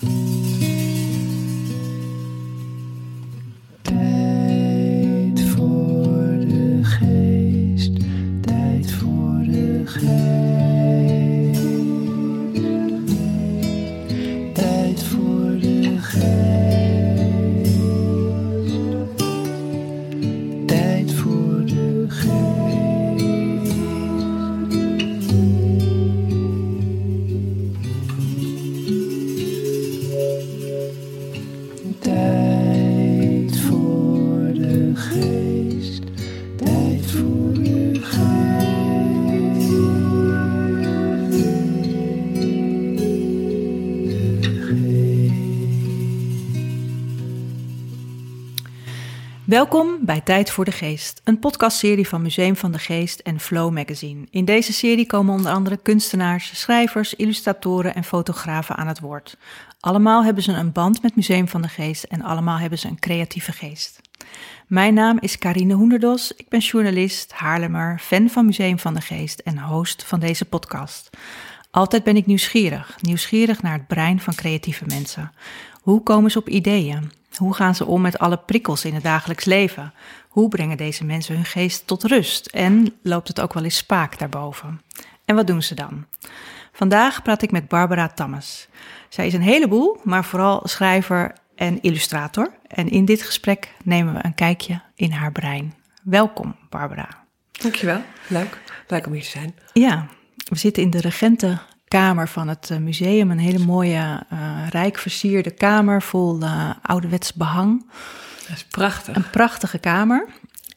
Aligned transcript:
Tijd 0.00 0.37
Welkom 49.48 49.98
bij 50.00 50.20
Tijd 50.20 50.50
voor 50.50 50.64
de 50.64 50.72
Geest, 50.72 51.20
een 51.24 51.38
podcastserie 51.38 52.08
van 52.08 52.22
Museum 52.22 52.56
van 52.56 52.72
de 52.72 52.78
Geest 52.78 53.20
en 53.20 53.40
Flow 53.40 53.72
Magazine. 53.72 54.26
In 54.30 54.44
deze 54.44 54.72
serie 54.72 55.06
komen 55.06 55.34
onder 55.34 55.52
andere 55.52 55.76
kunstenaars, 55.76 56.60
schrijvers, 56.60 57.14
illustratoren 57.14 57.94
en 57.94 58.04
fotografen 58.04 58.76
aan 58.76 58.86
het 58.86 59.00
woord. 59.00 59.36
Allemaal 59.80 60.24
hebben 60.24 60.42
ze 60.42 60.52
een 60.52 60.72
band 60.72 61.02
met 61.02 61.16
Museum 61.16 61.48
van 61.48 61.62
de 61.62 61.68
Geest 61.68 62.04
en 62.04 62.22
allemaal 62.22 62.58
hebben 62.58 62.78
ze 62.78 62.88
een 62.88 62.98
creatieve 62.98 63.52
geest. 63.52 64.00
Mijn 64.66 64.94
naam 64.94 65.18
is 65.20 65.38
Karine 65.38 65.74
Hoenderdos, 65.74 66.32
ik 66.36 66.48
ben 66.48 66.60
journalist, 66.60 67.32
Haarlemmer, 67.32 67.98
fan 67.98 68.28
van 68.28 68.46
Museum 68.46 68.78
van 68.78 68.94
de 68.94 69.00
Geest 69.00 69.38
en 69.38 69.58
host 69.58 70.04
van 70.04 70.20
deze 70.20 70.44
podcast. 70.44 71.10
Altijd 71.70 72.04
ben 72.04 72.16
ik 72.16 72.26
nieuwsgierig, 72.26 72.98
nieuwsgierig 73.00 73.62
naar 73.62 73.72
het 73.72 73.86
brein 73.86 74.20
van 74.20 74.34
creatieve 74.34 74.84
mensen. 74.86 75.32
Hoe 75.80 76.02
komen 76.02 76.30
ze 76.30 76.38
op 76.38 76.48
ideeën? 76.48 77.10
Hoe 77.36 77.54
gaan 77.54 77.74
ze 77.74 77.86
om 77.86 78.00
met 78.00 78.18
alle 78.18 78.38
prikkels 78.38 78.84
in 78.84 78.94
het 78.94 79.02
dagelijks 79.02 79.44
leven? 79.44 79.92
Hoe 80.28 80.48
brengen 80.48 80.76
deze 80.76 81.04
mensen 81.04 81.34
hun 81.34 81.44
geest 81.44 81.86
tot 81.86 82.04
rust? 82.04 82.46
En 82.46 82.94
loopt 83.02 83.28
het 83.28 83.40
ook 83.40 83.52
wel 83.52 83.64
eens 83.64 83.76
spaak 83.76 84.18
daarboven? 84.18 84.82
En 85.24 85.34
wat 85.34 85.46
doen 85.46 85.62
ze 85.62 85.74
dan? 85.74 86.06
Vandaag 86.72 87.22
praat 87.22 87.42
ik 87.42 87.50
met 87.50 87.68
Barbara 87.68 88.08
Tammes. 88.08 88.68
Zij 89.08 89.26
is 89.26 89.34
een 89.34 89.42
heleboel, 89.42 90.00
maar 90.04 90.24
vooral 90.24 90.60
schrijver 90.64 91.32
en 91.54 91.80
illustrator. 91.80 92.52
En 92.66 92.90
in 92.90 93.04
dit 93.04 93.22
gesprek 93.22 93.74
nemen 93.84 94.14
we 94.14 94.24
een 94.24 94.34
kijkje 94.34 94.82
in 94.94 95.10
haar 95.10 95.32
brein. 95.32 95.74
Welkom, 96.02 96.56
Barbara. 96.68 97.08
Dankjewel. 97.52 98.02
Leuk. 98.28 98.58
Leuk 98.86 99.06
om 99.06 99.12
hier 99.12 99.22
te 99.22 99.28
zijn. 99.28 99.54
Ja, 99.72 100.06
we 100.48 100.56
zitten 100.56 100.82
in 100.82 100.90
de 100.90 101.00
regentenkamer 101.88 102.28
van 102.28 102.48
het 102.48 102.70
eh, 102.70 102.78
museum. 102.78 103.30
Een 103.30 103.38
hele 103.38 103.64
mooie, 103.64 104.22
eh, 104.28 104.66
rijk 104.70 104.98
versierde 104.98 105.50
kamer 105.50 106.02
vol 106.02 106.42
uh, 106.42 106.70
ouderwets 106.82 107.32
behang. 107.32 107.86
Dat 108.48 108.56
is 108.56 108.64
prachtig. 108.64 109.16
Een 109.16 109.30
prachtige 109.30 109.78
kamer. 109.78 110.26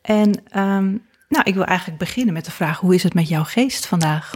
En 0.01 0.33
ehm, 0.51 0.89
nou, 1.27 1.43
ik 1.43 1.53
wil 1.53 1.63
eigenlijk 1.63 1.99
beginnen 1.99 2.33
met 2.33 2.45
de 2.45 2.51
vraag: 2.51 2.79
hoe 2.79 2.95
is 2.95 3.03
het 3.03 3.13
met 3.13 3.27
jouw 3.27 3.43
geest 3.43 3.85
vandaag? 3.85 4.33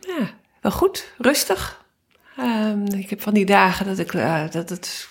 Ja, 0.00 0.30
wel 0.60 0.72
goed. 0.72 1.12
Rustig. 1.18 1.82
Um, 2.40 2.86
ik 2.86 3.10
heb 3.10 3.22
van 3.22 3.34
die 3.34 3.46
dagen 3.46 3.86
dat, 3.86 3.98
ik, 3.98 4.12
uh, 4.12 4.50
dat 4.50 4.68
het 4.68 5.08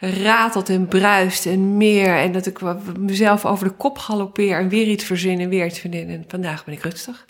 ratelt 0.00 0.68
en 0.68 0.86
bruist 0.86 1.46
en 1.46 1.76
meer. 1.76 2.16
En 2.16 2.32
dat 2.32 2.46
ik 2.46 2.60
mezelf 2.98 3.44
over 3.44 3.68
de 3.68 3.74
kop 3.74 3.98
galoppeer 3.98 4.58
en 4.58 4.68
weer 4.68 4.86
iets 4.86 5.04
verzin 5.04 5.40
en 5.40 5.48
weer 5.48 5.66
iets 5.66 5.78
verzin. 5.78 6.08
En 6.08 6.24
vandaag 6.28 6.64
ben 6.64 6.74
ik 6.74 6.82
rustig. 6.82 7.26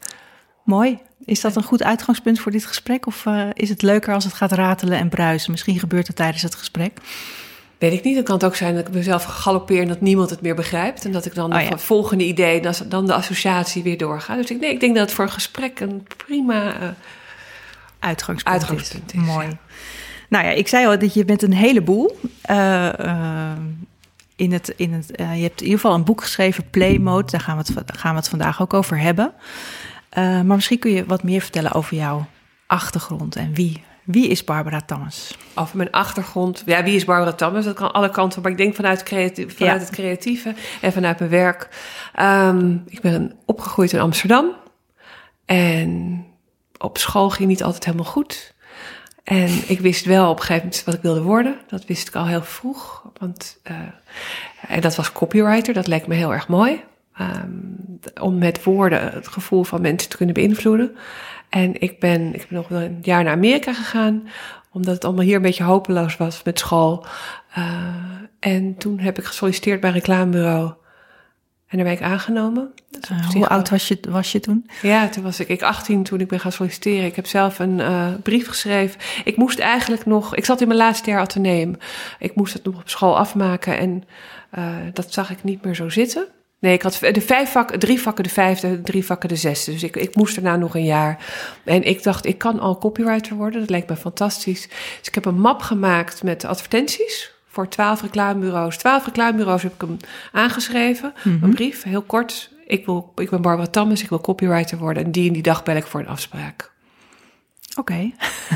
Mooi. 0.64 0.98
Is 1.24 1.40
dat 1.40 1.56
een 1.56 1.62
goed 1.62 1.82
uitgangspunt 1.82 2.40
voor 2.40 2.52
dit 2.52 2.66
gesprek? 2.66 3.06
Of 3.06 3.24
uh, 3.24 3.48
is 3.52 3.68
het 3.68 3.82
leuker 3.82 4.14
als 4.14 4.24
het 4.24 4.32
gaat 4.32 4.52
ratelen 4.52 4.98
en 4.98 5.08
bruisen? 5.08 5.50
Misschien 5.50 5.78
gebeurt 5.78 6.06
het 6.06 6.16
tijdens 6.16 6.42
het 6.42 6.54
gesprek. 6.54 6.98
Weet 7.78 7.92
ik 7.92 8.04
niet. 8.04 8.16
Het 8.16 8.24
kan 8.24 8.34
het 8.34 8.44
ook 8.44 8.56
zijn 8.56 8.74
dat 8.74 8.88
ik 8.88 8.94
mezelf 8.94 9.24
galoppeer 9.24 9.82
en 9.82 9.88
dat 9.88 10.00
niemand 10.00 10.30
het 10.30 10.40
meer 10.40 10.54
begrijpt. 10.54 11.04
En 11.04 11.12
dat 11.12 11.24
ik 11.24 11.34
dan 11.34 11.54
oh, 11.54 11.62
ja. 11.62 11.68
het 11.68 11.82
volgende 11.82 12.24
idee, 12.24 12.62
dan 12.88 13.06
de 13.06 13.14
associatie 13.14 13.82
weer 13.82 13.98
doorga. 13.98 14.36
Dus 14.36 14.50
ik, 14.50 14.60
nee, 14.60 14.70
ik 14.70 14.80
denk 14.80 14.94
dat 14.94 15.04
het 15.04 15.14
voor 15.14 15.24
een 15.24 15.30
gesprek 15.30 15.80
een 15.80 16.06
prima 16.16 16.64
uh, 16.64 16.88
uitgangspunt, 17.98 18.54
uitgangspunt 18.54 19.14
is. 19.14 19.20
is. 19.20 19.26
Mooi. 19.26 19.58
Nou 20.28 20.44
ja, 20.44 20.50
ik 20.50 20.68
zei 20.68 20.86
al 20.86 20.98
dat 20.98 21.14
je 21.14 21.24
bent 21.24 21.42
een 21.42 21.52
heleboel. 21.52 22.18
Uh, 22.50 22.88
in 24.36 24.52
het, 24.52 24.72
in 24.76 24.92
het, 24.92 25.06
je 25.16 25.22
hebt 25.22 25.60
in 25.60 25.66
ieder 25.66 25.80
geval 25.80 25.94
een 25.94 26.04
boek 26.04 26.20
geschreven, 26.20 26.70
Playmode. 26.70 27.30
Daar 27.30 27.40
gaan 27.40 27.56
we 27.56 27.62
het, 27.74 27.98
gaan 27.98 28.10
we 28.10 28.18
het 28.18 28.28
vandaag 28.28 28.62
ook 28.62 28.74
over 28.74 28.98
hebben. 28.98 29.32
Uh, 30.18 30.24
maar 30.24 30.44
misschien 30.44 30.78
kun 30.78 30.90
je 30.90 31.06
wat 31.06 31.22
meer 31.22 31.40
vertellen 31.40 31.72
over 31.72 31.96
jouw 31.96 32.26
achtergrond 32.66 33.36
en 33.36 33.54
wie. 33.54 33.84
Wie 34.04 34.28
is 34.28 34.44
Barbara 34.44 34.80
Tammes? 34.80 35.36
Over 35.54 35.76
mijn 35.76 35.90
achtergrond. 35.90 36.62
Ja, 36.66 36.82
wie 36.82 36.94
is 36.94 37.04
Barbara 37.04 37.32
Tammes? 37.32 37.64
Dat 37.64 37.74
kan 37.74 37.92
alle 37.92 38.10
kanten. 38.10 38.42
Maar 38.42 38.50
ik 38.50 38.56
denk 38.56 38.74
vanuit, 38.74 39.02
creatief, 39.02 39.56
vanuit 39.56 39.80
ja. 39.80 39.86
het 39.86 39.94
creatieve 39.94 40.54
en 40.80 40.92
vanuit 40.92 41.18
mijn 41.18 41.30
werk. 41.30 41.68
Um, 42.20 42.82
ik 42.86 43.00
ben 43.00 43.36
opgegroeid 43.46 43.92
in 43.92 44.00
Amsterdam. 44.00 44.50
En 45.44 46.24
op 46.78 46.98
school 46.98 47.30
ging 47.30 47.48
niet 47.48 47.62
altijd 47.62 47.84
helemaal 47.84 48.06
goed. 48.06 48.54
En 49.24 49.50
ik 49.66 49.80
wist 49.80 50.04
wel 50.04 50.30
op 50.30 50.36
een 50.36 50.44
gegeven 50.44 50.66
moment 50.66 50.84
wat 50.84 50.94
ik 50.94 51.02
wilde 51.02 51.22
worden. 51.22 51.56
Dat 51.66 51.84
wist 51.84 52.08
ik 52.08 52.14
al 52.14 52.26
heel 52.26 52.42
vroeg. 52.42 53.10
Want, 53.18 53.58
uh, 53.70 53.76
en 54.68 54.80
dat 54.80 54.96
was 54.96 55.12
copywriter. 55.12 55.74
Dat 55.74 55.86
leek 55.86 56.06
me 56.06 56.14
heel 56.14 56.32
erg 56.32 56.48
mooi. 56.48 56.84
Um, 57.44 57.72
om 58.20 58.38
met 58.38 58.64
woorden 58.64 59.12
het 59.12 59.28
gevoel 59.28 59.64
van 59.64 59.80
mensen 59.80 60.10
te 60.10 60.16
kunnen 60.16 60.34
beïnvloeden. 60.34 60.96
En 61.48 61.80
ik 61.80 62.00
ben, 62.00 62.34
ik 62.34 62.46
ben 62.48 62.58
nog 62.58 62.68
wel 62.68 62.80
een 62.80 62.98
jaar 63.02 63.24
naar 63.24 63.32
Amerika 63.32 63.72
gegaan, 63.72 64.28
omdat 64.70 64.94
het 64.94 65.04
allemaal 65.04 65.24
hier 65.24 65.36
een 65.36 65.42
beetje 65.42 65.64
hopeloos 65.64 66.16
was 66.16 66.42
met 66.42 66.58
school. 66.58 67.06
Uh, 67.58 67.64
en 68.38 68.76
toen 68.78 68.98
heb 68.98 69.18
ik 69.18 69.24
gesolliciteerd 69.24 69.80
bij 69.80 69.88
een 69.88 69.96
reclamebureau. 69.96 70.72
En 71.66 71.78
daar 71.78 71.86
ben 71.86 71.96
ik 71.96 72.02
aangenomen. 72.02 72.72
Uh, 73.12 73.30
hoe 73.30 73.48
oud 73.48 73.70
was 73.70 73.88
je, 73.88 73.98
was 74.08 74.32
je 74.32 74.40
toen? 74.40 74.70
Ja, 74.82 75.08
toen 75.08 75.22
was 75.22 75.40
ik, 75.40 75.48
ik 75.48 75.62
18 75.62 76.02
toen 76.02 76.20
ik 76.20 76.28
ben 76.28 76.40
gaan 76.40 76.52
solliciteren. 76.52 77.04
Ik 77.04 77.16
heb 77.16 77.26
zelf 77.26 77.58
een 77.58 77.78
uh, 77.78 78.06
brief 78.22 78.48
geschreven. 78.48 79.00
Ik 79.24 79.36
moest 79.36 79.58
eigenlijk 79.58 80.06
nog... 80.06 80.36
Ik 80.36 80.44
zat 80.44 80.60
in 80.60 80.66
mijn 80.66 80.78
laatste 80.78 81.10
jaar 81.10 81.20
ateneum. 81.20 81.76
Ik 82.18 82.34
moest 82.34 82.52
het 82.52 82.64
nog 82.64 82.74
op 82.74 82.88
school 82.88 83.18
afmaken. 83.18 83.78
En 83.78 84.04
dat 84.92 85.12
zag 85.12 85.30
ik 85.30 85.44
niet 85.44 85.64
meer 85.64 85.74
zo 85.74 85.88
zitten. 85.88 86.26
Nee, 86.62 86.72
ik 86.72 86.82
had 86.82 86.98
de 87.12 87.20
vijf 87.20 87.50
vakken, 87.50 87.78
drie 87.78 88.00
vakken 88.00 88.24
de 88.24 88.30
vijfde, 88.30 88.80
drie 88.80 89.04
vakken 89.04 89.28
de 89.28 89.36
zesde. 89.36 89.72
Dus 89.72 89.82
ik, 89.82 89.96
ik 89.96 90.14
moest 90.14 90.34
daarna 90.34 90.56
nog 90.56 90.74
een 90.74 90.84
jaar. 90.84 91.24
En 91.64 91.82
ik 91.82 92.02
dacht, 92.02 92.26
ik 92.26 92.38
kan 92.38 92.60
al 92.60 92.78
copywriter 92.78 93.36
worden. 93.36 93.60
Dat 93.60 93.70
lijkt 93.70 93.88
me 93.88 93.96
fantastisch. 93.96 94.68
Dus 94.98 95.08
ik 95.08 95.14
heb 95.14 95.24
een 95.24 95.40
map 95.40 95.60
gemaakt 95.60 96.22
met 96.22 96.44
advertenties 96.44 97.34
voor 97.48 97.68
twaalf 97.68 98.02
reclamebureaus. 98.02 98.76
Twaalf 98.76 99.04
reclamebureaus 99.04 99.62
heb 99.62 99.74
ik 99.74 99.80
hem 99.80 99.96
aangeschreven. 100.32 101.12
Mm 101.22 101.32
-hmm. 101.32 101.42
Een 101.42 101.54
brief, 101.54 101.82
heel 101.82 102.02
kort. 102.02 102.50
Ik, 102.66 102.86
wil, 102.86 103.12
ik 103.16 103.30
ben 103.30 103.42
Barbara 103.42 103.68
Tammes, 103.68 104.02
ik 104.02 104.08
wil 104.08 104.20
copywriter 104.20 104.78
worden. 104.78 105.04
En 105.04 105.12
die 105.12 105.26
en 105.26 105.32
die 105.32 105.42
dag 105.42 105.62
bel 105.62 105.76
ik 105.76 105.86
voor 105.86 106.00
een 106.00 106.08
afspraak. 106.08 106.70
Oké. 107.76 107.92
Okay. 107.92 108.14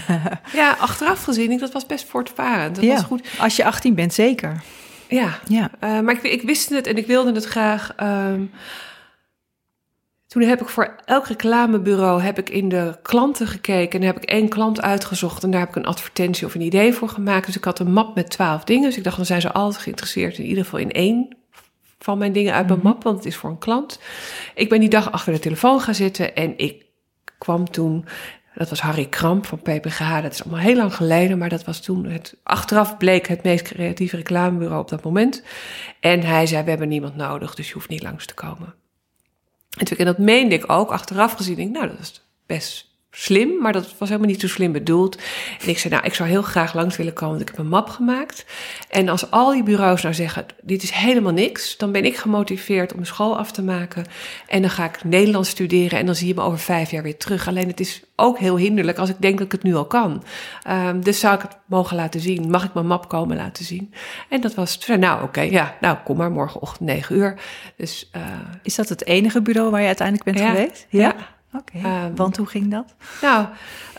ja, 0.60 0.76
achteraf 0.78 1.24
gezien, 1.24 1.50
ik, 1.50 1.60
dat 1.60 1.72
was 1.72 1.86
best 1.86 2.04
voortvarend. 2.08 2.74
Dat 2.74 2.84
ja, 2.84 2.94
was 2.94 3.02
goed. 3.02 3.28
Als 3.38 3.56
je 3.56 3.64
18 3.64 3.94
bent, 3.94 4.14
zeker. 4.14 4.62
Ja, 5.08 5.38
ja. 5.48 5.70
Uh, 5.84 6.00
maar 6.00 6.14
ik, 6.14 6.22
ik, 6.22 6.42
wist 6.42 6.68
het 6.68 6.86
en 6.86 6.96
ik 6.96 7.06
wilde 7.06 7.32
het 7.32 7.44
graag. 7.44 7.94
Um, 8.00 8.50
toen 10.26 10.42
heb 10.42 10.60
ik 10.60 10.68
voor 10.68 10.96
elk 11.04 11.26
reclamebureau 11.26 12.22
heb 12.22 12.38
ik 12.38 12.50
in 12.50 12.68
de 12.68 12.98
klanten 13.02 13.46
gekeken 13.46 14.00
en 14.00 14.06
heb 14.06 14.16
ik 14.16 14.24
één 14.24 14.48
klant 14.48 14.82
uitgezocht 14.82 15.42
en 15.42 15.50
daar 15.50 15.60
heb 15.60 15.68
ik 15.68 15.76
een 15.76 15.86
advertentie 15.86 16.46
of 16.46 16.54
een 16.54 16.60
idee 16.60 16.92
voor 16.92 17.08
gemaakt. 17.08 17.46
Dus 17.46 17.56
ik 17.56 17.64
had 17.64 17.78
een 17.78 17.92
map 17.92 18.14
met 18.14 18.30
twaalf 18.30 18.64
dingen. 18.64 18.84
Dus 18.88 18.96
ik 18.96 19.04
dacht, 19.04 19.16
dan 19.16 19.26
zijn 19.26 19.40
ze 19.40 19.52
altijd 19.52 19.82
geïnteresseerd 19.82 20.38
in 20.38 20.44
ieder 20.44 20.64
geval 20.64 20.78
in 20.78 20.92
één 20.92 21.36
van 21.98 22.18
mijn 22.18 22.32
dingen 22.32 22.54
uit 22.54 22.66
mijn 22.66 22.80
map, 22.82 23.02
want 23.02 23.16
het 23.16 23.26
is 23.26 23.36
voor 23.36 23.50
een 23.50 23.58
klant. 23.58 24.00
Ik 24.54 24.68
ben 24.68 24.80
die 24.80 24.88
dag 24.88 25.12
achter 25.12 25.32
de 25.32 25.38
telefoon 25.38 25.80
gaan 25.80 25.94
zitten 25.94 26.34
en 26.34 26.58
ik 26.58 26.84
kwam 27.38 27.70
toen 27.70 28.04
dat 28.56 28.68
was 28.68 28.80
Harry 28.80 29.06
Kramp 29.06 29.46
van 29.46 29.58
PPGH. 29.58 30.22
Dat 30.22 30.32
is 30.32 30.42
allemaal 30.44 30.60
heel 30.60 30.76
lang 30.76 30.94
geleden, 30.94 31.38
maar 31.38 31.48
dat 31.48 31.64
was 31.64 31.80
toen 31.80 32.04
het. 32.04 32.36
Achteraf 32.42 32.96
bleek 32.96 33.26
het 33.26 33.42
meest 33.42 33.64
creatieve 33.64 34.16
reclamebureau 34.16 34.80
op 34.80 34.88
dat 34.88 35.04
moment. 35.04 35.42
En 36.00 36.20
hij 36.20 36.46
zei: 36.46 36.64
We 36.64 36.70
hebben 36.70 36.88
niemand 36.88 37.16
nodig, 37.16 37.54
dus 37.54 37.68
je 37.68 37.74
hoeft 37.74 37.88
niet 37.88 38.02
langs 38.02 38.26
te 38.26 38.34
komen. 38.34 38.74
En, 39.78 39.86
toen, 39.86 39.96
en 39.96 40.04
dat 40.04 40.18
meende 40.18 40.54
ik 40.54 40.70
ook 40.70 40.90
achteraf 40.90 41.32
gezien. 41.32 41.54
Denk, 41.56 41.72
nou, 41.72 41.88
dat 41.88 41.98
is 41.98 42.22
best 42.46 42.95
slim, 43.18 43.58
maar 43.60 43.72
dat 43.72 43.94
was 43.98 44.08
helemaal 44.08 44.30
niet 44.30 44.40
zo 44.40 44.48
slim 44.48 44.72
bedoeld. 44.72 45.18
En 45.60 45.68
ik 45.68 45.78
zei, 45.78 45.94
nou, 45.94 46.06
ik 46.06 46.14
zou 46.14 46.28
heel 46.28 46.42
graag 46.42 46.74
langs 46.74 46.96
willen 46.96 47.12
komen, 47.12 47.36
want 47.36 47.48
ik 47.48 47.56
heb 47.56 47.64
een 47.64 47.70
map 47.70 47.88
gemaakt. 47.88 48.44
En 48.90 49.08
als 49.08 49.30
al 49.30 49.52
die 49.52 49.62
bureaus 49.62 50.02
nou 50.02 50.14
zeggen, 50.14 50.46
dit 50.62 50.82
is 50.82 50.90
helemaal 50.90 51.32
niks, 51.32 51.76
dan 51.76 51.92
ben 51.92 52.04
ik 52.04 52.16
gemotiveerd 52.16 52.90
om 52.90 52.96
mijn 52.96 53.08
school 53.08 53.38
af 53.38 53.52
te 53.52 53.62
maken. 53.62 54.04
En 54.46 54.60
dan 54.60 54.70
ga 54.70 54.84
ik 54.84 55.04
Nederlands 55.04 55.50
studeren 55.50 55.98
en 55.98 56.06
dan 56.06 56.14
zie 56.14 56.28
je 56.28 56.34
me 56.34 56.40
over 56.40 56.58
vijf 56.58 56.90
jaar 56.90 57.02
weer 57.02 57.16
terug. 57.16 57.48
Alleen 57.48 57.68
het 57.68 57.80
is 57.80 58.02
ook 58.16 58.38
heel 58.38 58.56
hinderlijk 58.56 58.98
als 58.98 59.08
ik 59.08 59.20
denk 59.20 59.38
dat 59.38 59.46
ik 59.46 59.52
het 59.52 59.62
nu 59.62 59.74
al 59.74 59.86
kan. 59.86 60.22
Um, 60.68 61.04
dus 61.04 61.20
zou 61.20 61.34
ik 61.34 61.42
het 61.42 61.56
mogen 61.66 61.96
laten 61.96 62.20
zien? 62.20 62.50
Mag 62.50 62.64
ik 62.64 62.74
mijn 62.74 62.86
map 62.86 63.08
komen 63.08 63.36
laten 63.36 63.64
zien? 63.64 63.94
En 64.28 64.40
dat 64.40 64.54
was, 64.54 64.86
nou 64.86 65.22
oké, 65.22 65.40
ja, 65.40 65.76
nou 65.80 65.96
kom 66.04 66.16
maar 66.16 66.30
morgenochtend 66.30 66.88
negen 66.88 67.16
uur. 67.16 67.40
Dus, 67.76 68.10
uh, 68.16 68.22
is 68.62 68.74
dat 68.74 68.88
het 68.88 69.06
enige 69.06 69.42
bureau 69.42 69.70
waar 69.70 69.80
je 69.80 69.86
uiteindelijk 69.86 70.26
bent 70.26 70.38
ja, 70.38 70.50
geweest? 70.50 70.86
Ja. 70.88 71.14
Oké, 71.60 71.78
okay. 71.78 72.06
um, 72.06 72.16
want 72.16 72.36
hoe 72.36 72.46
ging 72.46 72.70
dat? 72.70 72.94
Nou, 73.22 73.46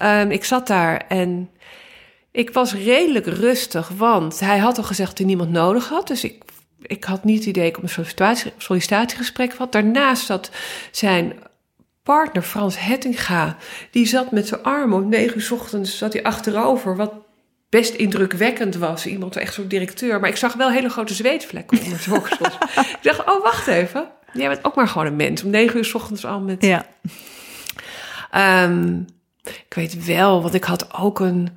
um, 0.02 0.32
ik 0.32 0.44
zat 0.44 0.68
daar 0.68 1.06
en 1.08 1.50
ik 2.32 2.54
was 2.54 2.74
redelijk 2.74 3.26
rustig, 3.26 3.90
want 3.90 4.40
hij 4.40 4.58
had 4.58 4.78
al 4.78 4.84
gezegd 4.84 5.10
dat 5.10 5.18
hij 5.18 5.28
niemand 5.28 5.52
nodig 5.52 5.88
had. 5.90 6.08
Dus 6.08 6.24
ik, 6.24 6.44
ik 6.82 7.04
had 7.04 7.24
niet 7.24 7.38
het 7.38 7.48
idee 7.48 7.64
dat 7.64 7.72
ik 7.72 7.78
op 7.78 7.84
een 7.84 7.90
sollicitatie, 7.90 8.52
sollicitatiegesprek 8.58 9.54
had. 9.54 9.72
Daarnaast 9.72 10.26
zat 10.26 10.52
zijn 10.92 11.34
partner 12.04 12.44
Frans 12.44 12.80
Hettinga, 12.80 13.58
die 13.92 14.06
zat 14.06 14.32
met 14.32 14.48
zijn 14.48 14.64
armen 14.64 14.98
om 14.98 15.10
negen 15.10 15.36
uur 15.36 15.42
s 15.42 15.52
ochtends 15.52 15.98
zat 15.98 16.14
hij 16.14 16.24
achterover, 16.24 16.96
wat 16.96 17.14
best 17.70 17.94
indrukwekkend 17.94 18.76
was. 18.76 19.06
Iemand 19.06 19.36
echt 19.36 19.54
zo'n 19.54 19.68
directeur, 19.68 20.20
maar 20.20 20.30
ik 20.30 20.36
zag 20.36 20.54
wel 20.54 20.72
hele 20.72 20.90
grote 20.90 21.14
zweetvlekken 21.14 21.80
onder 21.84 22.00
zijn 22.00 22.16
oksels. 22.16 22.54
ik 22.98 23.00
dacht, 23.02 23.20
oh 23.20 23.44
wacht 23.44 23.68
even, 23.68 24.08
jij 24.34 24.48
bent 24.48 24.64
ook 24.66 24.76
maar 24.76 24.88
gewoon 24.88 25.08
een 25.08 25.16
mens. 25.16 25.44
Om 25.44 25.50
negen 25.50 25.78
uur 25.78 25.86
s 25.86 25.94
ochtends 25.94 26.26
al 26.26 26.40
met... 26.40 26.66
Ja. 26.66 26.86
Um, 28.36 29.06
ik 29.44 29.74
weet 29.74 30.06
wel, 30.06 30.42
want 30.42 30.54
ik 30.54 30.64
had 30.64 30.94
ook 30.94 31.20
een, 31.20 31.50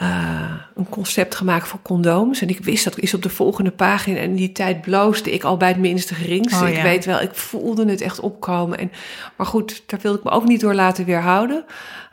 uh, 0.00 0.54
een 0.74 0.88
concept 0.88 1.34
gemaakt 1.34 1.68
voor 1.68 1.82
condooms. 1.82 2.40
En 2.40 2.48
ik 2.48 2.64
wist 2.64 2.84
dat 2.84 2.98
is 2.98 3.14
op 3.14 3.22
de 3.22 3.28
volgende 3.28 3.70
pagina. 3.70 4.18
En 4.18 4.30
in 4.30 4.36
die 4.36 4.52
tijd 4.52 4.80
bloosde 4.80 5.32
ik 5.32 5.44
al 5.44 5.56
bij 5.56 5.68
het 5.68 5.78
minste 5.78 6.14
geringste. 6.14 6.64
Oh, 6.64 6.70
ik 6.70 6.82
weet 6.82 7.04
wel, 7.04 7.20
ik 7.20 7.34
voelde 7.34 7.90
het 7.90 8.00
echt 8.00 8.20
opkomen. 8.20 8.78
En, 8.78 8.92
maar 9.36 9.46
goed, 9.46 9.82
daar 9.86 10.00
wilde 10.00 10.18
ik 10.18 10.24
me 10.24 10.30
ook 10.30 10.44
niet 10.44 10.60
door 10.60 10.74
laten 10.74 11.04
weerhouden. 11.04 11.64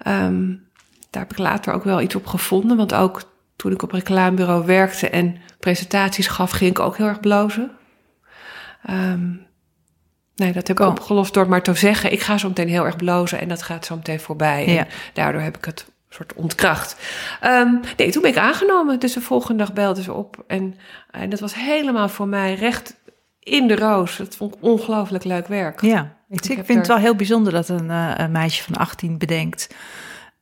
Um, 0.07 0.63
daar 1.09 1.21
heb 1.21 1.31
ik 1.31 1.38
later 1.38 1.74
ook 1.74 1.83
wel 1.83 2.01
iets 2.01 2.15
op 2.15 2.27
gevonden. 2.27 2.77
Want 2.77 2.94
ook 2.94 3.21
toen 3.56 3.71
ik 3.71 3.81
op 3.81 3.91
reclamebureau 3.91 4.65
werkte 4.65 5.09
en 5.09 5.38
presentaties 5.59 6.27
gaf, 6.27 6.51
ging 6.51 6.71
ik 6.71 6.80
ook 6.80 6.98
heel 6.98 7.07
erg 7.07 7.19
blozen. 7.19 7.71
Um, 8.89 9.45
Nee, 10.36 10.52
dat 10.52 10.68
heb 10.68 10.80
ik 10.80 10.86
Oh. 10.86 10.92
opgelost 10.92 11.34
door 11.34 11.50
maar 11.50 11.62
te 11.62 11.74
zeggen. 11.74 12.12
Ik 12.12 12.22
ga 12.22 12.38
zo 12.38 12.48
meteen 12.48 12.70
heel 12.70 12.86
erg 12.86 12.96
blozen 12.96 13.40
en 13.40 13.48
dat 13.48 13.62
gaat 13.62 13.86
zo 13.86 13.96
meteen 13.96 14.20
voorbij. 14.20 14.68
Ja. 14.68 14.78
En 14.78 14.88
daardoor 15.14 15.42
heb 15.42 15.58
ik 15.58 15.66
het 15.66 15.86
soort 16.10 16.34
ontkracht. 16.34 16.96
Um, 17.44 17.80
nee, 17.98 18.12
toen 18.12 18.22
ben 18.22 18.32
ik 18.32 18.38
aangenomen. 18.38 19.00
Dus 19.00 19.14
de 19.14 19.22
volgende 19.22 19.64
dag 19.64 19.74
belden 19.74 20.04
ze 20.04 20.14
op. 20.14 20.44
En, 20.48 20.76
en 21.12 21.30
dat 21.30 21.40
was 21.40 21.56
helemaal 21.56 22.10
voor 22.10 22.28
mij 22.28 22.54
recht 22.54 22.96
in 23.40 23.68
de 23.68 23.76
roos. 23.76 24.18
Dat 24.18 24.36
vond 24.36 24.56
ik 24.56 24.64
ongelooflijk 24.64 25.24
leuk 25.24 25.48
werk. 25.48 25.82
Ja, 25.82 26.16
ik, 26.30 26.44
vind 26.44 26.68
het 26.68 26.88
wel 26.88 26.98
heel 26.98 27.16
bijzonder 27.16 27.54
dat 27.54 27.70
een, 27.70 27.90
eh, 27.90 28.12
een 28.16 28.32
meisje 28.32 28.64
van 28.64 28.76
18 28.76 29.18
bedenkt... 29.18 29.76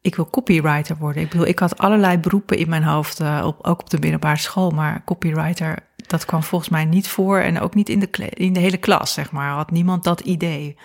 ik 0.01 0.15
wil 0.15 0.29
copywriter 0.29 0.97
worden. 0.97 1.21
Ik 1.21 1.29
bedoel, 1.29 1.47
ik 1.47 1.59
had 1.59 1.77
allerlei 1.77 2.17
beroepen 2.17 2.57
in 2.57 2.69
mijn 2.69 2.83
hoofd, 2.83 3.19
eh, 3.19 3.43
op, 3.45 3.65
ook 3.67 3.79
op 3.79 3.89
de 3.89 3.99
middelbare 3.99 4.39
school... 4.39 4.69
maar 4.69 5.01
copywriter, 5.05 5.77
dat 6.13 6.25
kwam 6.25 6.43
volgens 6.43 6.69
mij 6.69 6.85
niet 6.85 7.07
voor... 7.07 7.39
en 7.39 7.59
ook 7.59 7.75
niet 7.75 7.89
in 7.89 7.99
de, 7.99 8.29
in 8.29 8.53
de 8.53 8.59
hele 8.59 8.77
klas, 8.77 9.13
zeg 9.13 9.31
maar. 9.31 9.49
Had 9.49 9.71
niemand 9.71 10.03
dat 10.03 10.19
idee. 10.19 10.77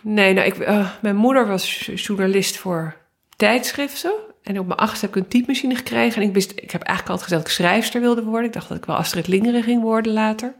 Nee, 0.00 0.32
nou, 0.32 0.46
ik, 0.46 0.58
uh, 0.58 0.90
mijn 1.02 1.16
moeder 1.16 1.46
was 1.46 1.90
journalist 1.94 2.56
voor 2.56 2.96
tijdschriften. 3.36 4.12
En 4.42 4.58
op 4.58 4.66
mijn 4.66 4.78
achtste 4.78 5.06
heb 5.06 5.16
ik 5.16 5.22
een 5.22 5.28
typemachine 5.28 5.74
gekregen. 5.74 6.22
En 6.22 6.28
ik, 6.28 6.34
wist, 6.34 6.50
ik 6.50 6.70
heb 6.70 6.82
eigenlijk 6.82 7.08
altijd 7.08 7.22
gezegd 7.22 7.42
dat 7.42 7.50
ik 7.50 7.56
schrijfster 7.56 8.00
wilde 8.00 8.22
worden. 8.22 8.46
Ik 8.46 8.52
dacht 8.52 8.68
dat 8.68 8.76
ik 8.76 8.84
wel 8.84 8.96
Astrid 8.96 9.26
Lindgren 9.26 9.62
ging 9.62 9.82
worden 9.82 10.12
later. 10.12 10.54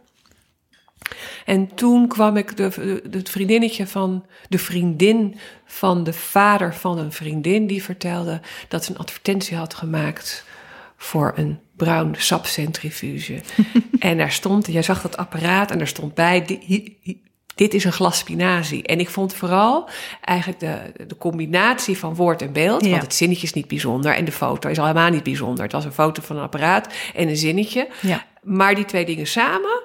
En 1.44 1.74
toen 1.74 2.08
kwam 2.08 2.36
ik 2.36 2.56
de, 2.56 2.68
de, 3.10 3.18
het 3.18 3.30
vriendinnetje 3.30 3.86
van 3.86 4.26
de 4.48 4.58
vriendin 4.58 5.38
van 5.64 6.04
de 6.04 6.12
vader 6.12 6.74
van 6.74 6.98
een 6.98 7.12
vriendin. 7.12 7.66
Die 7.66 7.82
vertelde 7.82 8.40
dat 8.68 8.84
ze 8.84 8.90
een 8.90 8.98
advertentie 8.98 9.56
had 9.56 9.74
gemaakt 9.74 10.44
voor 11.02 11.32
een 11.36 11.60
bruin 11.76 12.14
sapcentrifuge. 12.18 13.40
en 13.98 14.16
daar 14.16 14.32
stond, 14.32 14.66
jij 14.66 14.82
zag 14.82 15.02
dat 15.02 15.16
apparaat 15.16 15.70
en 15.70 15.78
daar 15.78 15.86
stond 15.86 16.14
bij... 16.14 16.44
dit 17.54 17.74
is 17.74 17.84
een 17.84 17.92
glas 17.92 18.18
spinazie. 18.18 18.82
En 18.82 19.00
ik 19.00 19.08
vond 19.10 19.34
vooral 19.34 19.88
eigenlijk 20.24 20.60
de, 20.60 21.04
de 21.06 21.16
combinatie 21.16 21.98
van 21.98 22.14
woord 22.14 22.42
en 22.42 22.52
beeld. 22.52 22.84
Ja. 22.84 22.90
Want 22.90 23.02
het 23.02 23.14
zinnetje 23.14 23.46
is 23.46 23.52
niet 23.52 23.68
bijzonder 23.68 24.14
en 24.14 24.24
de 24.24 24.32
foto 24.32 24.68
is 24.68 24.78
al 24.78 24.86
helemaal 24.86 25.10
niet 25.10 25.22
bijzonder. 25.22 25.62
Het 25.64 25.72
was 25.72 25.84
een 25.84 25.92
foto 25.92 26.22
van 26.22 26.36
een 26.36 26.42
apparaat 26.42 26.94
en 27.14 27.28
een 27.28 27.36
zinnetje. 27.36 27.88
Ja, 28.00 28.26
Maar 28.42 28.74
die 28.74 28.84
twee 28.84 29.04
dingen 29.04 29.26
samen, 29.26 29.82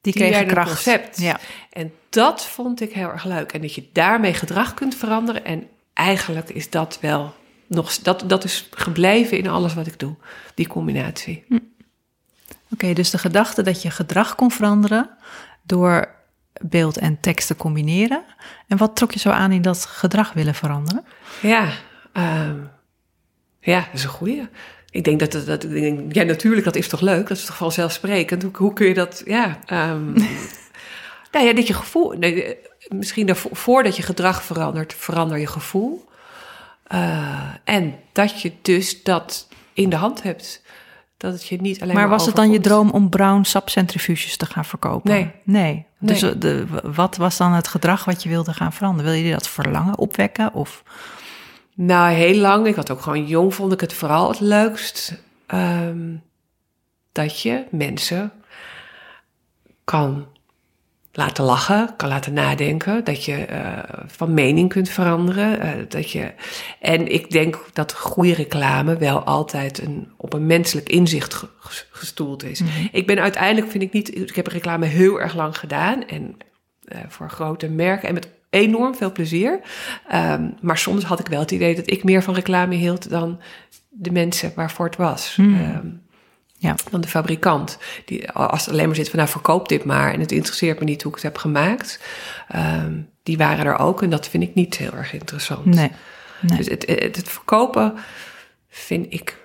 die, 0.00 0.12
die 0.12 0.12
kregen 0.12 0.46
kracht. 0.46 0.68
concept. 0.68 1.20
Ja. 1.20 1.40
En 1.72 1.92
dat 2.08 2.46
vond 2.46 2.80
ik 2.80 2.92
heel 2.92 3.08
erg 3.08 3.24
leuk. 3.24 3.52
En 3.52 3.60
dat 3.60 3.74
je 3.74 3.88
daarmee 3.92 4.34
gedrag 4.34 4.74
kunt 4.74 4.94
veranderen. 4.94 5.44
En 5.44 5.68
eigenlijk 5.94 6.50
is 6.50 6.70
dat 6.70 6.98
wel 7.00 7.34
nog... 7.66 7.98
Dat, 7.98 8.24
dat 8.26 8.44
is 8.44 8.68
gebleven 8.70 9.38
in 9.38 9.48
alles 9.48 9.74
wat 9.74 9.86
ik 9.86 9.98
doe. 9.98 10.14
Die 10.54 10.68
combinatie. 10.68 11.44
Oké, 12.70 12.92
dus 12.92 13.10
de 13.10 13.18
gedachte 13.18 13.62
dat 13.62 13.82
je 13.82 13.90
gedrag 13.90 14.34
kon 14.34 14.50
veranderen... 14.50 15.10
door 15.62 16.08
beeld 16.60 16.98
en 16.98 17.20
tekst 17.20 17.46
te 17.46 17.56
combineren. 17.56 18.24
En 18.68 18.76
wat 18.76 18.96
trok 18.96 19.12
je 19.12 19.18
zo 19.18 19.30
aan 19.30 19.52
in 19.52 19.62
dat 19.62 19.84
gedrag 19.84 20.32
willen 20.32 20.54
veranderen? 20.54 21.04
Ja, 21.42 21.72
ehm, 22.12 22.56
ja, 23.60 23.80
dat 23.80 23.94
is 23.94 24.04
een 24.04 24.10
goeie. 24.10 24.48
Ik 24.90 25.04
denk 25.04 25.20
dat, 25.20 25.32
dat, 25.32 25.46
dat 25.46 25.66
ja, 26.08 26.22
natuurlijk, 26.22 26.64
dat 26.64 26.76
is 26.76 26.88
toch 26.88 27.00
leuk? 27.00 27.28
Dat 27.28 27.36
is 27.36 27.44
toch 27.44 27.56
vanzelfsprekend? 27.56 28.42
Hoe, 28.42 28.56
hoe 28.56 28.72
kun 28.72 28.86
je 28.86 28.94
dat, 28.94 29.22
ja... 29.24 29.58
nou 31.32 31.46
ja, 31.46 31.52
dat 31.52 31.66
je 31.66 31.74
gevoel... 31.74 32.10
Nee, 32.10 32.44
eh, 32.44 32.56
misschien 32.88 33.26
daarvoor, 33.26 33.56
voordat 33.56 33.96
je 33.96 34.02
gedrag 34.02 34.42
verandert, 34.42 34.94
verander 34.94 35.38
je 35.38 35.46
gevoel. 35.46 36.04
Eh, 36.94 37.54
en 37.64 37.94
dat 38.12 38.40
je 38.40 38.52
dus 38.62 39.02
dat 39.02 39.48
in 39.72 39.88
de 39.90 39.96
hand 39.96 40.22
hebt. 40.22 40.62
Dat 41.16 41.32
het 41.32 41.46
je 41.48 41.60
niet 41.60 41.82
alleen 41.82 41.94
maar 41.94 42.02
Maar 42.08 42.16
was 42.16 42.26
het 42.26 42.36
dan 42.36 42.50
je 42.50 42.60
droom 42.60 42.90
om 42.90 43.08
brown 43.08 43.42
sapcentrifuges 43.42 44.36
te 44.36 44.46
gaan 44.46 44.64
verkopen? 44.64 45.10
Nee. 45.10 45.30
Nee. 45.44 45.86
Dus 45.98 46.20
Nee. 46.20 46.30
eh, 46.32 46.40
de, 46.40 46.66
wat 46.82 47.16
was 47.16 47.36
dan 47.36 47.52
het 47.52 47.68
gedrag 47.68 48.04
wat 48.04 48.22
je 48.22 48.28
wilde 48.28 48.52
gaan 48.52 48.72
veranderen? 48.72 49.12
Wil 49.12 49.20
je 49.20 49.32
dat 49.32 49.48
verlangen 49.48 49.98
opwekken? 49.98 50.54
Of 50.54 50.82
Nou, 51.74 52.12
heel 52.14 52.40
lang. 52.40 52.66
Ik 52.66 52.74
had 52.74 52.90
ook 52.90 53.00
gewoon 53.00 53.26
jong, 53.26 53.54
vond 53.54 53.72
ik 53.72 53.80
het 53.80 53.92
vooral 53.92 54.28
het 54.28 54.40
leukst. 54.40 55.22
ehm, 55.46 56.14
dat 57.12 57.40
je 57.40 57.64
mensen 57.70 58.32
kan 59.84 60.26
laten 61.16 61.44
lachen, 61.44 61.94
kan 61.96 62.08
laten 62.08 62.32
nadenken. 62.32 63.04
Dat 63.04 63.24
je 63.24 63.34
eh, 63.44 63.78
van 64.06 64.34
mening 64.34 64.68
kunt 64.68 64.88
veranderen. 64.88 65.60
eh, 65.60 65.70
dat 65.88 66.10
je, 66.10 66.32
en 66.80 67.12
ik 67.12 67.30
denk 67.30 67.64
dat 67.72 67.92
goede 67.94 68.34
reclame 68.34 68.96
wel 68.96 69.22
altijd 69.24 69.82
een, 69.82 70.08
op 70.16 70.32
een 70.32 70.46
menselijk 70.46 70.88
inzicht 70.88 71.34
ge- 71.34 71.48
ges- 71.58 71.86
gestoeld 71.90 72.44
is. 72.44 72.60
Ik 72.92 73.06
ben 73.06 73.20
uiteindelijk, 73.20 73.70
vind 73.70 73.82
ik 73.82 73.92
niet... 73.92 74.16
Ik 74.20 74.34
heb 74.34 74.46
reclame 74.46 74.86
heel 74.86 75.20
erg 75.20 75.34
lang 75.34 75.58
gedaan. 75.58 76.06
En 76.06 76.36
eh, 76.84 76.98
voor 77.08 77.30
grote 77.30 77.68
merken. 77.68 78.08
En 78.08 78.14
met 78.14 78.28
enorm 78.50 78.94
veel 78.94 79.12
plezier. 79.12 79.60
Ehm, 80.08 80.48
maar 80.60 80.78
soms 80.78 81.04
had 81.04 81.20
ik 81.20 81.26
wel 81.26 81.40
het 81.40 81.50
idee 81.50 81.74
dat 81.74 81.90
ik 81.90 82.04
meer 82.04 82.22
van 82.22 82.34
reclame 82.34 82.74
hield 82.74 83.10
dan 83.10 83.40
de 83.88 84.10
mensen 84.10 84.52
waarvoor 84.54 84.86
het 84.86 84.96
was. 84.96 85.36
Ehm, 85.40 85.86
ja. 86.64 86.74
dan 86.90 87.00
de 87.00 87.08
fabrikant. 87.08 87.78
Die, 88.04 88.30
als 88.30 88.64
het 88.64 88.74
alleen 88.74 88.86
maar 88.86 88.96
zit 88.96 89.08
van 89.08 89.18
nou 89.18 89.30
verkoop 89.30 89.68
dit 89.68 89.84
maar 89.84 90.12
en 90.12 90.20
het 90.20 90.32
interesseert 90.32 90.78
me 90.78 90.84
niet 90.84 91.02
hoe 91.02 91.10
ik 91.10 91.16
het 91.16 91.24
heb 91.26 91.36
gemaakt. 91.38 92.00
Ehm, 92.48 92.92
die 93.22 93.36
waren 93.36 93.66
er 93.66 93.78
ook 93.78 94.02
en 94.02 94.10
dat 94.10 94.28
vind 94.28 94.42
ik 94.42 94.54
niet 94.54 94.76
heel 94.76 94.92
erg 94.92 95.12
interessant. 95.12 95.64
nee. 95.64 95.90
nee. 96.40 96.56
Dus 96.58 96.68
het, 96.68 96.86
het, 96.86 97.16
het 97.16 97.28
verkopen 97.28 97.94
vind 98.68 99.12
ik, 99.12 99.38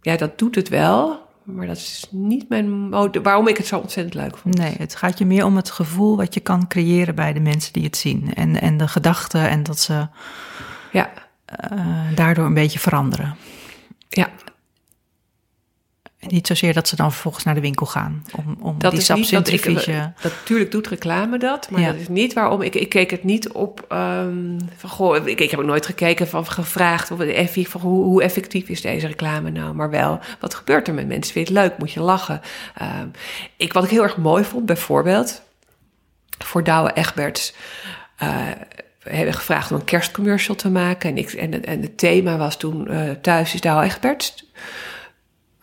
ja 0.00 0.16
dat 0.16 0.38
doet 0.38 0.54
het 0.54 0.68
wel, 0.68 1.28
maar 1.42 1.66
dat 1.66 1.76
is 1.76 2.06
niet 2.10 2.48
mijn, 2.48 2.70
mode- 2.70 3.22
waarom 3.22 3.48
ik 3.48 3.56
het 3.56 3.66
zo 3.66 3.78
ontzettend 3.78 4.14
leuk 4.14 4.36
vond. 4.36 4.56
Nee, 4.58 4.74
het 4.78 4.94
gaat 4.94 5.18
je 5.18 5.26
meer 5.26 5.44
om 5.44 5.56
het 5.56 5.70
gevoel 5.70 6.16
wat 6.16 6.34
je 6.34 6.40
kan 6.40 6.66
creëren 6.68 7.14
bij 7.14 7.32
de 7.32 7.40
mensen 7.40 7.72
die 7.72 7.84
het 7.84 7.96
zien. 7.96 8.34
En, 8.34 8.60
en 8.60 8.76
de 8.76 8.88
gedachten 8.88 9.48
en 9.48 9.62
dat 9.62 9.78
ze 9.80 10.06
Ja, 10.92 11.10
eh, 11.44 11.80
daardoor 12.14 12.44
een 12.46 12.54
beetje 12.54 12.78
veranderen. 12.78 13.36
ja. 14.08 14.28
Niet 16.28 16.46
zozeer 16.46 16.72
dat 16.74 16.88
ze 16.88 16.96
dan 16.96 17.12
vervolgens 17.12 17.44
naar 17.44 17.54
de 17.54 17.60
winkel 17.60 17.86
gaan 17.86 18.24
om, 18.36 18.56
om 18.60 18.78
Dat 18.78 18.90
die 18.90 19.00
is 19.00 19.08
niet 19.08 19.30
dat 19.30 19.48
ik. 19.48 19.58
sapcentrifuge... 19.60 20.12
Natuurlijk 20.22 20.70
doet 20.70 20.88
reclame 20.88 21.38
dat, 21.38 21.70
maar 21.70 21.80
Ja. 21.80 21.86
dat 21.92 22.00
is 22.00 22.08
niet 22.08 22.32
waarom. 22.32 22.62
Ik, 22.62 22.74
ik 22.74 22.88
keek 22.88 23.10
het 23.10 23.24
niet 23.24 23.48
op. 23.52 23.84
ehm, 23.88 24.58
van, 24.76 24.90
goh, 24.90 25.26
ik, 25.26 25.40
ik 25.40 25.50
heb 25.50 25.60
ook 25.60 25.66
nooit 25.66 25.86
gekeken 25.86 26.28
van 26.28 26.46
gevraagd 26.46 27.10
of 27.10 27.18
van 27.68 27.80
hoe, 27.80 28.04
hoe 28.04 28.22
effectief 28.22 28.68
is 28.68 28.80
deze 28.80 29.06
reclame 29.06 29.50
nou. 29.50 29.74
Maar 29.74 29.90
wel, 29.90 30.20
wat 30.40 30.54
gebeurt 30.54 30.88
er 30.88 30.94
met 30.94 31.06
mensen? 31.06 31.32
Vind 31.32 31.48
je 31.48 31.54
het 31.54 31.62
leuk? 31.62 31.78
Moet 31.78 31.92
je 31.92 32.00
lachen? 32.00 32.40
Ehm, 32.76 33.06
ik, 33.56 33.72
wat 33.72 33.84
ik 33.84 33.90
heel 33.90 34.02
erg 34.02 34.16
mooi 34.16 34.44
vond, 34.44 34.66
bijvoorbeeld, 34.66 35.42
voor 36.44 36.64
Douwe 36.64 36.92
Egberts. 36.92 37.54
eh, 38.16 38.28
hebben 39.00 39.34
gevraagd 39.34 39.70
om 39.70 39.76
een 39.78 39.84
kerstcommercial 39.84 40.56
te 40.56 40.70
maken. 40.70 41.10
En, 41.10 41.16
ik, 41.16 41.32
en, 41.32 41.64
en 41.64 41.80
het 41.82 41.98
thema 41.98 42.36
was 42.36 42.56
toen 42.58 42.88
eh, 42.88 43.10
Thuis 43.10 43.54
is 43.54 43.60
Douwe 43.60 43.84
Egberts. 43.84 44.44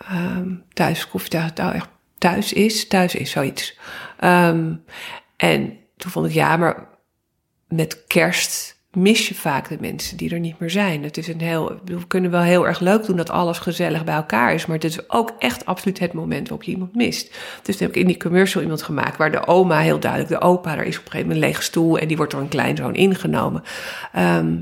Ehm, 0.08 0.56
thuis, 0.74 1.08
koffie 1.08 1.30
thuis, 1.30 1.54
Douwe 1.54 1.74
Egberts 1.74 1.96
thuis 2.18 2.54
is, 2.54 2.88
thuis 2.88 3.16
is 3.16 3.32
zoiets. 3.32 3.78
Ehm, 4.20 4.74
en 5.36 5.78
toen 5.98 6.12
vond 6.12 6.26
ik, 6.26 6.34
ja, 6.34 6.58
maar 6.58 6.88
met 7.68 8.04
kerst 8.08 8.76
mis 8.92 9.28
je 9.28 9.36
vaak 9.36 9.70
de 9.70 9.78
mensen 9.80 10.18
die 10.18 10.34
er 10.34 10.40
niet 10.40 10.60
meer 10.60 10.70
zijn. 10.70 11.04
Het 11.04 11.18
is 11.18 11.28
een 11.28 11.42
heel, 11.42 11.72
ik 11.72 11.80
we 11.86 12.08
kunnen 12.08 12.32
wel 12.32 12.42
heel 12.42 12.68
erg 12.68 12.80
leuk 12.80 13.06
doen 13.06 13.18
dat 13.18 13.30
alles 13.30 13.60
gezellig 13.60 14.04
bij 14.04 14.16
elkaar 14.16 14.54
is, 14.54 14.66
maar 14.66 14.76
het 14.76 14.86
is 14.86 15.10
ook 15.10 15.32
echt 15.40 15.66
absoluut 15.66 16.00
het 16.00 16.14
moment 16.14 16.50
waarop 16.50 16.66
je 16.66 16.72
iemand 16.72 16.96
mist. 16.96 17.38
Dus 17.64 17.78
toen 17.78 17.88
heb 17.88 17.96
ik 17.96 18.02
in 18.02 18.08
die 18.08 18.18
commercial 18.18 18.62
iemand 18.64 18.82
gemaakt 18.82 19.18
waar 19.18 19.32
de 19.32 19.48
oma 19.48 19.80
heel 19.80 20.00
duidelijk, 20.00 20.32
de 20.32 20.42
opa, 20.42 20.78
er 20.78 20.86
is 20.86 20.98
op 20.98 21.06
een 21.06 21.12
gegeven 21.12 21.28
moment 21.28 21.44
een 21.44 21.50
lege 21.50 21.62
stoel 21.62 21.98
en 21.98 22.08
die 22.08 22.18
wordt 22.18 22.32
door 22.32 22.42
een 22.42 22.48
kleinzoon 22.48 22.96
ingenomen. 22.96 23.64
Ehm, 24.14 24.56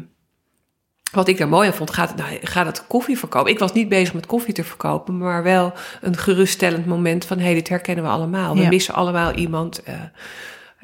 wat 1.15 1.27
ik 1.27 1.37
daar 1.37 1.47
mooi 1.47 1.67
aan 1.67 1.73
vond, 1.73 1.91
gaat 1.93 2.09
het, 2.09 2.17
nou, 2.17 2.37
gaat 2.41 2.65
het 2.65 2.87
koffie 2.87 3.17
verkopen? 3.17 3.51
Ik 3.51 3.59
was 3.59 3.73
niet 3.73 3.89
bezig 3.89 4.13
met 4.13 4.25
koffie 4.25 4.53
te 4.53 4.63
verkopen, 4.63 5.17
maar 5.17 5.43
wel 5.43 5.73
een 6.01 6.17
geruststellend 6.17 6.85
moment 6.85 7.25
van: 7.25 7.37
hé, 7.37 7.43
hey, 7.43 7.53
dit 7.53 7.69
herkennen 7.69 8.03
we 8.03 8.09
allemaal. 8.09 8.55
We 8.55 8.61
Ja. 8.61 8.67
missen 8.69 8.93
allemaal 8.93 9.31
iemand. 9.33 9.83
eh, 9.83 9.93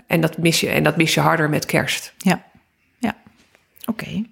en, 0.08 0.22
dat 0.22 0.38
mis 0.38 0.60
je, 0.60 0.70
en 0.70 0.84
dat 0.84 0.98
mis 0.98 1.14
je 1.14 1.20
harder 1.20 1.50
met 1.50 1.66
kerst. 1.66 2.14
Ja, 2.18 2.44
ja. 3.00 3.16
Oké. 3.86 4.24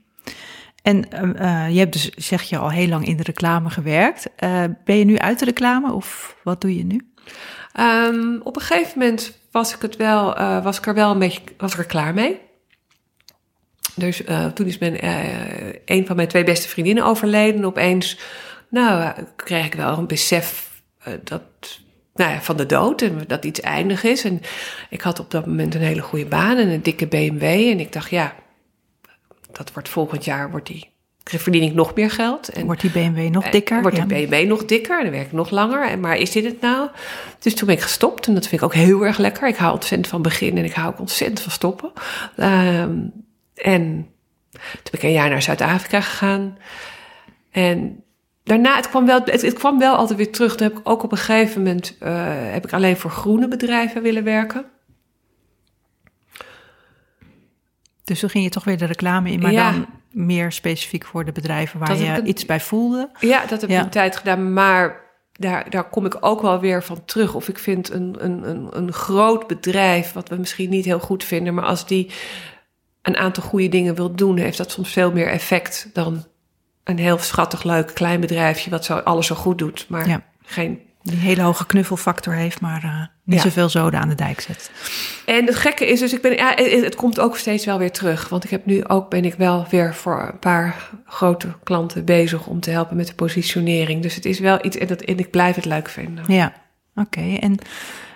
En 0.83 1.11
eh, 1.11 1.65
eh, 1.65 1.73
je 1.73 1.79
hebt 1.79 1.93
dus, 1.93 2.09
zeg 2.09 2.41
je, 2.41 2.57
al 2.57 2.71
heel 2.71 2.87
lang 2.87 3.05
in 3.07 3.17
de 3.17 3.23
reclame 3.23 3.69
gewerkt. 3.69 4.27
Eh, 4.35 4.63
ben 4.85 4.97
je 4.97 5.05
nu 5.05 5.17
uit 5.17 5.39
de 5.39 5.45
reclame 5.45 5.93
of 5.93 6.35
wat 6.43 6.61
doe 6.61 6.75
je 6.77 6.83
nu? 6.83 7.11
Ehm, 7.73 8.39
op 8.43 8.55
een 8.55 8.61
gegeven 8.61 8.99
moment 8.99 9.37
was 9.51 9.75
ik, 9.75 9.81
het 9.81 9.95
wel, 9.95 10.33
was 10.61 10.77
ik 10.77 10.85
er 10.87 10.93
wel 10.93 11.11
een 11.11 11.19
beetje 11.19 11.41
was 11.57 11.73
ik 11.73 11.79
er 11.79 11.85
klaar 11.85 12.13
mee. 12.13 12.39
Dus 13.99 14.23
eh, 14.23 14.45
toen 14.45 14.67
is 14.67 14.77
mijn, 14.77 14.99
eh, 14.99 15.73
een 15.85 16.07
van 16.07 16.15
mijn 16.15 16.27
twee 16.27 16.43
beste 16.43 16.67
vriendinnen 16.67 17.05
overleden. 17.05 17.65
Opeens 17.65 18.17
nou, 18.69 19.01
eh, 19.01 19.23
kreeg 19.35 19.65
ik 19.65 19.73
wel 19.73 19.97
een 19.97 20.07
besef 20.07 20.67
dat, 21.23 21.41
nou 22.13 22.31
ja, 22.31 22.41
van 22.41 22.57
de 22.57 22.65
dood 22.65 23.01
en 23.01 23.23
dat 23.27 23.45
iets 23.45 23.59
eindig 23.59 24.03
is. 24.03 24.23
En 24.23 24.41
ik 24.89 25.01
had 25.01 25.19
op 25.19 25.31
dat 25.31 25.45
moment 25.45 25.75
een 25.75 25.81
hele 25.81 26.01
goede 26.01 26.25
baan 26.25 26.57
en 26.57 26.67
een 26.69 26.81
dikke 26.83 27.07
BMW. 27.07 27.43
En 27.43 27.79
ik 27.79 27.91
dacht, 27.93 28.09
ja, 28.09 28.35
dat 29.51 29.73
wordt 29.73 29.89
volgend 29.89 30.25
jaar 30.25 30.51
wordt 30.51 30.67
die, 30.67 30.89
verdien 31.23 31.63
ik 31.63 31.73
nog 31.73 31.95
meer 31.95 32.11
geld. 32.11 32.49
En 32.49 32.65
Wordt 32.65 32.81
die 32.81 32.91
BMW 32.91 33.29
nog 33.29 33.49
dikker? 33.49 33.81
Wordt 33.81 33.97
Ja. 33.97 34.05
de 34.05 34.15
BMW 34.27 34.47
nog 34.47 34.65
dikker 34.65 34.97
en 34.97 35.03
dan 35.03 35.13
werk 35.13 35.25
ik 35.25 35.31
nog 35.31 35.49
langer. 35.49 35.87
En, 35.89 35.99
maar 35.99 36.17
is 36.17 36.31
dit 36.31 36.45
het 36.45 36.61
nou? 36.61 36.89
Dus 37.39 37.55
toen 37.55 37.67
ben 37.67 37.75
ik 37.75 37.81
gestopt 37.81 38.27
en 38.27 38.33
dat 38.33 38.47
vind 38.47 38.61
ik 38.61 38.67
ook 38.67 38.73
heel 38.73 39.05
erg 39.05 39.17
lekker. 39.17 39.47
Ik 39.47 39.55
hou 39.55 39.73
ontzettend 39.73 40.07
van 40.09 40.21
beginnen 40.21 40.63
en 40.63 40.69
ik 40.69 40.75
hou 40.75 40.87
ook 40.93 40.99
ontzettend 40.99 41.39
van 41.39 41.51
stoppen. 41.51 41.91
Ehm, 42.35 42.97
en 43.61 44.07
toen 44.51 44.91
ben 44.91 44.93
ik 44.99 45.03
een 45.03 45.11
jaar 45.11 45.29
naar 45.29 45.41
Zuid-Afrika 45.41 46.01
gegaan. 46.01 46.57
En 47.51 48.03
daarna, 48.43 48.75
het 48.75 48.89
kwam, 48.89 49.05
wel, 49.05 49.21
het, 49.25 49.41
het 49.41 49.53
kwam 49.53 49.79
wel 49.79 49.95
altijd 49.95 50.17
weer 50.17 50.31
terug. 50.31 50.55
Toen 50.55 50.67
heb 50.67 50.77
ik 50.79 50.89
ook 50.89 51.03
op 51.03 51.11
een 51.11 51.17
gegeven 51.17 51.57
moment 51.63 51.95
eh, 51.99 52.25
heb 52.51 52.65
ik 52.65 52.73
alleen 52.73 52.97
voor 52.97 53.11
groene 53.11 53.47
bedrijven 53.47 54.01
willen 54.01 54.23
werken. 54.23 54.65
Dus 58.03 58.19
toen 58.19 58.29
ging 58.29 58.43
je 58.43 58.49
toch 58.49 58.63
weer 58.63 58.77
de 58.77 58.85
reclame 58.85 59.31
in, 59.31 59.39
maar 59.39 59.51
Ja. 59.51 59.71
dan 59.71 59.85
meer 60.11 60.51
specifiek 60.51 61.05
voor 61.05 61.25
de 61.25 61.31
bedrijven 61.31 61.79
waar 61.79 61.87
Dat 61.87 61.99
je 61.99 62.05
een- 62.05 62.27
iets 62.27 62.45
bij 62.45 62.59
voelde. 62.59 63.09
Ja, 63.19 63.45
dat 63.45 63.61
heb 63.61 63.69
ik 63.69 63.77
een 63.77 63.89
tijd 63.89 64.15
gedaan, 64.15 64.53
maar 64.53 65.01
daar, 65.33 65.69
daar 65.69 65.89
kom 65.89 66.05
ik 66.05 66.17
ook 66.19 66.41
wel 66.41 66.59
weer 66.59 66.83
van 66.83 67.05
terug. 67.05 67.35
Of 67.35 67.47
ik 67.47 67.57
vind 67.59 67.89
een, 67.89 68.15
een, 68.19 68.49
een, 68.49 68.67
een 68.77 68.93
groot 68.93 69.47
bedrijf, 69.47 70.11
wat 70.13 70.29
we 70.29 70.35
misschien 70.35 70.69
niet 70.69 70.85
heel 70.85 70.99
goed 70.99 71.23
vinden, 71.23 71.53
maar 71.53 71.65
als 71.65 71.87
die 71.87 72.11
een 73.01 73.17
aantal 73.17 73.43
goede 73.43 73.69
dingen 73.69 73.95
wil 73.95 74.15
doen, 74.15 74.37
heeft 74.37 74.57
dat 74.57 74.71
soms 74.71 74.89
veel 74.91 75.11
meer 75.11 75.27
effect 75.27 75.89
dan 75.93 76.25
een 76.83 76.97
heel 76.99 77.17
schattig, 77.17 77.63
leuk 77.63 77.93
klein 77.93 78.19
bedrijfje 78.19 78.69
wat 78.69 78.85
zo, 78.85 78.97
alles 78.97 79.27
zo 79.27 79.35
goed 79.35 79.57
doet, 79.57 79.85
maar 79.89 80.07
Ja. 80.07 80.21
geen 80.45 80.79
Die 81.01 81.17
hele 81.17 81.41
hoge 81.41 81.65
knuffelfactor 81.65 82.33
heeft, 82.33 82.61
maar 82.61 82.83
eh, 82.83 83.01
niet 83.23 83.37
Ja. 83.37 83.43
zoveel 83.43 83.69
zoden 83.69 83.99
aan 83.99 84.09
de 84.09 84.15
dijk 84.15 84.39
zet. 84.41 84.71
En 85.25 85.45
het 85.45 85.55
gekke 85.55 85.87
is 85.87 85.99
dus, 85.99 86.13
ik 86.13 86.21
ben, 86.21 86.33
ja, 86.35 86.49
het, 86.55 86.83
het 86.83 86.95
komt 86.95 87.19
ook 87.19 87.37
steeds 87.37 87.65
wel 87.65 87.77
weer 87.77 87.91
terug. 87.91 88.29
Want 88.29 88.43
ik 88.43 88.49
heb 88.49 88.65
nu 88.65 88.85
ook, 88.87 89.09
ben 89.09 89.25
ik 89.25 89.33
wel 89.33 89.65
weer 89.69 89.95
voor 89.95 90.29
een 90.31 90.39
paar 90.39 90.89
grote 91.05 91.47
klanten 91.63 92.05
bezig 92.05 92.47
om 92.47 92.59
te 92.59 92.69
helpen 92.71 92.95
met 92.97 93.07
de 93.07 93.13
positionering. 93.13 94.01
Dus 94.01 94.15
het 94.15 94.25
is 94.25 94.39
wel 94.39 94.65
iets, 94.65 94.77
en, 94.77 94.87
dat, 94.87 95.01
en 95.01 95.17
ik 95.19 95.31
blijf 95.31 95.55
het 95.55 95.65
leuk 95.65 95.89
vinden. 95.89 96.23
Ja, 96.33 96.53
oké. 96.95 97.35
En 97.39 97.57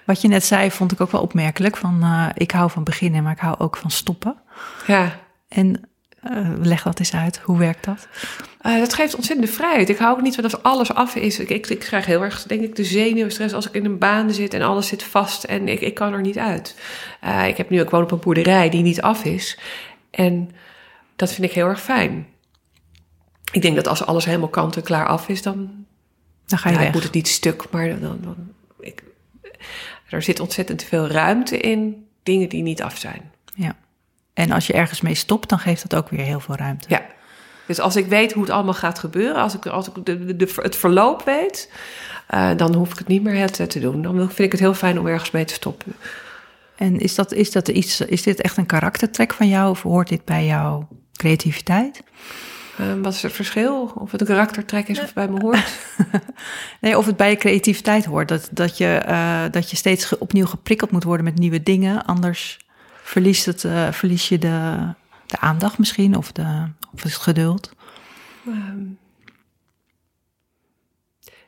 wat 0.05 0.21
je 0.21 0.27
net 0.27 0.45
zei, 0.45 0.71
vond 0.71 0.91
ik 0.91 1.01
ook 1.01 1.11
wel 1.11 1.21
opmerkelijk. 1.21 1.77
Van, 1.77 1.99
eh, 2.01 2.25
ik 2.33 2.51
hou 2.51 2.69
van 2.71 2.83
beginnen, 2.83 3.23
maar 3.23 3.31
ik 3.33 3.39
hou 3.39 3.55
ook 3.59 3.77
van 3.77 3.91
stoppen. 3.91 4.35
Ja, 4.87 5.19
En 5.47 5.89
eh, 6.21 6.49
leg 6.61 6.83
dat 6.83 6.99
eens 6.99 7.13
uit. 7.13 7.37
Hoe 7.39 7.57
werkt 7.57 7.85
dat? 7.85 8.07
Eh, 8.61 8.77
dat 8.79 8.93
geeft 8.93 9.15
ontzettende 9.15 9.51
vrijheid. 9.51 9.89
Ik 9.89 9.97
hou 9.97 10.11
ook 10.15 10.21
niet 10.21 10.35
van 10.35 10.43
als 10.43 10.63
alles 10.63 10.93
af 10.93 11.15
is. 11.15 11.39
Ik, 11.39 11.49
ik, 11.49 11.67
ik 11.67 11.79
krijg 11.79 12.05
heel 12.05 12.21
erg, 12.23 12.43
denk 12.43 12.61
ik, 12.61 12.75
de 12.75 12.83
zenuwstress 12.83 13.53
als 13.53 13.67
ik 13.67 13.73
in 13.73 13.85
een 13.85 13.97
baan 13.97 14.31
zit 14.31 14.53
en 14.53 14.61
alles 14.61 14.87
zit 14.87 15.03
vast 15.03 15.43
en 15.43 15.67
ik, 15.67 15.81
ik 15.81 15.93
kan 15.93 16.13
er 16.13 16.21
niet 16.21 16.37
uit. 16.37 16.75
Eh, 17.21 17.47
ik 17.47 17.57
heb 17.57 17.69
nu, 17.69 17.79
ik 17.81 17.89
woon 17.89 18.03
op 18.03 18.11
een 18.11 18.19
boerderij 18.19 18.69
die 18.69 18.81
niet 18.81 19.01
af 19.01 19.23
is. 19.25 19.59
En 20.11 20.51
dat 21.15 21.33
vind 21.33 21.47
ik 21.47 21.53
heel 21.53 21.67
erg 21.67 21.81
fijn. 21.81 22.27
Ik 23.51 23.61
denk 23.61 23.75
dat 23.75 23.87
als 23.87 24.05
alles 24.05 24.25
helemaal 24.25 24.49
kant 24.49 24.75
en 24.75 24.83
klaar 24.83 25.07
af 25.07 25.29
is, 25.29 25.41
dan 25.41 25.85
Dan 26.45 26.59
ga 26.59 26.69
je 26.69 26.79
ja, 26.79 26.89
moet 26.91 27.03
het 27.03 27.13
niet 27.13 27.27
stuk, 27.27 27.69
maar 27.71 27.87
dan, 27.89 27.99
dan, 27.99 28.19
dan- 28.21 28.51
ik, 28.79 29.03
er 30.09 30.21
zit 30.21 30.39
ontzettend 30.39 30.83
veel 30.83 31.07
ruimte 31.07 31.57
in 31.57 32.07
dingen 32.23 32.49
die 32.49 32.61
niet 32.61 32.81
af 32.81 32.97
zijn. 32.97 33.31
Ja. 33.55 33.75
En 34.33 34.51
als 34.51 34.67
je 34.67 34.73
ergens 34.73 35.01
mee 35.01 35.15
stopt, 35.15 35.49
dan 35.49 35.59
geeft 35.59 35.89
dat 35.89 35.99
ook 35.99 36.09
weer 36.09 36.25
heel 36.25 36.39
veel 36.39 36.55
ruimte. 36.55 36.85
Ja. 36.89 37.01
Dus 37.65 37.79
als 37.79 37.95
ik 37.95 38.05
weet 38.05 38.33
hoe 38.33 38.43
het 38.43 38.51
allemaal 38.51 38.73
gaat 38.73 38.99
gebeuren, 38.99 39.35
als 39.41 39.53
ik, 39.55 39.65
als 39.65 39.87
ik 39.87 40.05
de, 40.05 40.25
de, 40.25 40.35
de- 40.35 40.53
het 40.55 40.75
verloop 40.75 41.23
weet, 41.25 41.71
eh, 42.27 42.49
dan 42.57 42.73
hoef 42.75 42.91
ik 42.91 42.97
het 42.97 43.07
niet 43.07 43.23
meer 43.23 43.35
het 43.35 43.69
te 43.69 43.79
doen. 43.79 44.01
Dan 44.01 44.15
vind 44.17 44.39
ik 44.39 44.51
het 44.51 44.59
heel 44.59 44.73
fijn 44.73 44.99
om 44.99 45.07
ergens 45.07 45.31
mee 45.31 45.45
te 45.45 45.53
stoppen. 45.53 45.95
En 46.75 46.99
is, 46.99 47.15
dat, 47.15 47.33
is, 47.33 47.51
dat 47.51 47.67
iets, 47.67 48.01
is 48.01 48.23
dit 48.23 48.41
echt 48.41 48.57
een 48.57 48.65
karaktertrek 48.65 49.33
van 49.33 49.47
jou 49.47 49.69
of 49.69 49.81
hoort 49.81 50.09
dit 50.09 50.25
bij 50.25 50.45
jouw 50.45 50.87
creativiteit? 51.13 52.03
Eh, 52.77 52.85
wat 53.01 53.13
is 53.13 53.21
het 53.21 53.31
verschil? 53.33 53.91
Of 53.95 54.11
het 54.11 54.21
een 54.21 54.27
karaktertrek 54.27 54.87
is 54.87 55.01
of 55.01 55.13
bij 55.13 55.27
me 55.27 55.39
hoort? 55.41 55.77
Nee, 56.81 56.97
of 56.97 57.05
het 57.05 57.17
bij 57.17 57.29
je 57.29 57.35
creativiteit 57.35 58.05
hoort. 58.05 58.27
Dat, 58.27 58.49
dat, 58.51 58.77
je, 58.77 58.95
eh, 58.95 59.41
dat 59.51 59.69
je 59.69 59.75
steeds 59.75 60.17
opnieuw 60.17 60.45
geprikkeld 60.45 60.91
moet 60.91 61.03
worden 61.03 61.25
met 61.25 61.37
nieuwe 61.37 61.63
dingen. 61.63 62.05
Anders 62.05 62.57
verliest, 63.03 63.45
het, 63.45 63.63
eh, 63.63 63.91
verlies 63.91 64.29
je 64.29 64.37
de, 64.37 64.87
de 65.25 65.39
aandacht 65.39 65.77
misschien 65.77 66.17
of, 66.17 66.31
de, 66.31 66.67
of 66.93 67.03
het 67.03 67.15
geduld. 67.15 67.71
Ehm, 68.45 68.83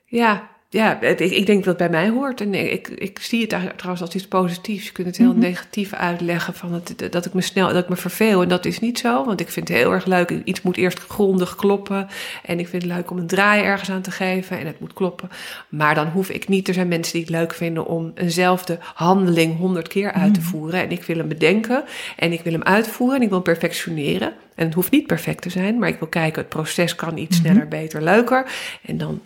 ja, 0.05 0.54
ja 0.75 0.97
het- 1.01 1.21
ik, 1.21 1.31
ik 1.31 1.45
denk 1.45 1.63
dat 1.63 1.79
het 1.79 1.89
bij 1.91 2.01
mij 2.01 2.09
hoort. 2.09 2.41
En 2.41 2.53
ik, 2.53 2.87
ik 2.87 3.19
zie 3.19 3.41
het 3.41 3.51
eigenlijk 3.51 3.81
trouwens 3.81 4.05
als 4.05 4.15
iets 4.15 4.27
positiefs. 4.27 4.85
Je 4.85 4.91
kunt 4.91 5.07
het 5.07 5.17
heel 5.17 5.31
Mhm. 5.31 5.39
negatief 5.39 5.93
uitleggen 5.93 6.53
van 6.53 6.73
het, 6.73 7.07
dat 7.11 7.25
ik 7.25 7.33
me 7.33 7.41
snel 7.41 7.67
dat 7.73 7.83
ik 7.83 7.89
me 7.89 7.95
verveel. 7.95 8.41
En 8.41 8.47
dat 8.47 8.65
is 8.65 8.79
niet 8.79 8.99
zo, 8.99 9.25
want 9.25 9.39
ik 9.39 9.49
vind 9.49 9.67
het 9.67 9.77
heel 9.77 9.91
erg 9.91 10.05
leuk. 10.05 10.29
Iets 10.43 10.61
moet 10.61 10.77
eerst 10.77 10.99
grondig 10.99 11.55
kloppen. 11.55 12.07
En 12.45 12.59
ik 12.59 12.67
vind 12.67 12.83
het 12.83 12.91
leuk 12.91 13.11
om 13.11 13.17
een 13.17 13.27
draai 13.27 13.63
ergens 13.63 13.89
aan 13.91 14.01
te 14.01 14.11
geven. 14.11 14.59
En 14.59 14.65
het 14.65 14.79
moet 14.79 14.93
kloppen. 14.93 15.29
Maar 15.69 15.95
dan 15.95 16.07
hoef 16.07 16.29
ik 16.29 16.47
niet. 16.47 16.67
Er 16.67 16.73
zijn 16.73 16.87
mensen 16.87 17.13
die 17.13 17.21
het 17.21 17.29
leuk 17.31 17.53
vinden 17.53 17.85
om 17.85 18.11
eenzelfde 18.15 18.77
handeling 18.93 19.57
honderd 19.57 19.87
keer 19.87 20.11
uit 20.11 20.33
te 20.33 20.41
voeren. 20.41 20.79
En 20.81 20.91
ik 20.91 21.03
wil 21.03 21.17
hem 21.17 21.27
bedenken. 21.27 21.83
En 22.17 22.31
ik 22.31 22.41
wil 22.41 22.53
hem 22.53 22.63
uitvoeren. 22.63 23.15
En 23.15 23.21
ik 23.21 23.29
wil 23.29 23.41
hem 23.43 23.53
perfectioneren. 23.53 24.33
En 24.55 24.65
het 24.65 24.73
hoeft 24.73 24.91
niet 24.91 25.07
perfect 25.07 25.41
te 25.41 25.49
zijn. 25.49 25.79
Maar 25.79 25.89
ik 25.89 25.99
wil 25.99 26.07
kijken, 26.07 26.41
het 26.41 26.49
proces 26.49 26.95
kan 26.95 27.17
iets 27.17 27.37
sneller, 27.37 27.67
beter, 27.67 28.03
leuker. 28.03 28.45
En 28.85 28.97
dan 28.97 29.21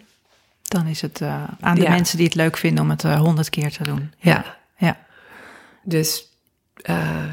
Dan 0.69 0.87
is 0.87 1.01
het 1.01 1.21
eh, 1.21 1.43
aan 1.59 1.75
de 1.75 1.81
Ja. 1.81 1.89
mensen 1.89 2.17
die 2.17 2.25
het 2.25 2.35
leuk 2.35 2.57
vinden 2.57 2.83
om 2.83 2.89
het 2.89 3.03
eh, 3.03 3.19
honderd 3.19 3.49
keer 3.49 3.71
te 3.71 3.83
doen. 3.83 4.13
Ja, 4.17 4.57
Ja. 4.77 4.97
dus 5.83 6.23
eh, 6.81 7.23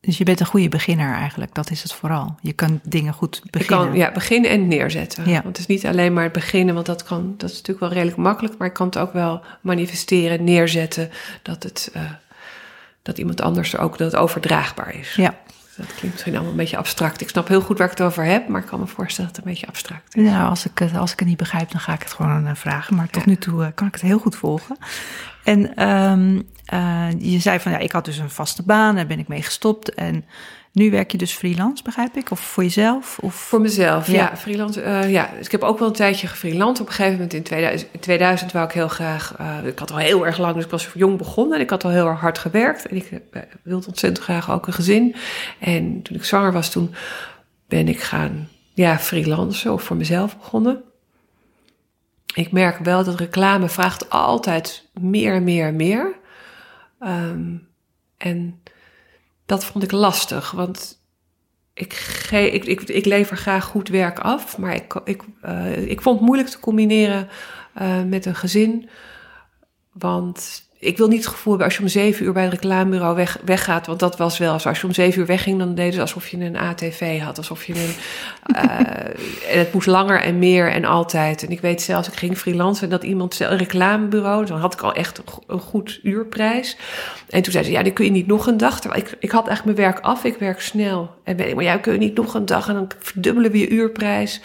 Dus 0.00 0.18
je 0.18 0.24
bent 0.24 0.40
een 0.40 0.46
goede 0.46 0.68
beginner 0.68 1.14
eigenlijk. 1.14 1.54
Dat 1.54 1.70
is 1.70 1.82
het 1.82 1.92
vooral. 1.92 2.36
Je 2.40 2.52
kan 2.52 2.80
dingen 2.82 3.12
goed 3.12 3.40
ik 3.44 3.50
beginnen. 3.50 3.86
kan 3.88 3.96
ja, 3.96 4.12
beginnen 4.12 4.50
en 4.50 4.68
neerzetten. 4.68 5.24
Ja. 5.28 5.32
Want 5.42 5.46
het 5.46 5.58
is 5.58 5.66
niet 5.66 5.86
alleen 5.86 6.12
maar 6.12 6.22
het 6.24 6.32
beginnen, 6.32 6.74
want 6.74 6.86
dat, 6.86 7.02
kan, 7.02 7.34
dat 7.38 7.50
is 7.50 7.56
natuurlijk 7.56 7.80
wel 7.80 7.92
redelijk 7.92 8.16
makkelijk. 8.16 8.58
Maar 8.58 8.68
ik 8.68 8.74
kan 8.74 8.86
het 8.86 8.98
ook 8.98 9.12
wel 9.12 9.42
manifesteren, 9.60 10.44
neerzetten, 10.44 11.10
dat, 11.42 11.62
het, 11.62 11.92
dat 13.02 13.18
iemand 13.18 13.40
anders 13.40 13.72
er 13.72 13.80
ook 13.80 13.98
dat 13.98 14.12
het 14.12 14.20
overdraagbaar 14.20 14.94
is. 14.94 15.14
ja. 15.14 15.34
Dat 15.86 15.94
klinkt 15.94 16.10
misschien 16.12 16.32
allemaal 16.32 16.50
een 16.50 16.56
beetje 16.56 16.76
abstract. 16.76 17.20
Ik 17.20 17.28
snap 17.28 17.48
heel 17.48 17.60
goed 17.60 17.78
waar 17.78 17.90
ik 17.90 17.98
het 17.98 18.06
over 18.06 18.24
heb, 18.24 18.48
maar 18.48 18.60
ik 18.60 18.66
kan 18.66 18.80
me 18.80 18.86
voorstellen 18.86 19.26
dat 19.30 19.36
het 19.36 19.46
een 19.46 19.52
beetje 19.52 19.66
abstract 19.66 20.16
is. 20.16 20.22
Nou, 20.30 20.48
als 20.48 20.64
ik, 20.66 20.78
het- 20.78 20.96
als 20.96 21.12
ik 21.12 21.18
het 21.18 21.28
niet 21.28 21.36
begrijp, 21.36 21.70
dan 21.70 21.80
ga 21.80 21.92
ik 21.92 22.02
het 22.02 22.12
gewoon 22.12 22.46
eh, 22.46 22.54
vragen. 22.54 22.96
Maar 22.96 23.08
tot 23.08 23.22
Ja. 23.24 23.28
nu 23.28 23.36
toe 23.36 23.64
eh, 23.64 23.68
kan 23.74 23.86
ik 23.86 23.92
het 23.92 24.02
heel 24.02 24.18
goed 24.18 24.36
volgen. 24.36 24.76
En 25.44 25.74
ehm, 25.76 26.40
eh, 26.64 27.08
je 27.18 27.38
zei 27.38 27.60
van 27.60 27.72
ja, 27.72 27.78
ik 27.78 27.92
had 27.92 28.04
dus 28.04 28.18
een 28.18 28.30
vaste 28.30 28.62
baan, 28.62 28.94
daar 28.94 29.06
ben 29.06 29.18
ik 29.18 29.28
mee 29.28 29.42
gestopt. 29.42 29.94
En 29.94 30.24
nu 30.72 30.90
werk 30.90 31.10
je 31.10 31.18
dus 31.18 31.32
freelance, 31.32 31.82
begrijp 31.82 32.16
ik? 32.16 32.30
Of 32.30 32.40
voor 32.40 32.62
jezelf? 32.62 33.18
Of... 33.18 33.34
Voor 33.34 33.60
mezelf, 33.60 34.06
ja. 34.06 34.12
Ja. 34.12 34.36
freelance, 34.36 34.80
eh, 34.80 35.10
ja. 35.10 35.30
Dus 35.36 35.46
ik 35.46 35.52
heb 35.52 35.62
ook 35.62 35.78
wel 35.78 35.88
een 35.88 35.94
tijdje 35.94 36.26
gefreelance. 36.26 36.82
Op 36.82 36.88
een 36.88 36.94
gegeven 36.94 37.12
moment 37.12 37.34
in 37.34 37.42
2000, 37.42 37.90
in 37.92 38.00
2000 38.00 38.52
wou 38.52 38.64
ik 38.66 38.72
heel 38.72 38.88
graag... 38.88 39.34
eh, 39.38 39.66
ik 39.66 39.78
had 39.78 39.90
al 39.90 39.96
heel 39.96 40.26
erg 40.26 40.38
lang, 40.38 40.54
dus 40.54 40.64
ik 40.64 40.70
was 40.70 40.88
jong 40.94 41.18
begonnen... 41.18 41.56
en 41.56 41.62
ik 41.62 41.70
had 41.70 41.84
al 41.84 41.90
heel 41.90 42.06
erg 42.06 42.20
hard 42.20 42.38
gewerkt. 42.38 42.86
En 42.86 42.96
ik 42.96 43.10
eh, 43.10 43.42
wilde 43.62 43.86
ontzettend 43.86 44.24
graag 44.24 44.50
ook 44.50 44.66
een 44.66 44.72
gezin. 44.72 45.14
En 45.58 46.02
toen 46.02 46.16
ik 46.16 46.24
zwanger 46.24 46.52
was, 46.52 46.70
toen 46.70 46.94
ben 47.68 47.88
ik 47.88 48.00
gaan 48.00 48.48
ja, 48.74 48.98
freelancen 48.98 49.72
of 49.72 49.82
voor 49.82 49.96
mezelf 49.96 50.38
begonnen. 50.38 50.82
Ik 52.34 52.52
merk 52.52 52.78
wel 52.78 53.04
dat 53.04 53.20
reclame 53.20 53.68
vraagt 53.68 54.10
altijd 54.10 54.88
meer, 55.00 55.42
meer, 55.42 55.74
meer. 55.74 56.14
Ehm, 56.98 57.56
en 58.16 58.60
dat 59.52 59.64
vond 59.64 59.84
ik 59.84 59.92
lastig, 59.92 60.50
want 60.50 60.98
ik, 61.74 61.92
ge- 61.92 62.50
ik, 62.50 62.64
ik, 62.64 62.80
ik 62.80 63.04
lever 63.04 63.36
graag 63.36 63.64
goed 63.64 63.88
werk 63.88 64.18
af, 64.18 64.58
maar 64.58 64.74
ik, 64.74 65.00
ik, 65.04 65.22
eh, 65.42 65.86
ik 65.88 66.00
vond 66.00 66.16
het 66.18 66.26
moeilijk 66.26 66.48
te 66.50 66.60
combineren 66.60 67.28
eh, 67.74 68.02
met 68.02 68.26
een 68.26 68.34
gezin. 68.34 68.88
Want 69.92 70.62
ik 70.82 70.96
wil 70.96 71.08
niet 71.08 71.24
het 71.24 71.32
gevoel 71.32 71.52
hebben 71.52 71.66
als 71.66 71.76
je 71.76 71.82
om 71.82 71.88
zeven 71.88 72.24
uur 72.24 72.32
bij 72.32 72.42
het 72.42 72.52
reclamebureau 72.52 73.14
weg, 73.16 73.38
weggaat. 73.44 73.86
Want 73.86 74.00
dat 74.00 74.16
was 74.16 74.38
wel 74.38 74.60
zo. 74.60 74.68
Als 74.68 74.80
je 74.80 74.86
om 74.86 74.92
zeven 74.92 75.20
uur 75.20 75.26
wegging, 75.26 75.58
dan 75.58 75.74
deden 75.74 75.92
ze 75.92 76.00
alsof 76.00 76.28
je 76.28 76.36
een 76.36 76.56
ATV 76.56 77.20
had. 77.20 77.36
Alsof 77.36 77.64
je 77.64 77.74
een. 77.74 77.94
eh, 78.56 79.52
en 79.52 79.58
het 79.58 79.72
moest 79.72 79.86
langer 79.86 80.20
en 80.20 80.38
meer 80.38 80.70
en 80.70 80.84
altijd. 80.84 81.42
En 81.42 81.50
ik 81.50 81.60
weet 81.60 81.82
zelfs, 81.82 82.08
ik 82.08 82.14
ging 82.14 82.38
freelancen 82.38 82.84
en 82.84 82.90
dat 82.90 83.02
iemand 83.02 83.40
een 83.40 83.58
reclamebureau. 83.58 84.46
Dan 84.46 84.58
had 84.58 84.72
ik 84.72 84.80
al 84.80 84.94
echt 84.94 85.18
een 85.18 85.24
go- 85.26 85.42
een 85.46 85.60
goed 85.60 86.00
uurprijs. 86.02 86.76
En 87.28 87.42
toen 87.42 87.52
zei 87.52 87.64
ze: 87.64 87.70
Ja, 87.70 87.82
die 87.82 87.92
kun 87.92 88.04
je 88.04 88.10
niet 88.10 88.26
nog 88.26 88.46
een 88.46 88.56
dag. 88.56 88.80
Terwijl 88.80 89.02
ik, 89.02 89.16
ik 89.18 89.30
had 89.30 89.48
echt 89.48 89.64
mijn 89.64 89.76
werk 89.76 90.00
af. 90.00 90.24
Ik 90.24 90.36
werk 90.36 90.60
snel. 90.60 91.10
En 91.24 91.36
ben 91.36 91.48
ik, 91.48 91.54
maar 91.54 91.64
ja, 91.64 91.76
kun 91.76 91.92
je 91.92 91.98
niet 91.98 92.16
nog 92.16 92.34
een 92.34 92.46
dag 92.46 92.68
en 92.68 92.74
dan 92.74 92.90
verdubbelen 92.98 93.50
we 93.50 93.58
je 93.58 93.68
uurprijs. 93.68 94.40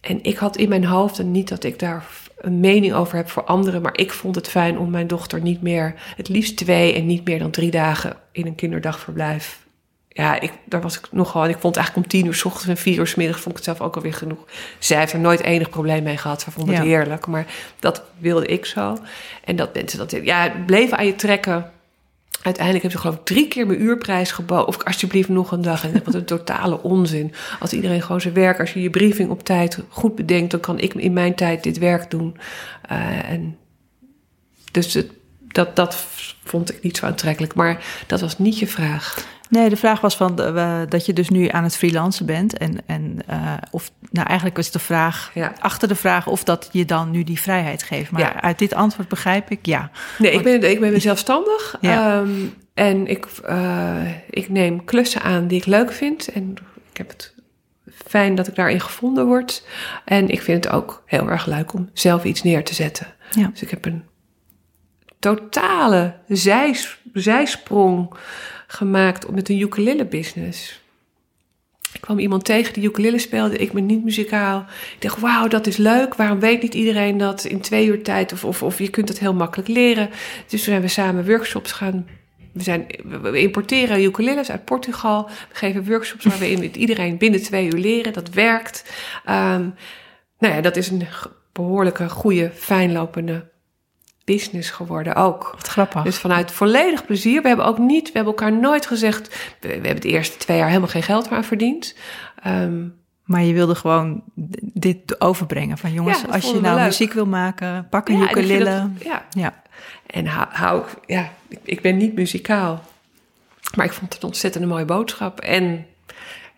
En 0.00 0.18
ik 0.22 0.36
had 0.36 0.56
in 0.56 0.68
mijn 0.68 0.84
hoofd, 0.84 1.18
en 1.18 1.30
niet 1.30 1.48
dat 1.48 1.64
ik 1.64 1.78
daar 1.78 2.04
een 2.42 2.60
mening 2.60 2.92
over 2.92 3.16
heb 3.16 3.30
voor 3.30 3.44
anderen, 3.44 3.82
maar 3.82 3.96
ik 3.98 4.12
vond 4.12 4.34
het 4.34 4.48
fijn 4.48 4.78
om 4.78 4.90
mijn 4.90 5.06
dochter 5.06 5.40
niet 5.40 5.62
meer, 5.62 5.94
het 6.16 6.28
liefst 6.28 6.56
twee 6.56 6.94
en 6.94 7.06
niet 7.06 7.24
meer 7.24 7.38
dan 7.38 7.50
drie 7.50 7.70
dagen 7.70 8.16
in 8.32 8.46
een 8.46 8.54
kinderdagverblijf. 8.54 9.60
Ja, 10.08 10.40
ik, 10.40 10.52
daar 10.64 10.80
was 10.80 10.98
ik 10.98 11.08
nogal. 11.10 11.44
En 11.44 11.50
ik 11.50 11.58
vond 11.58 11.76
eigenlijk 11.76 12.06
om 12.06 12.12
tien 12.12 12.26
uur 12.26 12.34
s 12.34 12.44
ochtends 12.44 12.68
en 12.68 12.76
vier 12.76 12.98
uur 12.98 13.06
s 13.06 13.14
middags 13.14 13.40
vond 13.40 13.58
ik 13.58 13.64
het 13.64 13.76
zelf 13.76 13.88
ook 13.88 13.96
alweer 13.96 14.14
genoeg. 14.14 14.44
Zij 14.78 14.98
heeft 14.98 15.12
er 15.12 15.18
nooit 15.18 15.42
enig 15.42 15.70
probleem 15.70 16.02
mee 16.02 16.16
gehad. 16.16 16.42
Ze 16.42 16.50
vond 16.50 16.68
het 16.68 16.76
Ja. 16.76 16.82
heerlijk. 16.82 17.26
Maar 17.26 17.46
dat 17.78 18.02
wilde 18.18 18.46
ik 18.46 18.64
zo. 18.64 18.98
En 19.44 19.56
dat 19.56 19.74
mensen 19.74 19.98
dat 19.98 20.10
ja, 20.22 20.52
bleven 20.66 20.98
aan 20.98 21.06
je 21.06 21.14
trekken. 21.16 21.70
Uiteindelijk 22.42 22.82
hebben 22.84 23.00
ze 23.00 23.06
geloof 23.06 23.16
ik 23.16 23.34
drie 23.34 23.48
keer 23.48 23.66
mijn 23.66 23.82
uurprijs 23.82 24.30
geboden. 24.32 24.66
Of 24.66 24.84
alsjeblieft 24.84 25.28
nog 25.28 25.52
een 25.52 25.62
dag. 25.62 25.84
En 25.84 26.02
wat 26.04 26.14
een 26.14 26.24
totale 26.24 26.82
onzin. 26.82 27.34
Als 27.60 27.72
iedereen 27.72 28.02
gewoon 28.02 28.20
zijn 28.20 28.34
werk, 28.34 28.60
als 28.60 28.72
je 28.72 28.82
je 28.82 28.90
briefing 28.90 29.30
op 29.30 29.44
tijd 29.44 29.78
goed 29.88 30.14
bedenkt, 30.14 30.50
dan 30.50 30.60
kan 30.60 30.78
ik 30.78 30.94
in 30.94 31.12
mijn 31.12 31.34
tijd 31.34 31.62
dit 31.62 31.78
werk 31.78 32.10
doen. 32.10 32.36
Eh, 32.88 33.30
en 33.30 33.56
dus 34.72 34.98
dat, 35.40 35.76
dat 35.76 36.06
vond 36.44 36.72
ik 36.72 36.82
niet 36.82 36.96
zo 36.96 37.06
aantrekkelijk. 37.06 37.54
Maar 37.54 37.84
dat 38.06 38.20
was 38.20 38.38
niet 38.38 38.58
je 38.58 38.66
vraag. 38.66 39.26
Nee, 39.52 39.68
de 39.68 39.76
vraag 39.76 40.00
was 40.00 40.16
van 40.16 40.36
we- 40.36 40.86
dat 40.88 41.06
je 41.06 41.12
dus 41.12 41.28
nu 41.28 41.48
aan 41.48 41.62
het 41.64 41.76
freelancen 41.76 42.26
bent. 42.26 42.58
En, 42.58 42.76
en 42.86 43.18
eh, 43.26 43.52
of, 43.70 43.90
nou 44.10 44.26
eigenlijk 44.26 44.56
was 44.56 44.70
de 44.70 44.78
vraag, 44.78 45.30
Ja. 45.34 45.52
achter 45.58 45.88
de 45.88 45.94
vraag 45.94 46.26
of 46.26 46.44
dat 46.44 46.68
je 46.72 46.84
dan 46.84 47.10
nu 47.10 47.24
die 47.24 47.40
vrijheid 47.40 47.82
geeft. 47.82 48.10
Maar 48.10 48.20
Ja. 48.20 48.40
uit 48.42 48.58
dit 48.58 48.74
antwoord 48.74 49.08
begrijp 49.08 49.50
ik 49.50 49.66
ja. 49.66 49.90
Nee, 50.18 50.32
ik 50.32 50.42
ben, 50.42 50.70
ik 50.70 50.80
ben 50.80 51.00
zelfstandig. 51.00 51.76
Ja. 51.80 52.20
Ehm, 52.20 52.30
en 52.74 53.06
ik, 53.06 53.26
eh, 53.44 54.06
ik 54.30 54.48
neem 54.48 54.84
klussen 54.84 55.22
aan 55.22 55.46
die 55.46 55.58
ik 55.58 55.66
leuk 55.66 55.92
vind. 55.92 56.28
En 56.28 56.54
ik 56.90 56.96
heb 56.96 57.08
het 57.08 57.34
fijn 58.06 58.34
dat 58.34 58.46
ik 58.48 58.54
daarin 58.54 58.80
gevonden 58.80 59.26
word. 59.26 59.66
En 60.04 60.28
ik 60.28 60.42
vind 60.42 60.64
het 60.64 60.72
ook 60.72 61.02
heel 61.06 61.28
erg 61.30 61.46
leuk 61.46 61.72
om 61.74 61.90
zelf 61.92 62.24
iets 62.24 62.42
neer 62.42 62.64
te 62.64 62.74
zetten. 62.74 63.06
Ja. 63.30 63.46
Dus 63.46 63.62
ik 63.62 63.70
heb 63.70 63.84
een 63.84 64.04
totale 65.18 66.14
zijs, 66.28 66.98
zijsprong 67.12 68.14
gemaakt 68.72 69.30
met 69.30 69.48
een 69.48 69.60
ukulele 69.60 70.04
business. 70.04 70.80
Ik 71.92 72.00
kwam 72.00 72.18
iemand 72.18 72.44
tegen 72.44 72.72
die 72.72 72.84
ukulele 72.84 73.18
speelde. 73.18 73.56
Ik 73.56 73.72
ben 73.72 73.86
niet 73.86 74.04
muzikaal. 74.04 74.60
Ik 74.94 75.00
dacht, 75.00 75.20
wauw, 75.20 75.48
dat 75.48 75.66
is 75.66 75.76
leuk. 75.76 76.14
Waarom 76.14 76.40
weet 76.40 76.62
niet 76.62 76.74
iedereen 76.74 77.18
dat 77.18 77.44
in 77.44 77.60
twee 77.60 77.86
uur 77.86 78.02
tijd? 78.02 78.32
Of, 78.32 78.44
of, 78.44 78.62
of 78.62 78.78
je 78.78 78.88
kunt 78.88 79.08
het 79.08 79.18
heel 79.18 79.34
makkelijk 79.34 79.68
leren. 79.68 80.08
Dus 80.08 80.48
toen 80.48 80.58
zijn 80.58 80.80
we 80.80 80.88
samen 80.88 81.26
workshops 81.26 81.72
gaan... 81.72 82.06
We, 82.52 82.62
zijn, 82.62 82.86
we- 83.04 83.40
importeren 83.40 84.04
ukuleles 84.04 84.50
uit 84.50 84.64
Portugal. 84.64 85.26
We 85.26 85.54
geven 85.54 85.84
workshops 85.84 86.24
waar 86.24 86.38
we 86.38 86.70
iedereen 86.70 87.18
binnen 87.18 87.42
twee 87.42 87.66
uur 87.66 87.78
leren. 87.78 88.12
Dat 88.12 88.28
werkt. 88.30 88.92
Ehm, 89.24 89.68
nou 90.38 90.54
ja, 90.54 90.60
dat 90.60 90.76
is 90.76 90.90
een 90.90 91.06
behoorlijke, 91.52 92.08
goede, 92.08 92.50
fijnlopende 92.54 93.50
business 94.24 94.70
geworden 94.70 95.14
ook. 95.14 95.50
Wat 95.56 95.66
grappig. 95.68 96.02
Dus 96.02 96.18
vanuit 96.18 96.50
volledig 96.52 97.06
plezier. 97.06 97.42
We 97.42 97.48
hebben 97.48 97.66
ook 97.66 97.78
niet, 97.78 98.06
we 98.06 98.12
hebben 98.14 98.32
elkaar 98.34 98.52
nooit 98.52 98.86
gezegd. 98.86 99.28
We, 99.60 99.68
we 99.68 99.74
hebben 99.86 100.00
de 100.00 100.08
eerste 100.08 100.36
twee 100.36 100.56
jaar 100.56 100.68
helemaal 100.68 100.88
geen 100.88 101.02
geld 101.02 101.28
meer 101.30 101.38
aan 101.38 101.44
verdiend. 101.44 101.94
Ehm, 102.42 102.82
Maar 103.24 103.42
je 103.42 103.52
wilde 103.52 103.74
gewoon 103.74 104.22
dit 104.72 105.20
overbrengen 105.20 105.78
van 105.78 105.92
jongens, 105.92 106.20
Ja, 106.20 106.26
als 106.34 106.50
je 106.50 106.60
nou 106.60 106.76
leuk. 106.76 106.84
muziek 106.84 107.12
wil 107.12 107.26
maken, 107.26 107.86
pak 107.90 108.08
een 108.08 108.14
ja, 108.18 108.22
en 108.22 108.30
ukulele. 108.30 108.64
dat- 108.64 109.04
ja, 109.04 109.24
Ja, 109.30 109.62
en 110.06 110.26
hou, 110.26 110.84
ja, 111.06 111.30
ik, 111.48 111.58
ik 111.64 111.80
ben 111.80 111.96
niet 111.96 112.14
muzikaal. 112.14 112.82
Maar 113.76 113.86
ik 113.86 113.92
vond 113.92 114.12
het 114.12 114.22
een 114.22 114.28
ontzettend 114.28 114.66
mooie 114.66 114.84
boodschap. 114.84 115.40
En 115.40 115.86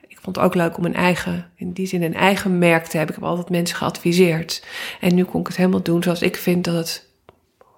ik 0.09 0.19
vond 0.21 0.37
het 0.37 0.45
ook 0.45 0.55
leuk 0.55 0.77
om 0.79 0.85
een 0.85 0.95
eigen, 0.95 1.51
in 1.57 1.73
die 1.73 1.87
zin 1.87 2.03
een 2.03 2.15
eigen 2.15 2.59
merk 2.59 2.85
te 2.87 2.97
hebben. 2.97 3.15
Ik 3.17 3.21
heb 3.23 3.31
altijd 3.31 3.51
mensen 3.51 3.77
geadviseerd. 3.77 4.65
En 5.01 5.15
nu 5.15 5.25
kon 5.25 5.41
ik 5.41 5.47
het 5.47 5.57
helemaal 5.57 5.83
doen 5.83 6.03
zoals 6.03 6.23
ik 6.23 6.37
vind 6.37 6.65
dat 6.65 6.75
het 6.75 7.09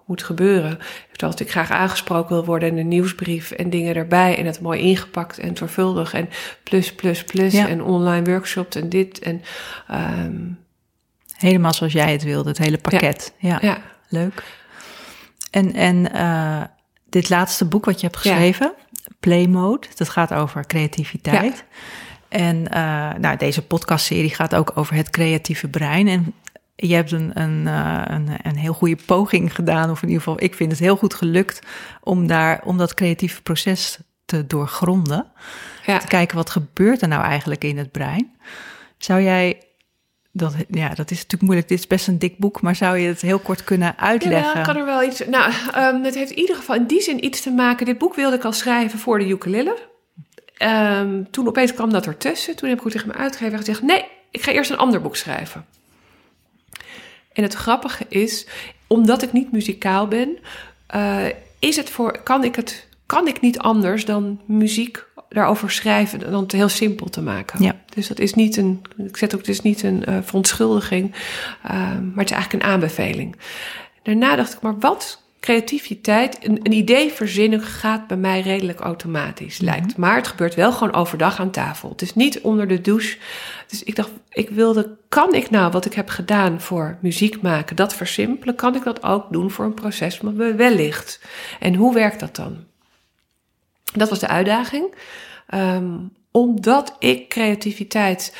moet 0.06 0.22
gebeuren. 0.22 0.78
Zoals 1.12 1.34
ik 1.34 1.50
graag 1.50 1.70
aangesproken 1.70 2.34
wil 2.34 2.44
worden 2.44 2.68
en 2.68 2.76
een 2.76 2.88
nieuwsbrief 2.88 3.50
en 3.50 3.70
dingen 3.70 3.94
erbij. 3.94 4.38
En 4.38 4.46
het 4.46 4.60
mooi 4.60 4.80
ingepakt 4.80 5.38
en 5.38 5.56
zorgvuldig. 5.56 6.14
En 6.14 6.28
plus, 6.62 6.94
plus, 6.94 7.24
plus. 7.24 7.52
Ja. 7.52 7.68
En 7.68 7.82
online 7.82 8.30
workshops 8.30 8.76
en 8.76 8.88
dit. 8.88 9.18
En 9.18 9.42
ehm, 9.88 10.42
helemaal 11.36 11.74
zoals 11.74 11.92
jij 11.92 12.12
het 12.12 12.22
wilde, 12.22 12.48
het 12.48 12.58
hele 12.58 12.78
pakket. 12.78 13.32
Ja, 13.38 13.58
ja, 13.60 13.78
leuk. 14.08 14.42
En, 15.50 15.74
en 15.74 16.12
eh, 16.12 16.62
dit 17.08 17.28
laatste 17.28 17.64
boek 17.64 17.84
wat 17.84 18.00
je 18.00 18.06
hebt 18.06 18.18
geschreven, 18.18 18.72
Play 19.20 19.46
Mode, 19.46 19.86
dat 19.94 20.08
gaat 20.08 20.32
over 20.34 20.66
creativiteit. 20.66 21.64
En 22.28 22.68
eh, 22.68 23.12
nou, 23.14 23.36
deze 23.36 23.62
podcastserie 23.62 24.34
gaat 24.34 24.54
ook 24.54 24.72
over 24.74 24.94
het 24.94 25.10
creatieve 25.10 25.68
brein. 25.68 26.08
En 26.08 26.34
je 26.76 26.94
hebt 26.94 27.12
een, 27.12 27.30
een, 27.40 27.66
eh, 27.66 28.02
een, 28.04 28.28
een 28.42 28.56
heel 28.56 28.72
goede 28.72 28.98
poging 29.06 29.54
gedaan, 29.54 29.90
of 29.90 30.02
in 30.02 30.08
ieder 30.08 30.22
geval, 30.22 30.42
ik 30.42 30.54
vind 30.54 30.70
het 30.70 30.80
heel 30.80 30.96
goed 30.96 31.14
gelukt 31.14 31.60
om 32.02 32.26
daar 32.26 32.60
om 32.64 32.78
dat 32.78 32.94
creatieve 32.94 33.42
proces 33.42 33.98
te 34.24 34.46
doorgronden. 34.46 35.26
ja. 35.86 35.98
Te 35.98 36.06
kijken 36.06 36.36
wat 36.36 36.50
gebeurt 36.50 37.02
er 37.02 37.08
nou 37.08 37.22
eigenlijk 37.22 37.64
in 37.64 37.78
het 37.78 37.92
brein. 37.92 38.36
Zou 38.98 39.22
jij 39.22 39.60
dat, 40.32 40.54
ja, 40.68 40.88
dat 40.88 41.10
is 41.10 41.16
natuurlijk 41.16 41.42
moeilijk. 41.42 41.68
Dit 41.68 41.78
is 41.78 41.86
best 41.86 42.08
een 42.08 42.18
dik 42.18 42.38
boek, 42.38 42.60
maar 42.60 42.76
zou 42.76 42.96
je 42.96 43.08
het 43.08 43.20
heel 43.20 43.38
kort 43.38 43.64
kunnen 43.64 43.98
uitleggen? 43.98 44.52
Ja, 44.52 44.58
ik 44.58 44.64
kan 44.64 44.76
er 44.76 44.84
wel 44.84 45.02
iets. 45.02 45.26
Nou, 45.26 45.52
ehm, 45.72 46.02
het 46.02 46.14
heeft 46.14 46.30
in 46.30 46.38
ieder 46.38 46.56
geval 46.56 46.76
in 46.76 46.86
die 46.86 47.00
zin 47.00 47.24
iets 47.24 47.40
te 47.40 47.50
maken. 47.50 47.86
Dit 47.86 47.98
boek 47.98 48.14
wilde 48.14 48.36
ik 48.36 48.44
al 48.44 48.52
schrijven 48.52 48.98
voor 48.98 49.18
de 49.18 49.28
ukulele. 49.28 49.76
Ehm, 50.56 51.22
toen 51.30 51.48
opeens 51.48 51.74
kwam 51.74 51.90
dat 51.90 52.06
ertussen. 52.06 52.56
Toen 52.56 52.68
heb 52.68 52.78
ik 52.78 52.84
ook 52.84 52.92
tegen 52.92 53.08
mijn 53.08 53.20
uitgever 53.20 53.58
gezegd: 53.58 53.82
nee, 53.82 54.04
ik 54.30 54.42
ga 54.42 54.52
eerst 54.52 54.70
een 54.70 54.76
ander 54.76 55.00
boek 55.00 55.16
schrijven. 55.16 55.64
En 57.36 57.42
het 57.42 57.54
grappige 57.54 58.04
is, 58.08 58.46
omdat 58.86 59.22
ik 59.22 59.32
niet 59.32 59.52
muzikaal 59.52 60.08
ben, 60.08 60.38
eh, 60.86 61.24
is 61.58 61.76
het 61.76 61.90
voor, 61.90 62.18
kan, 62.22 62.44
ik 62.44 62.56
het, 62.56 62.88
kan 63.06 63.28
ik 63.28 63.40
niet 63.40 63.58
anders 63.58 64.04
dan 64.04 64.40
muziek 64.44 65.04
daarover 65.28 65.70
schrijven 65.70 66.18
dan 66.18 66.42
het 66.42 66.52
heel 66.52 66.68
simpel 66.68 67.06
te 67.06 67.22
maken. 67.22 67.62
Ja. 67.62 67.76
Dus 67.94 68.08
dat 68.08 68.18
is 68.18 68.34
niet 68.34 68.56
een, 68.56 68.82
ik 68.96 69.16
zet 69.16 69.34
ook, 69.34 69.40
het 69.40 69.48
is 69.48 69.60
niet 69.60 69.82
een 69.82 70.04
eh, 70.04 70.18
verontschuldiging, 70.22 71.14
eh, 71.62 71.70
maar 71.72 72.24
het 72.24 72.30
is 72.30 72.36
eigenlijk 72.36 72.64
een 72.64 72.70
aanbeveling. 72.70 73.36
Daarna 74.02 74.36
dacht 74.36 74.52
ik, 74.52 74.60
maar 74.60 74.78
wat 74.78 75.22
creativiteit, 75.46 76.38
een, 76.44 76.60
een 76.62 76.72
idee 76.72 77.12
verzinnen 77.12 77.62
gaat 77.62 78.06
bij 78.06 78.16
mij 78.16 78.40
redelijk 78.40 78.80
automatisch, 78.80 79.58
lijkt. 79.58 79.96
Maar 79.96 80.16
het 80.16 80.26
gebeurt 80.26 80.54
wel 80.54 80.72
gewoon 80.72 80.94
overdag 80.94 81.40
aan 81.40 81.50
tafel. 81.50 81.88
Het 81.88 82.02
is 82.02 82.14
niet 82.14 82.40
onder 82.40 82.68
de 82.68 82.80
douche. 82.80 83.18
Dus 83.66 83.82
ik 83.82 83.96
dacht, 83.96 84.10
ik 84.28 84.50
wilde, 84.50 84.96
kan 85.08 85.34
ik 85.34 85.50
nou 85.50 85.70
wat 85.70 85.84
ik 85.84 85.94
heb 85.94 86.08
gedaan 86.08 86.60
voor 86.60 86.98
muziek 87.00 87.42
maken, 87.42 87.76
dat 87.76 87.94
versimpelen? 87.94 88.54
Kan 88.54 88.74
ik 88.74 88.82
dat 88.82 89.02
ook 89.02 89.32
doen 89.32 89.50
voor 89.50 89.64
een 89.64 89.74
proces 89.74 90.20
maar 90.20 90.56
wellicht? 90.56 91.20
En 91.60 91.74
hoe 91.74 91.94
werkt 91.94 92.20
dat 92.20 92.36
dan? 92.36 92.64
Dat 93.94 94.08
was 94.08 94.18
de 94.18 94.28
uitdaging. 94.28 94.94
Ehm, 95.46 95.94
omdat 96.30 96.96
ik 96.98 97.28
creativiteit 97.28 98.36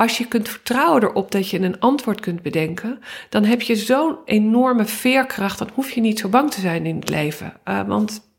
als 0.00 0.18
je 0.18 0.28
kunt 0.28 0.48
vertrouwen 0.48 1.02
erop 1.02 1.30
dat 1.30 1.50
je 1.50 1.60
een 1.60 1.80
antwoord 1.80 2.20
kunt 2.20 2.42
bedenken, 2.42 2.98
dan 3.28 3.44
heb 3.44 3.62
je 3.62 3.76
zo'n 3.76 4.16
enorme 4.24 4.84
veerkracht. 4.84 5.58
Dan 5.58 5.70
hoef 5.74 5.90
je 5.90 6.00
niet 6.00 6.18
zo 6.18 6.28
bang 6.28 6.50
te 6.50 6.60
zijn 6.60 6.86
in 6.86 6.96
het 6.96 7.08
leven. 7.08 7.52
Uh, 7.64 7.82
want 7.86 8.30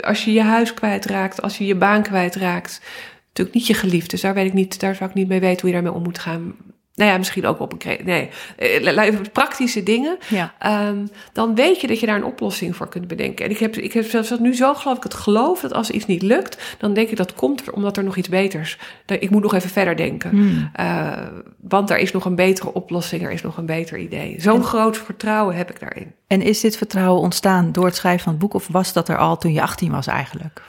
als 0.00 0.24
je 0.24 0.32
je 0.32 0.42
huis 0.42 0.74
kwijtraakt, 0.74 1.42
als 1.42 1.58
je 1.58 1.66
je 1.66 1.74
baan 1.74 2.02
kwijtraakt, 2.02 2.80
natuurlijk 3.28 3.56
niet 3.56 3.66
je 3.66 3.74
geliefd. 3.74 4.10
Dus 4.10 4.20
daar 4.20 4.34
weet 4.34 4.46
ik 4.46 4.52
niet, 4.52 4.80
daar 4.80 4.94
zou 4.94 5.10
ik 5.10 5.16
niet 5.16 5.28
mee 5.28 5.40
weten 5.40 5.60
hoe 5.60 5.68
je 5.68 5.74
daarmee 5.74 5.92
om 5.92 6.02
moet 6.02 6.18
gaan. 6.18 6.54
Nou 6.94 7.10
ja, 7.10 7.18
misschien 7.18 7.46
ook 7.46 7.60
op 7.60 7.72
een 7.72 7.98
nee, 8.04 8.30
eh, 8.56 9.20
praktische 9.32 9.82
dingen. 9.82 10.18
Ja. 10.28 10.54
Um, 10.88 11.10
dan 11.32 11.54
weet 11.54 11.80
je 11.80 11.86
dat 11.86 12.00
je 12.00 12.06
daar 12.06 12.16
een 12.16 12.24
oplossing 12.24 12.76
voor 12.76 12.88
kunt 12.88 13.08
bedenken. 13.08 13.44
En 13.44 13.50
ik 13.50 13.58
heb, 13.58 13.76
ik 13.76 13.92
heb 13.92 14.04
zelfs 14.04 14.38
nu 14.38 14.54
zo 14.54 14.74
geloof 14.74 14.96
ik 14.96 15.02
het 15.02 15.14
geloof 15.14 15.60
dat 15.60 15.72
als 15.72 15.90
iets 15.90 16.06
niet 16.06 16.22
lukt, 16.22 16.76
dan 16.78 16.94
denk 16.94 17.08
ik 17.08 17.16
dat 17.16 17.34
komt 17.34 17.70
omdat 17.70 17.96
er 17.96 18.04
nog 18.04 18.16
iets 18.16 18.28
beters. 18.28 18.78
Ik 19.06 19.30
moet 19.30 19.42
nog 19.42 19.54
even 19.54 19.70
verder 19.70 19.96
denken. 19.96 20.30
Hmm. 20.30 20.70
Uh, 20.80 21.12
want 21.60 21.90
er 21.90 21.98
is 21.98 22.12
nog 22.12 22.24
een 22.24 22.34
betere 22.34 22.72
oplossing, 22.72 23.22
er 23.22 23.32
is 23.32 23.42
nog 23.42 23.56
een 23.56 23.66
beter 23.66 23.98
idee. 23.98 24.34
Zo'n 24.38 24.64
groot 24.64 24.98
vertrouwen 24.98 25.56
heb 25.56 25.70
ik 25.70 25.80
daarin. 25.80 26.14
En 26.26 26.42
is 26.42 26.60
dit 26.60 26.76
vertrouwen 26.76 27.22
ontstaan 27.22 27.72
door 27.72 27.84
het 27.84 27.96
schrijven 27.96 28.22
van 28.22 28.32
het 28.32 28.40
boek, 28.40 28.54
of 28.54 28.68
was 28.70 28.92
dat 28.92 29.08
er 29.08 29.18
al 29.18 29.38
toen 29.38 29.52
je 29.52 29.62
18 29.62 29.90
was 29.90 30.06
eigenlijk? 30.06 30.62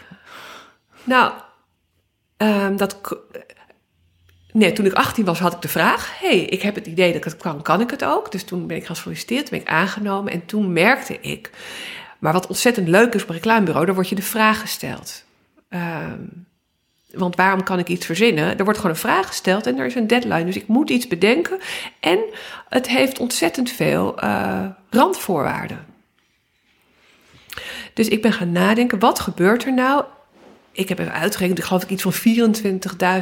Nou, 1.03 1.31
um, 2.37 2.77
dat 2.77 3.01
Nee, 4.53 4.73
toen 4.73 4.85
ik 4.85 4.93
18 4.93 5.25
was, 5.25 5.39
had 5.39 5.53
ik 5.53 5.61
de 5.61 5.67
vraag: 5.67 6.19
hey, 6.19 6.39
ik 6.39 6.61
heb 6.61 6.75
het 6.75 6.87
idee 6.87 7.07
dat 7.07 7.17
ik 7.17 7.23
het 7.23 7.37
kan, 7.37 7.61
kan 7.61 7.81
ik 7.81 7.89
het 7.89 8.03
ook? 8.03 8.31
Dus 8.31 8.43
toen 8.43 8.67
ben 8.67 8.77
ik 8.77 8.85
gaan 8.85 8.95
solliciteren, 8.95 9.49
ben 9.49 9.61
ik 9.61 9.67
aangenomen 9.67 10.31
en 10.31 10.45
toen 10.45 10.73
merkte 10.73 11.19
ik. 11.21 11.49
Maar 12.19 12.33
wat 12.33 12.47
ontzettend 12.47 12.87
leuk 12.87 13.13
is 13.13 13.23
op 13.23 13.29
een 13.29 13.35
reclamebureau, 13.35 13.85
daar 13.85 13.95
word 13.95 14.09
je 14.09 14.15
de 14.15 14.21
vraag 14.21 14.59
gesteld. 14.59 15.23
Um, 15.69 16.45
want 17.13 17.35
waarom 17.35 17.63
kan 17.63 17.79
ik 17.79 17.87
iets 17.87 18.05
verzinnen? 18.05 18.57
Er 18.57 18.63
wordt 18.63 18.79
gewoon 18.79 18.95
een 18.95 19.01
vraag 19.01 19.27
gesteld 19.27 19.67
en 19.67 19.77
er 19.77 19.85
is 19.85 19.95
een 19.95 20.07
deadline. 20.07 20.45
Dus 20.45 20.55
ik 20.55 20.67
moet 20.67 20.89
iets 20.89 21.07
bedenken. 21.07 21.59
En 21.99 22.19
het 22.69 22.87
heeft 22.87 23.19
ontzettend 23.19 23.71
veel 23.71 24.23
uh, 24.23 24.65
randvoorwaarden. 24.89 25.85
Dus 27.93 28.07
ik 28.07 28.21
ben 28.21 28.33
gaan 28.33 28.51
nadenken: 28.51 28.99
wat 28.99 29.19
gebeurt 29.19 29.65
er 29.65 29.73
nou 29.73 30.03
ik 30.71 30.89
heb 30.89 30.99
even 30.99 31.13
uitgerekend, 31.13 31.57
ik 31.57 31.63
geloof 31.63 31.83
ik 31.83 31.89
iets 31.89 32.03
van 32.03 32.13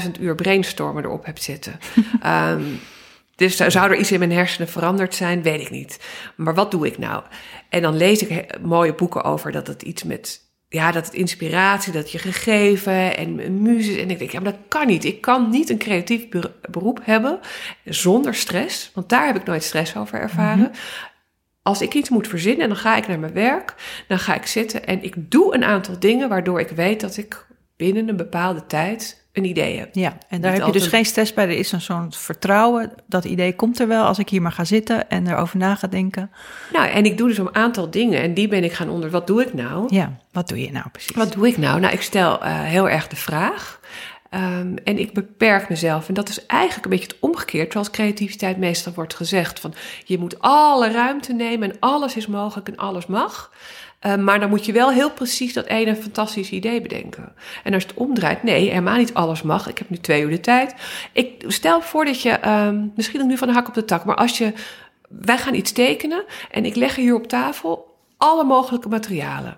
24.000 0.01 0.11
uur 0.19 0.35
brainstormen 0.35 1.03
erop 1.03 1.25
heb 1.25 1.37
zitten. 1.37 1.79
um, 2.25 2.79
dus 3.35 3.55
zou 3.55 3.91
er 3.91 3.97
iets 3.97 4.11
in 4.11 4.19
mijn 4.19 4.31
hersenen 4.31 4.67
veranderd 4.67 5.15
zijn? 5.15 5.41
Weet 5.41 5.61
ik 5.61 5.69
niet. 5.69 5.99
Maar 6.35 6.55
wat 6.55 6.71
doe 6.71 6.87
ik 6.87 6.97
nou? 6.97 7.23
En 7.69 7.81
dan 7.81 7.97
lees 7.97 8.25
ik 8.25 8.59
mooie 8.61 8.93
boeken 8.93 9.23
over 9.23 9.51
dat 9.51 9.67
het 9.67 9.81
iets 9.81 10.03
met, 10.03 10.41
ja, 10.69 10.91
dat 10.91 11.05
het 11.05 11.15
inspiratie, 11.15 11.93
dat 11.93 12.11
je 12.11 12.17
gegeven 12.17 13.17
en 13.17 13.61
muziek. 13.61 13.97
En 13.97 14.09
ik 14.09 14.19
denk, 14.19 14.31
ja, 14.31 14.39
maar 14.39 14.51
dat 14.51 14.61
kan 14.67 14.87
niet. 14.87 15.05
Ik 15.05 15.21
kan 15.21 15.49
niet 15.49 15.69
een 15.69 15.77
creatief 15.77 16.25
beroep 16.69 16.99
hebben 17.03 17.39
zonder 17.85 18.35
stress, 18.35 18.91
want 18.93 19.09
daar 19.09 19.25
heb 19.25 19.35
ik 19.35 19.45
nooit 19.45 19.63
stress 19.63 19.95
over 19.95 20.19
ervaren. 20.19 20.57
Mm 20.57 20.63
-hmm. 20.63 20.71
Als 21.61 21.81
ik 21.81 21.93
iets 21.93 22.09
moet 22.09 22.27
verzinnen, 22.27 22.67
dan 22.67 22.77
ga 22.77 22.97
ik 22.97 23.07
naar 23.07 23.19
mijn 23.19 23.33
werk, 23.33 23.75
dan 24.07 24.19
ga 24.19 24.35
ik 24.35 24.45
zitten 24.45 24.85
en 24.85 25.03
ik 25.03 25.31
doe 25.31 25.55
een 25.55 25.63
aantal 25.63 25.99
dingen 25.99 26.29
waardoor 26.29 26.59
ik 26.59 26.69
weet 26.69 27.01
dat 27.01 27.17
ik 27.17 27.45
binnen 27.77 28.09
een 28.09 28.17
bepaalde 28.17 28.65
tijd 28.65 29.27
een 29.33 29.45
idee 29.45 29.77
heb. 29.77 29.89
Ja, 29.91 30.17
en 30.29 30.41
daar 30.41 30.53
heb 30.53 30.65
je 30.65 30.71
dus 30.71 30.87
geen 30.87 31.05
stress 31.05 31.33
bij. 31.33 31.43
Er 31.43 31.57
is 31.57 31.71
een 31.71 31.81
zo'n 31.81 32.11
vertrouwen. 32.13 32.91
Dat 33.07 33.25
idee 33.25 33.55
komt 33.55 33.79
er 33.79 33.87
wel 33.87 34.05
als 34.05 34.19
ik 34.19 34.29
hier 34.29 34.41
maar 34.41 34.51
ga 34.51 34.63
zitten 34.63 35.09
en 35.09 35.27
erover 35.27 35.57
na 35.57 35.75
ga 35.75 35.87
denken. 35.87 36.31
Nou, 36.73 36.87
en 36.87 37.05
ik 37.05 37.17
doe 37.17 37.27
dus 37.27 37.37
een 37.37 37.55
aantal 37.55 37.91
dingen 37.91 38.21
en 38.21 38.33
die 38.33 38.47
ben 38.47 38.63
ik 38.63 38.73
gaan 38.73 38.89
onder. 38.89 39.09
Wat 39.09 39.27
doe 39.27 39.41
ik 39.41 39.53
nou? 39.53 39.95
Ja, 39.95 40.17
wat 40.31 40.47
doe 40.47 40.61
je 40.61 40.71
nou 40.71 40.89
precies? 40.91 41.15
Wat 41.15 41.33
doe 41.33 41.47
ik 41.47 41.57
nou? 41.57 41.79
Nou, 41.79 41.93
ik 41.93 42.01
stel 42.01 42.43
uh, 42.43 42.61
heel 42.61 42.89
erg 42.89 43.07
de 43.07 43.15
vraag. 43.15 43.79
Um, 44.33 44.77
en 44.83 44.99
ik 44.99 45.13
beperk 45.13 45.69
mezelf. 45.69 46.07
En 46.07 46.13
dat 46.13 46.29
is 46.29 46.45
eigenlijk 46.45 46.85
een 46.85 46.91
beetje 46.91 47.07
het 47.07 47.19
omgekeerd, 47.19 47.71
zoals 47.71 47.89
creativiteit 47.89 48.57
meestal 48.57 48.93
wordt 48.93 49.13
gezegd. 49.13 49.59
Van 49.59 49.73
je 50.05 50.17
moet 50.17 50.39
alle 50.39 50.91
ruimte 50.91 51.33
nemen 51.33 51.71
en 51.71 51.77
alles 51.79 52.15
is 52.15 52.27
mogelijk 52.27 52.67
en 52.67 52.77
alles 52.77 53.05
mag. 53.05 53.51
Uh, 54.05 54.15
maar 54.15 54.39
dan 54.39 54.49
moet 54.49 54.65
je 54.65 54.71
wel 54.71 54.91
heel 54.91 55.11
precies 55.11 55.53
dat 55.53 55.65
ene 55.65 55.95
fantastische 55.95 56.55
idee 56.55 56.81
bedenken. 56.81 57.33
En 57.63 57.73
als 57.73 57.83
je 57.83 57.89
het 57.89 57.97
omdraait, 57.97 58.43
nee, 58.43 58.69
helemaal 58.69 58.97
niet 58.97 59.13
alles 59.13 59.41
mag. 59.41 59.67
Ik 59.67 59.77
heb 59.77 59.89
nu 59.89 59.97
twee 59.97 60.21
uur 60.21 60.29
de 60.29 60.39
tijd. 60.39 60.73
Ik 61.13 61.43
stel 61.47 61.81
voor 61.81 62.05
dat 62.05 62.21
je, 62.21 62.47
um, 62.47 62.91
misschien 62.95 63.27
nu 63.27 63.37
van 63.37 63.47
de 63.47 63.53
hak 63.53 63.67
op 63.67 63.73
de 63.73 63.85
tak, 63.85 64.05
maar 64.05 64.15
als 64.15 64.37
je, 64.37 64.53
wij 65.09 65.37
gaan 65.37 65.53
iets 65.53 65.71
tekenen 65.71 66.23
en 66.51 66.65
ik 66.65 66.75
leg 66.75 66.95
hier 66.95 67.15
op 67.15 67.27
tafel 67.27 67.97
alle 68.17 68.43
mogelijke 68.43 68.89
materialen. 68.89 69.57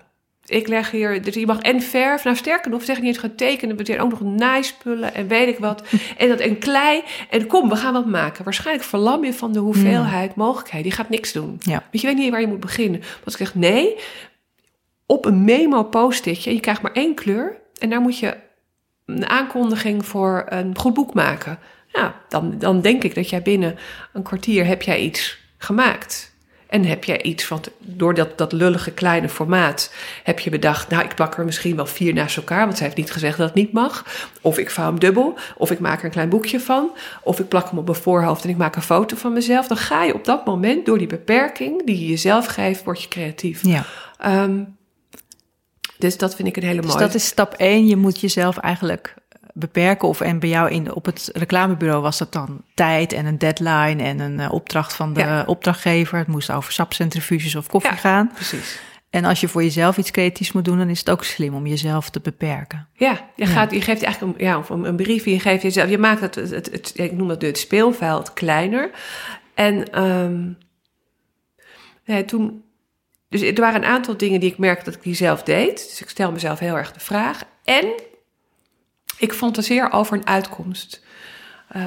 Ik 0.52 0.68
leg 0.68 0.90
hier, 0.90 1.22
dus 1.22 1.34
je 1.34 1.46
mag 1.46 1.58
en 1.58 1.82
verf, 1.82 2.24
nou 2.24 2.36
sterker 2.36 2.70
nog, 2.70 2.84
zeg 2.84 2.96
niet 2.96 3.06
eens 3.06 3.18
gaan 3.18 3.34
tekenen, 3.34 3.76
betekent 3.76 4.04
ook 4.04 4.10
nog 4.10 4.34
naaispullen 4.34 5.14
en 5.14 5.28
weet 5.28 5.48
ik 5.48 5.58
wat. 5.58 5.82
En 6.16 6.28
dat 6.28 6.38
en 6.38 6.58
klei. 6.58 7.02
En 7.30 7.46
kom, 7.46 7.68
we 7.68 7.76
gaan 7.76 7.92
wat 7.92 8.06
maken. 8.06 8.44
Waarschijnlijk 8.44 8.86
verlam 8.86 9.24
je 9.24 9.32
van 9.32 9.52
de 9.52 9.58
hoeveelheid 9.58 10.34
mogelijkheden. 10.34 10.82
Die 10.82 10.92
gaat 10.92 11.08
niks 11.08 11.32
doen. 11.32 11.56
Ja. 11.58 11.82
Want 11.90 12.00
je 12.00 12.06
weet 12.06 12.16
niet 12.16 12.30
waar 12.30 12.40
je 12.40 12.46
moet 12.46 12.60
beginnen. 12.60 13.00
Want 13.00 13.30
ik 13.30 13.36
zeg 13.36 13.54
nee, 13.54 13.96
op 15.06 15.24
een 15.24 15.44
memo 15.44 15.84
post-itje, 15.84 16.54
je 16.54 16.60
krijgt 16.60 16.82
maar 16.82 16.92
één 16.92 17.14
kleur. 17.14 17.56
En 17.78 17.90
daar 17.90 18.00
moet 18.00 18.18
je 18.18 18.36
een 19.06 19.26
aankondiging 19.26 20.06
voor 20.06 20.46
een 20.48 20.78
goed 20.78 20.94
boek 20.94 21.14
maken. 21.14 21.58
Nou, 21.92 22.12
dan, 22.28 22.58
dan 22.58 22.80
denk 22.80 23.04
ik 23.04 23.14
dat 23.14 23.30
jij 23.30 23.42
binnen 23.42 23.76
een 24.12 24.22
kwartier 24.22 24.66
heb 24.66 24.82
jij 24.82 25.00
iets 25.00 25.38
gemaakt. 25.58 26.31
En 26.72 26.84
heb 26.84 27.04
jij 27.04 27.22
iets, 27.22 27.48
want 27.48 27.70
door 27.78 28.14
dat, 28.14 28.38
dat 28.38 28.52
lullige 28.52 28.90
kleine 28.90 29.28
formaat 29.28 29.92
heb 30.22 30.38
je 30.38 30.50
bedacht, 30.50 30.88
nou, 30.88 31.04
ik 31.04 31.14
plak 31.14 31.38
er 31.38 31.44
misschien 31.44 31.76
wel 31.76 31.86
vier 31.86 32.14
naast 32.14 32.36
elkaar, 32.36 32.64
want 32.64 32.76
zij 32.76 32.86
heeft 32.86 32.98
niet 32.98 33.10
gezegd 33.10 33.38
dat 33.38 33.46
het 33.46 33.56
niet 33.56 33.72
mag. 33.72 34.06
Of 34.40 34.58
ik 34.58 34.70
vouw 34.70 34.86
hem 34.86 34.98
dubbel, 34.98 35.38
of 35.56 35.70
ik 35.70 35.78
maak 35.78 35.98
er 35.98 36.04
een 36.04 36.10
klein 36.10 36.28
boekje 36.28 36.60
van, 36.60 36.90
of 37.22 37.40
ik 37.40 37.48
plak 37.48 37.68
hem 37.68 37.78
op 37.78 37.86
mijn 37.86 37.98
voorhoofd 37.98 38.44
en 38.44 38.50
ik 38.50 38.56
maak 38.56 38.76
een 38.76 38.82
foto 38.82 39.16
van 39.16 39.32
mezelf. 39.32 39.66
Dan 39.66 39.76
ga 39.76 40.04
je 40.04 40.14
op 40.14 40.24
dat 40.24 40.46
moment, 40.46 40.86
door 40.86 40.98
die 40.98 41.06
beperking 41.06 41.86
die 41.86 41.98
je 41.98 42.06
jezelf 42.06 42.46
geeft, 42.46 42.84
word 42.84 43.02
je 43.02 43.08
creatief. 43.08 43.60
Ja. 43.62 43.84
Um, 44.26 44.76
dus 45.98 46.18
dat 46.18 46.34
vind 46.34 46.48
ik 46.48 46.56
een 46.56 46.62
hele 46.62 46.82
mooie. 46.82 46.92
Dus 46.92 47.00
dat 47.00 47.14
is 47.14 47.26
stap 47.26 47.54
één. 47.54 47.86
Je 47.86 47.96
moet 47.96 48.20
jezelf 48.20 48.56
eigenlijk 48.56 49.14
beperken. 49.52 50.08
Of 50.08 50.20
en 50.20 50.38
bij 50.38 50.48
jou 50.48 50.70
in, 50.70 50.94
op 50.94 51.04
het 51.04 51.30
reclamebureau 51.32 52.02
was 52.02 52.18
dat 52.18 52.32
dan 52.32 52.62
tijd 52.74 53.12
en 53.12 53.26
een 53.26 53.38
deadline 53.38 54.02
en 54.02 54.18
een 54.18 54.38
uh, 54.38 54.52
opdracht 54.52 54.92
van 54.94 55.12
de 55.12 55.20
ja. 55.20 55.44
opdrachtgever. 55.46 56.18
Het 56.18 56.26
moest 56.26 56.50
over 56.50 56.72
sapcentrifuges 56.72 57.54
of 57.54 57.66
koffie 57.66 57.90
ja, 57.90 57.96
gaan. 57.96 58.30
Precies. 58.34 58.80
En 59.10 59.24
als 59.24 59.40
je 59.40 59.48
voor 59.48 59.62
jezelf 59.62 59.96
iets 59.96 60.10
creatiefs 60.10 60.52
moet 60.52 60.64
doen, 60.64 60.78
dan 60.78 60.88
is 60.88 60.98
het 60.98 61.10
ook 61.10 61.24
slim 61.24 61.54
om 61.54 61.66
jezelf 61.66 62.10
te 62.10 62.20
beperken. 62.20 62.88
Ja, 62.94 63.28
je, 63.36 63.46
gaat, 63.46 63.72
je 63.72 63.80
geeft 63.80 64.02
eigenlijk 64.02 64.38
een, 64.38 64.46
ja, 64.46 64.62
een, 64.70 64.96
brief, 64.96 65.24
je 65.24 65.40
geeft 65.40 65.62
jezelf, 65.62 65.90
je 65.90 65.98
maakt 65.98 66.20
het, 66.20 66.34
het, 66.34 66.50
het, 66.50 66.70
het 66.72 66.92
ik 66.94 67.12
noem 67.12 67.28
het 67.28 67.42
het 67.42 67.58
speelveld 67.58 68.32
kleiner. 68.32 68.90
En 69.54 70.02
um, 70.02 70.58
ja, 72.04 72.22
toen, 72.22 72.64
dus 73.28 73.42
er 73.42 73.60
waren 73.60 73.82
een 73.82 73.88
aantal 73.88 74.16
dingen 74.16 74.40
die 74.40 74.50
ik 74.50 74.58
merkte 74.58 74.84
dat 74.84 74.94
ik 74.94 75.02
die 75.02 75.14
zelf 75.14 75.42
deed. 75.42 75.88
Dus 75.88 76.02
ik 76.02 76.08
stel 76.08 76.32
mezelf 76.32 76.58
heel 76.58 76.76
erg 76.76 76.92
de 76.92 77.00
vraag. 77.00 77.42
En 77.64 77.92
ik 79.18 79.32
fantaseer 79.32 79.92
over 79.92 80.16
een 80.16 80.26
uitkomst. 80.26 81.02
Uh, 81.76 81.82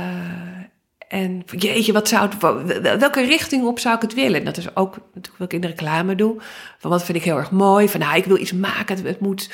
en 1.08 1.44
jeetje, 1.46 1.94
wat 1.94 2.08
zou 2.08 2.30
het, 2.30 3.00
welke 3.00 3.26
richting 3.26 3.66
op 3.66 3.80
zou 3.80 3.96
ik 3.96 4.02
het 4.02 4.14
willen? 4.14 4.40
En 4.40 4.46
dat 4.46 4.58
is 4.58 4.76
ook 4.76 4.98
natuurlijk 5.14 5.38
wat 5.38 5.48
ik 5.48 5.54
in 5.54 5.62
de 5.62 5.68
reclame 5.68 6.16
doe. 6.16 6.42
Van 6.78 6.90
wat 6.90 7.04
vind 7.04 7.18
ik 7.18 7.24
heel 7.24 7.38
erg 7.38 7.52
mooi? 7.52 7.90
Van 7.90 8.00
nou, 8.00 8.16
ik 8.16 8.26
wil 8.26 8.38
iets 8.38 8.54
maken. 8.54 8.96
Het, 8.96 9.06
het 9.06 9.20
moet, 9.20 9.50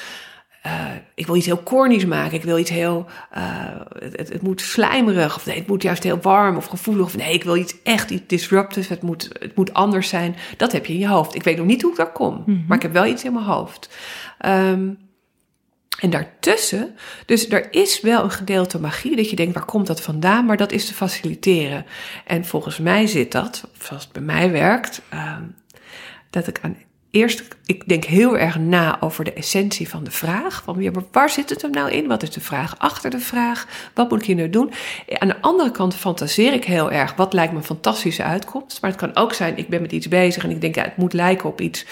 uh, 0.66 0.86
ik 1.16 1.26
wil 1.26 1.36
iets 1.36 1.46
heel 1.46 1.64
cornies 1.64 2.06
maken. 2.06 2.38
Ik 2.38 2.44
wil 2.44 2.58
iets 2.58 2.70
heel, 2.70 3.06
uh, 3.38 3.42
het, 4.00 4.30
het, 4.30 4.42
moet 4.42 4.62
slijmerig. 4.62 5.36
Of 5.36 5.46
nee, 5.46 5.58
het 5.58 5.68
moet 5.68 5.82
juist 5.82 6.04
heel 6.04 6.20
warm 6.22 6.58
of 6.58 6.66
gevoelig. 6.66 7.06
Of 7.06 7.18
nee, 7.18 7.34
ik 7.34 7.44
wil 7.44 7.56
iets 7.56 7.76
echt 7.84 8.10
iets 8.10 8.28
disruptives. 8.28 8.90
Het 8.90 9.02
moet, 9.02 9.30
het 9.40 9.56
moet 9.56 9.74
anders 9.74 10.10
zijn. 10.10 10.36
Dat 10.58 10.72
heb 10.72 10.86
je 10.86 10.94
in 10.94 11.00
je 11.00 11.08
hoofd. 11.08 11.36
Ik 11.36 11.44
weet 11.44 11.58
nog 11.58 11.66
niet 11.66 11.82
hoe 11.82 11.92
ik 11.92 11.98
daar 11.98 12.12
kom. 12.12 12.34
Mm 12.34 12.44
-hmm. 12.46 12.66
Maar 12.68 12.78
ik 12.78 12.84
heb 12.84 12.94
wel 12.94 13.06
iets 13.06 13.24
in 13.24 13.34
mijn 13.34 13.46
hoofd. 13.46 13.90
Um, 14.46 14.98
en 16.00 16.10
daartussen, 16.10 16.96
dus 17.26 17.50
er 17.50 17.74
is 17.74 18.02
wel 18.02 18.24
een 18.24 18.32
gedeelte 18.32 18.80
magie 18.80 19.16
dat 19.16 19.30
je 19.30 19.36
denkt, 19.36 19.54
waar 19.54 19.66
komt 19.66 19.88
dat 19.88 20.02
vandaan? 20.02 20.46
Maar 20.46 20.58
dat 20.58 20.72
is 20.72 20.86
te 20.86 20.94
faciliteren. 20.94 21.86
En 22.26 22.46
volgens 22.46 22.78
mij 22.78 23.08
zit 23.08 23.32
dat, 23.32 23.68
zoals 23.82 24.04
het 24.04 24.12
bij 24.12 24.22
mij 24.22 24.52
werkt, 24.52 25.02
uh, 25.14 25.38
dat 26.30 26.48
ik 26.48 26.60
aan 26.62 26.78
eerst, 27.12 27.44
ik 27.66 27.88
denk 27.88 28.04
heel 28.04 28.38
erg 28.38 28.60
na 28.60 29.02
over 29.02 29.24
de 29.24 29.34
essentie 29.34 29.90
van 29.90 30.04
de 30.04 30.12
vraag. 30.12 30.62
Van 30.64 31.08
waar 31.12 31.30
zit 31.30 31.50
het 31.50 31.62
hem 31.62 31.72
nou 31.72 31.92
in? 31.92 32.08
Wat 32.08 32.24
is 32.24 32.30
de 32.30 32.42
vraag 32.42 32.76
achter 32.78 33.10
de 33.10 33.20
vraag? 33.20 33.68
Wat 33.94 34.10
moet 34.10 34.20
ik 34.20 34.26
hier 34.26 34.36
nou 34.36 34.50
doen? 34.50 34.72
Aan 35.18 35.28
de 35.28 35.42
andere 35.42 35.72
kant 35.72 35.96
fantaseer 35.96 36.54
ik 36.54 36.64
heel 36.64 36.92
erg. 36.92 37.16
Wat 37.16 37.34
lijkt 37.34 37.52
me 37.52 37.58
een 37.58 37.64
fantastische 37.64 38.24
uitkomst? 38.24 38.82
Maar 38.82 38.92
het 38.92 39.00
kan 39.00 39.16
ook 39.16 39.34
zijn, 39.34 39.58
ik 39.58 39.70
ben 39.70 39.82
met 39.82 39.92
iets 39.92 40.08
bezig 40.08 40.44
en 40.44 40.50
ik 40.50 40.62
denk, 40.62 40.76
ja, 40.76 40.84
het 40.84 40.98
moet 40.98 41.14
lijken 41.14 41.50
op 41.50 41.62
iets. 41.62 41.86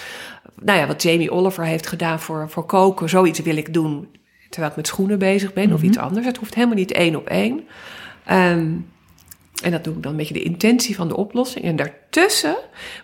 Nou 0.60 0.78
ja, 0.78 0.86
wat 0.86 1.02
Jamie 1.02 1.30
Oliver 1.30 1.64
heeft 1.64 1.86
gedaan 1.86 2.20
voor, 2.20 2.50
voor 2.50 2.66
koken. 2.66 3.08
Zoiets 3.08 3.40
wil 3.40 3.56
ik 3.56 3.74
doen 3.74 4.08
terwijl 4.48 4.70
ik 4.70 4.76
met 4.76 4.86
schoenen 4.86 5.18
bezig 5.18 5.52
ben 5.52 5.64
mm 5.64 5.70
-hmm. 5.70 5.78
of 5.78 5.84
iets 5.84 5.98
anders. 5.98 6.26
Het 6.26 6.36
hoeft 6.36 6.54
helemaal 6.54 6.76
niet 6.76 6.92
één 6.92 7.16
op 7.16 7.26
één. 7.26 7.66
Um, 8.30 8.88
en 9.62 9.70
dat 9.70 9.84
doe 9.84 9.94
ik 9.94 10.02
dan 10.02 10.10
een 10.10 10.18
beetje 10.18 10.34
de 10.34 10.42
intentie 10.42 10.94
van 10.94 11.08
de 11.08 11.16
oplossing. 11.16 11.64
En 11.64 11.76
daartussen, 11.76 12.56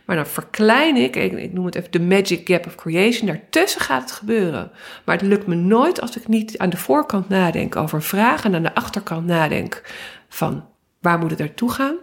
maar 0.04 0.16
dan 0.16 0.26
verklein 0.26 0.96
ik, 0.96 1.16
ik, 1.16 1.32
ik 1.32 1.52
noem 1.52 1.64
het 1.64 1.74
even 1.74 1.90
de 1.90 2.00
magic 2.00 2.48
gap 2.48 2.66
of 2.66 2.74
creation. 2.74 3.26
Daartussen 3.26 3.80
gaat 3.80 4.02
het 4.02 4.12
gebeuren. 4.12 4.70
Maar 5.04 5.16
het 5.16 5.26
lukt 5.26 5.46
me 5.46 5.54
nooit 5.54 6.00
als 6.00 6.16
ik 6.16 6.28
niet 6.28 6.58
aan 6.58 6.70
de 6.70 6.76
voorkant 6.76 7.28
nadenk 7.28 7.76
over 7.76 8.02
vraag 8.02 8.44
en 8.44 8.54
aan 8.54 8.62
de 8.62 8.74
achterkant 8.74 9.26
nadenk 9.26 9.82
van 10.28 10.64
waar 11.00 11.18
moet 11.18 11.30
het 11.30 11.38
naartoe 11.38 11.70
gaan? 11.70 11.96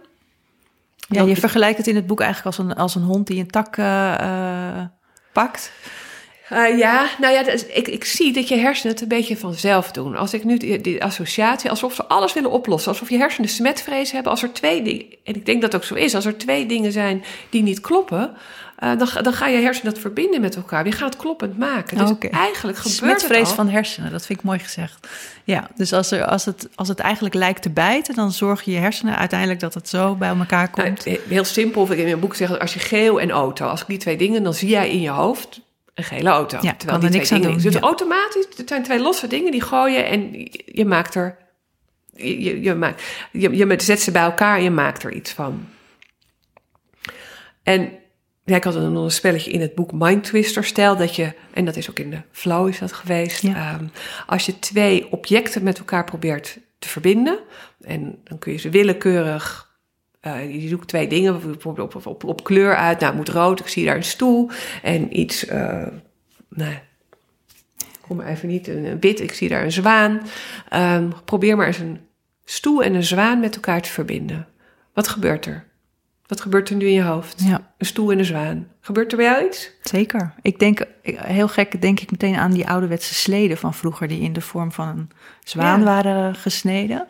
Ja, 1.08 1.22
je 1.22 1.36
vergelijkt 1.36 1.78
het 1.78 1.86
in 1.86 1.96
het 1.96 2.06
boek 2.06 2.20
eigenlijk 2.20 2.56
als 2.56 2.66
een, 2.66 2.74
als 2.74 2.94
een 2.94 3.02
hond 3.02 3.26
die 3.26 3.40
een 3.40 3.50
tak 3.50 3.76
eh, 3.76 4.14
eh, 4.14 4.86
pakt. 5.34 5.72
Eh, 6.48 6.78
ja, 6.78 7.06
nou 7.20 7.32
ja, 7.32 7.46
is- 7.46 7.66
ik, 7.66 7.88
ik 7.88 8.04
zie 8.04 8.32
dat 8.32 8.48
je 8.48 8.56
hersenen 8.56 8.92
het 8.92 9.02
een 9.02 9.08
beetje 9.08 9.36
vanzelf 9.36 9.90
doen. 9.90 10.16
Als 10.16 10.34
ik 10.34 10.44
nu 10.44 10.56
die, 10.56 10.80
die 10.80 11.04
associatie, 11.04 11.70
alsof 11.70 11.94
ze 11.94 12.04
alles 12.06 12.32
willen 12.32 12.50
oplossen, 12.50 12.90
alsof 12.92 13.10
je 13.10 13.16
hersenen 13.18 13.48
smetvrees 13.50 14.12
hebben, 14.12 14.30
als 14.30 14.42
er 14.42 14.52
twee 14.52 14.82
dingen, 14.82 15.06
en 15.24 15.34
ik 15.34 15.46
denk 15.46 15.60
dat 15.62 15.72
het 15.72 15.82
ook 15.82 15.88
zo 15.88 15.94
is, 15.94 16.14
als 16.14 16.24
er 16.24 16.36
twee 16.38 16.66
dingen 16.66 16.92
zijn 16.92 17.24
die 17.50 17.62
niet 17.62 17.80
kloppen, 17.80 18.36
eh, 18.84 18.98
dan, 18.98 19.06
ga- 19.06 19.22
dan 19.22 19.32
ga 19.32 19.46
je 19.46 19.58
hersenen 19.62 19.92
dat 19.92 20.02
verbinden 20.02 20.40
met 20.40 20.56
elkaar. 20.56 20.84
Je 20.86 20.92
gaat 20.92 21.12
het 21.12 21.22
kloppend 21.22 21.58
maken. 21.58 21.96
Dus 21.98 22.30
eigenlijk 22.30 22.78
gebeurt 22.78 22.94
Smetvrees 22.96 23.38
het 23.40 23.48
al. 23.48 23.54
van 23.54 23.68
hersenen, 23.68 24.10
dat 24.10 24.26
vind 24.26 24.38
ik 24.38 24.44
mooi 24.44 24.58
gezegd. 24.58 25.08
Ja, 25.44 25.70
dus 25.76 25.92
als, 25.92 26.10
er, 26.10 26.24
als, 26.24 26.44
het, 26.44 26.68
als 26.74 26.88
het 26.88 26.98
eigenlijk 26.98 27.34
lijkt 27.34 27.62
te 27.62 27.70
bijten, 27.70 28.14
dan 28.14 28.32
zorg 28.32 28.62
je 28.62 28.70
je 28.70 28.78
hersenen 28.78 29.16
uiteindelijk 29.18 29.60
dat 29.60 29.74
het 29.74 29.88
zo 29.88 30.14
bij 30.14 30.28
elkaar 30.28 30.70
Nou, 30.74 30.88
komt. 30.88 31.04
heel 31.28 31.44
simpel, 31.44 31.82
of 31.82 31.90
ik 31.90 31.98
in 31.98 32.04
mijn 32.04 32.20
boek 32.20 32.34
zeg, 32.34 32.58
als 32.58 32.74
je 32.74 32.80
geel 32.80 33.20
en 33.20 33.30
auto, 33.30 33.66
als 33.66 33.80
ik 33.80 33.86
die 33.86 33.98
twee 33.98 34.16
dingen, 34.16 34.42
dan 34.42 34.54
zie 34.54 34.68
jij 34.68 34.90
in 34.90 35.00
je 35.00 35.10
hoofd 35.10 35.60
een 35.94 36.04
gele 36.04 36.28
auto. 36.28 36.58
Ja, 36.60 36.74
terwijl 36.74 36.98
kan 37.00 37.10
die 37.10 37.20
er 37.20 37.26
twee 37.26 37.30
niks 37.30 37.32
aan 37.32 37.40
dingen 37.40 37.54
doen, 37.62 37.64
Dus 37.72 37.74
ja. 37.74 37.80
automatisch, 37.80 38.46
het 38.56 38.68
zijn 38.68 38.82
twee 38.82 39.00
losse 39.00 39.26
dingen 39.26 39.50
die 39.50 39.62
gooien 39.62 40.06
en 40.06 40.30
je, 40.66 40.84
maakt 40.84 41.14
er, 41.14 41.36
je, 42.14 42.42
je, 42.42 42.62
je, 42.62 42.74
maakt, 42.74 43.02
je, 43.32 43.56
je 43.56 43.74
zet 43.76 44.00
ze 44.02 44.10
bij 44.10 44.22
elkaar 44.22 44.56
en 44.56 44.62
je 44.62 44.70
maakt 44.70 45.02
er 45.02 45.12
iets 45.12 45.30
van. 45.32 45.66
En 47.62 47.90
ja, 48.44 48.56
ik 48.56 48.64
had 48.64 48.74
een, 48.74 48.94
een 48.94 49.10
spelletje 49.10 49.50
in 49.50 49.60
het 49.60 49.74
boek 49.74 49.92
Mind 49.92 50.24
Twister. 50.24 50.64
Stel 50.64 50.96
dat 50.96 51.16
je, 51.16 51.32
en 51.52 51.64
dat 51.64 51.76
is 51.76 51.90
ook 51.90 51.98
in 51.98 52.10
de 52.10 52.22
flow 52.30 52.68
is 52.68 52.78
dat 52.78 52.92
geweest. 52.92 53.42
Ja. 53.42 53.72
ehm, 53.72 53.84
als 54.26 54.46
je 54.46 54.58
twee 54.58 55.12
objecten 55.12 55.62
met 55.62 55.78
elkaar 55.78 56.04
probeert 56.04 56.58
te 56.78 56.88
verbinden. 56.88 57.38
En 57.80 58.18
dan 58.24 58.38
kun 58.38 58.52
je 58.52 58.58
ze 58.58 58.70
willekeurig. 58.70 59.72
eh, 60.20 60.62
je 60.62 60.68
zoekt 60.68 60.88
twee 60.88 61.08
dingen, 61.08 61.40
bijvoorbeeld 61.40 61.94
op, 61.94 62.06
op, 62.06 62.24
op 62.24 62.44
kleur 62.44 62.76
uit. 62.76 63.00
Nou, 63.00 63.16
het 63.16 63.26
moet 63.26 63.34
rood, 63.34 63.60
ik 63.60 63.68
zie 63.68 63.84
daar 63.84 63.96
een 63.96 64.04
stoel. 64.04 64.50
En 64.82 65.18
iets, 65.20 65.46
eh 65.46 65.86
nee, 66.48 66.78
kom 68.00 68.16
maar 68.16 68.26
even 68.26 68.48
niet, 68.48 68.68
een, 68.68 68.84
een 68.84 69.00
wit, 69.00 69.20
ik 69.20 69.32
zie 69.32 69.48
daar 69.48 69.64
een 69.64 69.72
zwaan. 69.72 70.20
Ehm, 70.68 71.10
probeer 71.24 71.56
maar 71.56 71.66
eens 71.66 71.78
een 71.78 72.00
stoel 72.44 72.82
en 72.82 72.94
een 72.94 73.04
zwaan 73.04 73.40
met 73.40 73.54
elkaar 73.54 73.82
te 73.82 73.90
verbinden. 73.90 74.46
Wat 74.92 75.08
gebeurt 75.08 75.46
er? 75.46 75.64
Wat 76.26 76.40
gebeurt 76.40 76.68
er 76.70 76.76
nu 76.76 76.86
in 76.86 76.92
je 76.92 77.02
hoofd? 77.02 77.42
Ja, 77.44 77.63
Een 77.78 77.86
stoel 77.86 78.12
en 78.12 78.18
een 78.18 78.24
zwaan. 78.24 78.68
Gebeurt 78.80 79.10
er 79.10 79.16
bij 79.16 79.26
jou 79.26 79.46
iets? 79.46 79.70
zeker. 79.82 80.34
Ik 80.42 80.58
denk, 80.58 80.84
heel 81.02 81.48
gek, 81.48 81.80
denk 81.82 82.00
ik 82.00 82.10
meteen 82.10 82.36
aan 82.36 82.52
die 82.52 82.68
ouderwetse 82.68 83.14
sleden 83.14 83.56
van 83.56 83.74
vroeger, 83.74 84.08
die 84.08 84.20
in 84.20 84.32
de 84.32 84.40
vorm 84.40 84.72
van 84.72 84.88
een 84.88 85.10
zwaan 85.44 85.78
Ja. 85.78 85.84
waren 85.84 86.34
gesneden. 86.34 87.06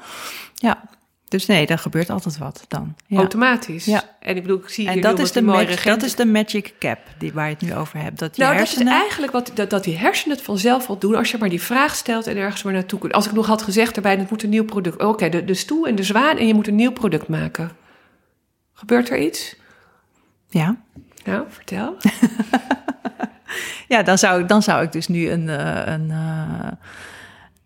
Ja, 0.55 0.83
dus 1.29 1.47
nee, 1.47 1.67
er 1.67 1.79
gebeurt 1.79 2.11
altijd 2.11 2.39
wat 2.39 2.65
dan. 2.69 2.95
Ja. 3.07 3.17
Automatisch. 3.19 3.85
Ja. 3.85 4.03
En 4.21 4.37
ik 4.37 4.43
bedoel, 4.43 4.59
ik 4.59 4.69
zie 4.69 4.87
En 4.87 4.93
hier 4.93 5.03
dat 5.03 5.19
is, 5.19 5.33
de 5.33 5.41
die 5.41 5.49
mooie 5.49 5.67
mag- 5.69 5.83
dat 5.83 6.03
is 6.03 6.15
de 6.15 6.25
magic 6.27 6.75
cap 6.79 6.99
die, 7.19 7.33
waar 7.33 7.49
je 7.49 7.55
het 7.55 7.63
nu 7.63 7.75
over 7.75 7.99
hebt. 7.99 8.19
Dat 8.19 8.37
je 8.37 8.43
Nou, 8.43 8.55
hersenen... 8.55 8.85
dat 8.85 8.95
is 8.95 9.01
eigenlijk 9.01 9.33
wat 9.33 9.51
dat, 9.55 9.71
dat 9.71 9.85
die 9.85 9.97
hersenen 9.97 10.37
het 10.37 10.45
vanzelf 10.47 10.87
wel 10.87 10.99
doen 10.99 11.15
als 11.15 11.31
je 11.31 11.39
maar 11.39 11.49
die 11.49 11.63
vraag 11.63 11.95
stelt 11.95 12.27
en 12.27 12.37
ergens 12.37 12.63
maar 12.63 12.73
naartoe 12.73 12.99
kunt. 12.99 13.13
Als 13.13 13.27
ik 13.27 13.33
nog 13.33 13.47
had 13.47 13.63
gezegd 13.63 13.97
erbij, 13.97 14.17
het 14.17 14.31
moet 14.31 14.43
een 14.43 14.49
nieuw 14.51 14.65
product. 14.65 15.03
Oké, 15.03 15.29
de, 15.29 15.45
de 15.45 15.55
stoel 15.55 15.87
en 15.87 15.95
de 15.95 16.03
zwaan 16.03 16.37
en 16.39 16.47
je 16.47 16.55
moet 16.55 16.69
een 16.69 16.75
nieuw 16.75 16.93
product 16.93 17.29
maken. 17.29 17.71
Gebeurt 18.73 19.11
er 19.11 19.19
iets? 19.19 19.57
Ja, 20.61 20.77
Nou, 21.25 21.45
vertel. 21.49 21.97
ja 23.89 24.03
dan, 24.03 24.19
zou, 24.19 24.41
ik- 24.43 24.49
dan 24.49 24.63
zou 24.63 24.85
ik 24.85 24.93
dus 24.93 25.09
nu 25.09 25.31
een, 25.31 25.49
eh, 25.49 25.93
een, 25.93 26.11
eh, 26.11 26.71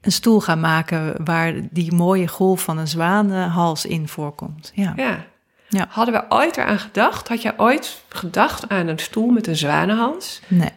een 0.01 0.13
stoel 0.13 0.41
gaan 0.41 0.61
maken 0.61 1.25
waar 1.25 1.53
die 1.71 1.93
mooie 1.95 2.29
golf 2.29 2.63
van 2.63 2.79
een 2.79 2.89
zwanenhals 2.89 3.87
in 3.87 4.09
voorkomt. 4.09 4.73
Ja. 4.75 4.93
Ja. 4.97 5.25
Ja. 5.69 5.87
Hadden 5.89 6.15
we 6.15 6.25
ooit 6.29 6.57
eraan 6.57 6.79
gedacht? 6.79 7.29
Had 7.29 7.43
jij 7.43 7.53
ooit 7.59 8.03
gedacht 8.09 8.69
aan 8.69 8.87
een 8.87 8.99
stoel 8.99 9.29
met 9.31 9.47
een 9.47 9.57
zwanenhals? 9.57 10.41
Nee. 10.49 10.71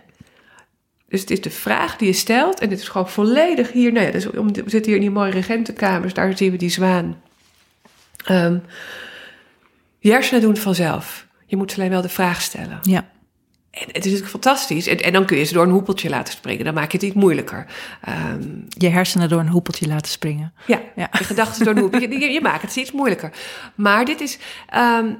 Dus 1.07 1.21
het 1.21 1.29
is 1.31 1.41
de 1.41 1.49
vraag 1.49 1.95
die 1.97 2.07
je 2.07 2.13
stelt. 2.13 2.59
En 2.59 2.69
dit 2.69 2.79
is 2.79 2.87
gewoon 2.87 3.09
volledig 3.09 3.71
hier. 3.71 3.91
Nou 3.93 4.05
ja, 4.05 4.11
dus 4.11 4.29
om, 4.29 4.47
we 4.53 4.63
zitten 4.65 4.83
hier 4.85 4.95
in 4.95 5.01
die 5.01 5.09
mooie 5.11 5.31
regentenkamers. 5.31 6.13
Daar 6.13 6.37
zien 6.37 6.51
we 6.51 6.57
die 6.57 6.69
zwaan. 6.69 7.21
Je 9.99 10.11
hersenen 10.11 10.41
doen 10.41 10.51
het 10.51 10.59
vanzelf. 10.59 11.27
Je 11.51 11.57
moet 11.57 11.71
ze 11.71 11.77
alleen 11.77 11.89
wel 11.89 12.01
de 12.01 12.09
vraag 12.09 12.41
stellen. 12.41 12.79
Ja. 12.81 13.09
En 13.71 13.85
het 13.85 13.95
is 13.97 14.03
natuurlijk 14.03 14.29
fantastisch. 14.29 14.87
En, 14.87 14.97
en 14.97 15.13
dan 15.13 15.25
kun 15.25 15.37
je 15.37 15.43
ze 15.43 15.53
door 15.53 15.63
een 15.63 15.71
hoepeltje 15.71 16.09
laten 16.09 16.33
springen. 16.33 16.65
Dan 16.65 16.73
maak 16.73 16.91
je 16.91 16.97
het 16.97 17.05
iets 17.05 17.15
moeilijker. 17.15 17.65
Ehm, 18.01 18.41
Je 18.67 18.89
hersenen 18.89 19.29
door 19.29 19.39
een 19.39 19.47
hoepeltje 19.49 19.87
laten 19.87 20.11
springen. 20.11 20.53
ja, 20.67 20.81
Ja. 20.95 21.09
je 21.17 21.23
gedachten 21.23 21.65
door 21.65 21.73
een 21.75 21.79
hoepeltje. 21.81 22.19
Je, 22.19 22.29
je 22.31 22.41
maakt 22.41 22.61
het 22.61 22.75
iets 22.75 22.91
moeilijker. 22.91 23.31
Maar 23.75 24.05
dit 24.05 24.21
is... 24.21 24.39
ehm, 24.69 25.13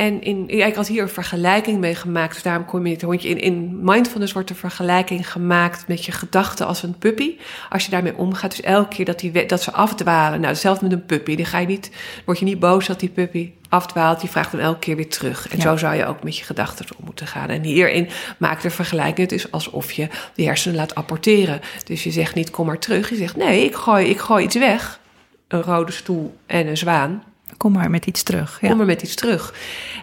en 0.00 0.22
in, 0.22 0.44
ja, 0.46 0.66
ik 0.66 0.74
had 0.74 0.86
hier 0.88 1.02
een 1.02 1.08
vergelijking 1.08 1.78
mee 1.78 1.94
gemaakt. 1.94 2.32
Dus 2.34 2.42
daarom 2.42 2.64
kom 2.64 2.86
je 2.86 2.92
het 2.92 3.02
hondje 3.02 3.28
in. 3.28 3.40
In 3.40 3.84
mindfulness 3.84 4.32
wordt 4.32 4.50
een 4.50 4.56
vergelijking 4.56 5.30
gemaakt 5.30 5.88
met 5.88 6.04
je 6.04 6.12
gedachten 6.12 6.66
als 6.66 6.82
een 6.82 6.98
puppy. 6.98 7.36
Als 7.70 7.84
je 7.84 7.90
daarmee 7.90 8.16
omgaat. 8.16 8.50
Dus 8.50 8.60
elke 8.60 8.94
keer 8.94 9.04
dat, 9.04 9.18
die, 9.18 9.46
dat 9.46 9.62
ze 9.62 9.72
afdwalen. 9.72 10.40
Nou, 10.40 10.52
hetzelfde 10.52 10.84
met 10.84 10.92
een 10.92 11.06
puppy. 11.06 11.36
Dan 11.36 11.46
ga 11.46 11.58
je 11.58 11.66
niet, 11.66 11.90
word 12.24 12.38
je 12.38 12.44
niet 12.44 12.58
boos 12.58 12.86
dat 12.86 13.00
die 13.00 13.08
puppy 13.08 13.50
afdwaalt. 13.68 14.20
Die 14.20 14.30
vraagt 14.30 14.52
dan 14.52 14.60
elke 14.60 14.78
keer 14.78 14.96
weer 14.96 15.08
terug. 15.08 15.48
En 15.48 15.56
Ja. 15.56 15.62
zo 15.62 15.76
zou 15.76 15.94
je 15.94 16.06
ook 16.06 16.22
met 16.22 16.36
je 16.36 16.44
gedachten 16.44 16.86
om 16.98 17.04
moeten 17.04 17.26
gaan. 17.26 17.48
En 17.48 17.62
hierin 17.62 18.08
maakt 18.38 18.62
de 18.62 18.70
vergelijking. 18.70 19.30
Het 19.30 19.32
is 19.32 19.50
alsof 19.52 19.92
je 19.92 20.08
die 20.34 20.46
hersenen 20.46 20.76
laat 20.76 20.94
apporteren. 20.94 21.60
Dus 21.84 22.04
je 22.04 22.10
zegt 22.10 22.34
niet 22.34 22.50
kom 22.50 22.66
maar 22.66 22.78
terug. 22.78 23.08
Je 23.10 23.16
zegt 23.16 23.36
nee, 23.36 23.64
ik 23.64 23.74
gooi, 23.74 24.06
ik 24.06 24.18
gooi 24.18 24.44
iets 24.44 24.56
weg. 24.56 25.00
Een 25.48 25.62
rode 25.62 25.92
stoel 25.92 26.36
en 26.46 26.66
een 26.66 26.76
zwaan 26.76 27.22
Kom 27.60 27.72
maar 27.72 27.90
met 27.90 28.06
iets 28.06 28.22
terug. 28.22 28.60
Ja. 28.60 28.68
kom 28.68 28.80
er 28.80 28.86
met 28.86 29.02
iets 29.02 29.14
terug. 29.14 29.54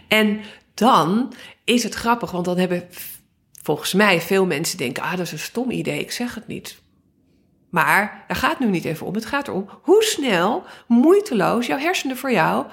En 0.07 0.39
dan 0.73 1.33
is 1.63 1.83
het 1.83 1.93
grappig, 1.93 2.31
want 2.31 2.45
dan 2.45 2.57
hebben 2.57 2.83
volgens 3.61 3.93
mij 3.93 4.21
veel 4.21 4.45
mensen 4.45 4.77
denken: 4.77 5.03
ah, 5.03 5.11
dat 5.11 5.19
is 5.19 5.31
een 5.31 5.39
stom 5.39 5.71
idee, 5.71 5.99
ik 5.99 6.11
zeg 6.11 6.35
het 6.35 6.47
niet. 6.47 6.81
Maar 7.69 8.23
daar 8.27 8.37
gaat 8.37 8.49
het 8.49 8.59
nu 8.59 8.67
niet 8.67 8.85
even 8.85 9.05
om. 9.07 9.15
Het 9.15 9.25
gaat 9.25 9.47
erom 9.47 9.69
hoe 9.81 10.03
snel, 10.03 10.63
moeiteloos 10.87 11.67
jouw 11.67 11.77
hersenen 11.77 12.17
voor 12.17 12.31
jou 12.31 12.65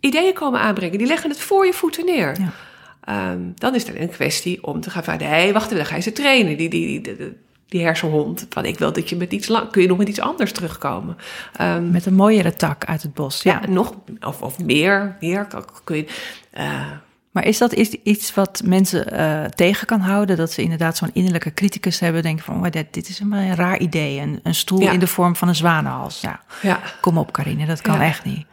ideeën 0.00 0.34
komen 0.34 0.60
aanbrengen. 0.60 0.98
Die 0.98 1.06
leggen 1.06 1.30
het 1.30 1.40
voor 1.40 1.66
je 1.66 1.72
voeten 1.72 2.04
neer. 2.04 2.36
Ja. 2.40 2.52
Ehm, 3.00 3.40
dan 3.54 3.74
is 3.74 3.86
het 3.86 3.96
een 3.96 4.10
kwestie 4.10 4.64
om 4.64 4.80
te 4.80 4.90
gaan 4.90 5.04
van, 5.04 5.16
nee, 5.16 5.52
wacht 5.52 5.64
even, 5.64 5.76
dan 5.76 5.86
ga 5.86 5.96
je 5.96 6.02
ze 6.02 6.12
trainen. 6.12 6.56
Die, 6.56 6.68
die, 6.68 7.00
die, 7.00 7.36
die, 7.68 7.82
hersenhond. 7.82 8.46
Van, 8.48 8.64
ik 8.64 8.78
wil 8.78 8.92
dat 8.92 9.08
je 9.08 9.16
met 9.16 9.32
iets 9.32 9.48
lang, 9.48 9.70
kun 9.70 9.82
je 9.82 9.88
nog 9.88 9.98
met 9.98 10.08
iets 10.08 10.20
anders 10.20 10.52
terugkomen. 10.52 11.16
Ehm, 11.56 11.90
Met 11.90 12.06
een 12.06 12.14
mooiere 12.14 12.56
tak 12.56 12.84
uit 12.84 13.02
het 13.02 13.14
bos. 13.14 13.42
Ja. 13.42 13.60
ja, 13.62 13.70
nog, 13.70 13.94
of, 14.20 14.42
of 14.42 14.58
meer, 14.58 15.16
meer 15.20 15.46
kun 15.84 15.96
je. 15.96 16.06
eh, 16.50 16.86
Maar 17.30 17.44
is 17.46 17.58
dat 17.58 17.72
iets 17.72 18.34
wat 18.34 18.62
mensen 18.64 19.10
eh, 19.12 19.44
tegen 19.44 19.86
kan 19.86 20.00
houden? 20.00 20.36
Dat 20.36 20.52
ze 20.52 20.62
inderdaad 20.62 20.96
zo'n 20.96 21.10
innerlijke 21.12 21.54
criticus 21.54 22.00
hebben. 22.00 22.22
Denken 22.22 22.44
van, 22.44 22.56
oh, 22.66 22.70
dit, 22.70 22.86
dit 22.94 23.08
is 23.08 23.20
een, 23.20 23.32
een 23.32 23.54
raar 23.54 23.78
idee. 23.78 24.20
Een, 24.20 24.40
een 24.42 24.54
stoel 24.54 24.80
Ja. 24.80 24.92
in 24.92 24.98
de 24.98 25.06
vorm 25.06 25.36
van 25.36 25.48
een 25.48 25.54
zwanenhals. 25.54 26.20
Ja, 26.20 26.40
ja, 26.62 26.80
kom 27.00 27.18
op 27.18 27.32
Carine, 27.32 27.66
dat 27.66 27.80
kan 27.80 28.00
echt 28.00 28.24
niet. 28.24 28.46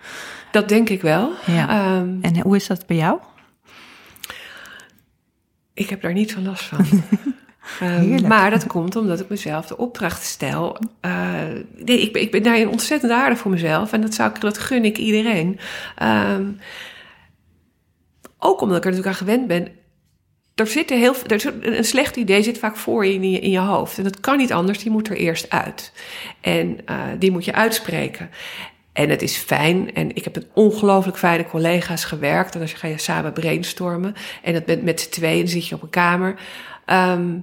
dat 0.51 0.69
denk 0.69 0.89
ik 0.89 1.01
wel. 1.01 1.31
Ja. 1.45 1.69
Ehm, 1.69 2.17
En 2.21 2.39
hoe 2.41 2.55
is 2.55 2.67
dat 2.67 2.85
bij 2.87 2.97
jou? 2.97 3.19
ik 5.73 5.89
heb 5.89 6.01
daar 6.01 6.13
niet 6.13 6.31
zo 6.31 6.39
last 6.39 6.63
van. 6.63 6.85
Ehm, 7.79 8.27
maar 8.27 8.49
dat 8.49 8.67
komt 8.67 8.95
omdat 8.95 9.19
ik 9.19 9.29
mezelf 9.29 9.67
de 9.67 9.77
opdracht 9.77 10.23
stel. 10.23 10.77
Eh, 10.99 11.11
nee, 11.75 12.01
ik 12.01 12.13
ben, 12.13 12.21
ik 12.21 12.31
ben 12.31 12.43
daarin 12.43 12.69
ontzettend 12.69 13.11
aardig 13.11 13.37
voor 13.37 13.51
mezelf. 13.51 13.93
En 13.93 14.01
dat, 14.01 14.13
zou 14.13 14.29
ik, 14.29 14.41
dat 14.41 14.57
gun 14.57 14.85
ik 14.85 14.97
iedereen. 14.97 15.59
Ehm, 15.95 16.51
ook 18.39 18.61
omdat 18.61 18.77
ik 18.77 18.83
er 18.83 18.89
natuurlijk 18.89 19.17
aan 19.17 19.27
gewend 19.27 19.47
ben. 19.47 19.67
Er 20.55 20.67
zit 20.67 20.89
heel, 20.89 21.15
er 21.27 21.53
een 21.77 21.83
slecht 21.83 22.15
idee 22.15 22.43
zit 22.43 22.57
vaak 22.57 22.75
voor 22.75 23.05
je 23.05 23.13
in, 23.13 23.31
je 23.31 23.39
in 23.39 23.51
je 23.51 23.59
hoofd. 23.59 23.97
En 23.97 24.03
dat 24.03 24.19
kan 24.19 24.37
niet 24.37 24.53
anders, 24.53 24.79
die 24.79 24.91
moet 24.91 25.09
er 25.09 25.17
eerst 25.17 25.49
uit. 25.49 25.91
En 26.41 26.77
eh, 26.85 26.97
die 27.19 27.31
moet 27.31 27.45
je 27.45 27.53
uitspreken. 27.53 28.29
En 28.93 29.09
het 29.09 29.21
is 29.21 29.37
fijn. 29.37 29.93
En 29.93 30.15
ik 30.15 30.23
heb 30.23 30.35
met 30.35 30.47
ongelooflijk 30.53 31.17
fijne 31.17 31.45
collega's 31.45 32.05
gewerkt. 32.05 32.53
En 32.53 32.59
dan 32.59 32.69
ga 32.69 32.87
je 32.87 32.97
samen 32.97 33.33
brainstormen. 33.33 34.15
En 34.43 34.53
dat 34.53 34.65
bent 34.65 34.83
met 34.83 35.01
z'n 35.01 35.09
tweeën, 35.09 35.39
dan 35.39 35.47
zit 35.47 35.67
je 35.67 35.75
op 35.75 35.81
een 35.81 35.89
kamer. 35.89 36.35
Ehm, 36.85 37.39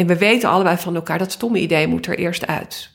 en 0.00 0.06
we 0.06 0.18
weten 0.18 0.48
allebei 0.48 0.76
van 0.76 0.94
elkaar, 0.94 1.18
dat 1.18 1.32
stomme 1.32 1.58
idee 1.58 1.86
moet 1.86 2.06
er 2.06 2.18
eerst 2.18 2.46
uit. 2.46 2.90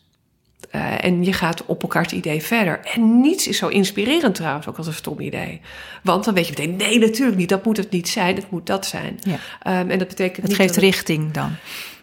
Eh, 0.69 1.03
en 1.03 1.23
je 1.23 1.33
gaat 1.33 1.65
op 1.65 1.81
elkaars 1.81 2.13
idee 2.13 2.41
verder. 2.41 2.79
En 2.93 3.21
niets 3.21 3.47
is 3.47 3.57
zo 3.57 3.67
inspirerend 3.67 4.35
trouwens, 4.35 4.67
ook 4.67 4.77
als 4.77 4.87
een 4.87 4.93
stom 4.93 5.19
idee. 5.19 5.61
Want 6.03 6.25
dan 6.25 6.33
weet 6.33 6.47
je 6.47 6.53
meteen, 6.57 6.75
nee, 6.75 6.99
natuurlijk 6.99 7.37
niet. 7.37 7.49
Dat 7.49 7.65
moet 7.65 7.77
het 7.77 7.91
niet 7.91 8.09
zijn, 8.09 8.35
het 8.35 8.51
moet 8.51 8.65
dat 8.65 8.85
zijn. 8.85 9.19
Ja. 9.23 9.37
Ehm, 9.61 9.89
en 9.89 9.99
dat 9.99 10.07
betekent 10.07 10.37
Het 10.37 10.47
niet 10.47 10.55
geeft 10.55 10.73
dat 10.73 10.83
richting 10.83 11.31
dan. 11.31 11.55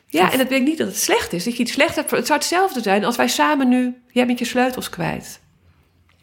ja, 0.06 0.32
en 0.32 0.38
dat 0.38 0.48
betekent 0.48 0.68
niet 0.68 0.78
dat 0.78 0.86
het 0.86 0.98
slecht 0.98 1.32
is. 1.32 1.44
Dat 1.44 1.56
je 1.56 1.62
iets 1.62 1.72
slecht 1.72 1.96
hebt. 1.96 2.10
Het 2.10 2.26
zou 2.26 2.38
hetzelfde 2.38 2.82
zijn 2.82 3.04
als 3.04 3.16
wij 3.16 3.28
samen 3.28 3.68
nu... 3.68 4.02
Jij 4.12 4.26
bent 4.26 4.38
je 4.38 4.44
sleutels 4.44 4.88
kwijt. 4.88 5.40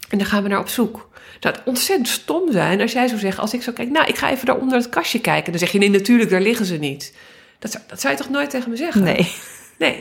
En 0.08 0.18
dan 0.18 0.26
gaan 0.26 0.42
we 0.42 0.48
naar 0.48 0.60
op 0.60 0.68
zoek. 0.68 1.10
Het 1.40 1.42
zou 1.42 1.56
ontzettend 1.64 2.08
stom 2.08 2.52
zijn 2.52 2.80
als 2.80 2.92
jij 2.92 3.08
zou 3.08 3.20
zeggen... 3.20 3.42
Als 3.42 3.54
ik 3.54 3.62
zou 3.62 3.76
kijken, 3.76 3.94
nou, 3.94 4.06
ik 4.06 4.16
ga 4.16 4.30
even 4.30 4.46
daar 4.46 4.58
onder 4.58 4.78
het 4.78 4.88
kastje 4.88 5.20
kijken. 5.20 5.50
Dan 5.50 5.60
zeg 5.60 5.72
je, 5.72 5.78
nee, 5.78 5.90
natuurlijk, 5.90 6.30
daar 6.30 6.40
liggen 6.40 6.66
ze 6.66 6.76
niet. 6.76 7.12
Dat 7.60 7.70
zou, 7.70 7.84
dat 7.86 8.00
zou 8.00 8.12
je 8.14 8.18
toch 8.20 8.30
nooit 8.30 8.50
tegen 8.50 8.70
me 8.70 8.76
zeggen? 8.76 9.02
Nee. 9.02 9.32
Nee. 9.78 10.00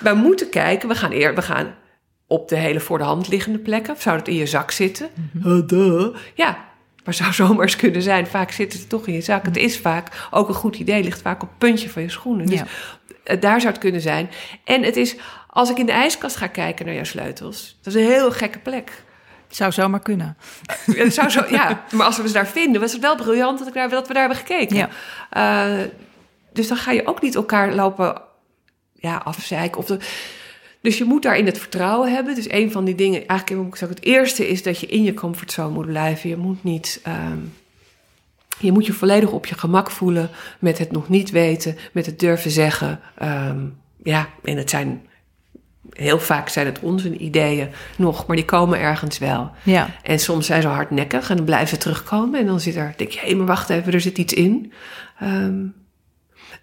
Wij 0.00 0.14
moeten 0.14 0.48
kijken. 0.48 0.88
We 0.88 0.94
gaan, 0.94 1.12
eer, 1.12 1.34
we 1.34 1.42
gaan 1.42 1.74
op 2.26 2.48
de 2.48 2.56
hele 2.56 2.80
voor 2.80 2.98
de 2.98 3.04
hand 3.04 3.28
liggende 3.28 3.58
plekken? 3.58 3.94
Of 3.94 4.00
zou 4.02 4.16
het 4.18 4.28
in 4.28 4.34
je 4.34 4.46
zak 4.46 4.70
zitten? 4.70 5.08
Mhm. 5.32 5.48
Oh, 5.52 5.66
duh. 5.68 6.16
Ja, 6.34 6.58
maar 7.04 7.14
zou 7.14 7.32
zomaar 7.42 7.62
eens 7.62 7.76
kunnen 7.76 8.02
zijn. 8.02 8.26
Vaak 8.26 8.50
zit 8.50 8.72
het 8.72 8.88
toch 8.88 9.06
in 9.06 9.14
je 9.14 9.20
zak. 9.20 9.44
Het 9.44 9.56
is 9.56 9.78
vaak 9.78 10.26
ook 10.30 10.48
een 10.48 10.54
goed 10.54 10.76
idee. 10.76 11.02
Ligt 11.02 11.22
vaak 11.22 11.42
op 11.42 11.48
het 11.48 11.58
puntje 11.58 11.90
van 11.90 12.02
je 12.02 12.10
schoenen. 12.10 12.46
Dus 12.46 12.58
Ja. 12.58 12.66
eh, 13.24 13.40
daar 13.40 13.60
zou 13.60 13.72
het 13.72 13.82
kunnen 13.82 14.00
zijn. 14.00 14.30
En 14.64 14.82
het 14.82 14.96
is, 14.96 15.16
als 15.48 15.70
ik 15.70 15.78
in 15.78 15.86
de 15.86 15.92
ijskast 15.92 16.36
ga 16.36 16.46
kijken 16.46 16.86
naar 16.86 16.94
jouw 16.94 17.04
sleutels... 17.04 17.78
dat 17.82 17.94
is 17.94 18.00
een 18.02 18.08
heel 18.10 18.30
gekke 18.32 18.58
plek. 18.58 19.02
Zou 19.48 19.72
zomaar 19.72 20.00
kunnen. 20.02 20.36
Ja, 20.86 20.94
Het 21.04 21.14
zou 21.14 21.30
zo, 21.30 21.44
ja, 21.50 21.84
maar 21.90 22.06
als 22.06 22.16
we 22.16 22.26
ze 22.26 22.32
daar 22.34 22.46
vinden, 22.46 22.80
was 22.80 22.92
het 22.92 23.00
wel 23.00 23.16
briljant 23.16 23.58
dat, 23.58 23.68
ik 23.68 23.74
daar, 23.74 23.88
dat 23.88 24.06
we 24.08 24.12
daar 24.12 24.22
hebben 24.28 24.46
gekeken. 24.46 24.76
Ja. 24.76 24.88
Eh, 25.30 25.84
dus 26.54 26.68
dan 26.68 26.76
ga 26.76 26.90
je 26.90 27.06
ook 27.06 27.22
niet 27.22 27.34
elkaar 27.34 27.74
lopen 27.74 28.22
ja, 28.92 29.16
afzeiken. 29.16 29.78
Of 29.78 29.86
de, 29.86 29.98
dus 30.80 30.98
je 30.98 31.04
moet 31.04 31.22
daarin 31.22 31.46
het 31.46 31.58
vertrouwen 31.58 32.12
hebben. 32.12 32.34
Dus 32.34 32.50
een 32.50 32.72
van 32.72 32.84
die 32.84 32.94
dingen, 32.94 33.26
eigenlijk 33.26 33.60
moet 33.60 33.72
ik 33.72 33.78
zeggen, 33.78 33.96
het 33.96 34.06
eerste 34.06 34.48
is 34.48 34.62
dat 34.62 34.78
je 34.78 34.86
in 34.86 35.02
je 35.02 35.14
comfortzone 35.14 35.74
moet 35.74 35.86
blijven. 35.86 36.28
Je 36.28 36.36
moet 36.36 36.64
niet. 36.64 37.00
ehm, 37.02 37.38
je 38.58 38.72
moet 38.72 38.86
je 38.86 38.92
volledig 38.92 39.30
op 39.30 39.46
je 39.46 39.58
gemak 39.58 39.90
voelen 39.90 40.30
met 40.58 40.78
het 40.78 40.92
nog 40.92 41.08
niet 41.08 41.30
weten, 41.30 41.76
met 41.92 42.06
het 42.06 42.18
durven 42.18 42.50
zeggen. 42.50 43.00
Ehm, 43.14 43.58
ja, 44.02 44.28
en 44.44 44.56
het 44.56 44.70
zijn 44.70 45.06
heel 45.90 46.18
vaak 46.18 46.48
zijn 46.48 46.66
het 46.66 46.80
onzin 46.80 47.24
ideeën 47.24 47.68
nog, 47.96 48.26
maar 48.26 48.36
die 48.36 48.44
komen 48.44 48.78
ergens 48.78 49.18
wel. 49.18 49.50
Ja. 49.62 49.90
En 50.02 50.18
soms 50.18 50.46
zijn 50.46 50.62
ze 50.62 50.68
hardnekkig 50.68 51.30
en 51.30 51.36
dan 51.36 51.44
blijven 51.44 51.68
ze 51.68 51.76
terugkomen. 51.76 52.40
En 52.40 52.46
dan 52.46 52.60
zit 52.60 52.76
er, 52.76 52.94
denk 52.96 53.10
je, 53.10 53.20
hé, 53.20 53.34
maar 53.34 53.46
wacht 53.46 53.70
even, 53.70 53.92
er 53.92 54.00
zit 54.00 54.18
iets 54.18 54.32
in. 54.32 54.72
Ehm, 55.18 55.66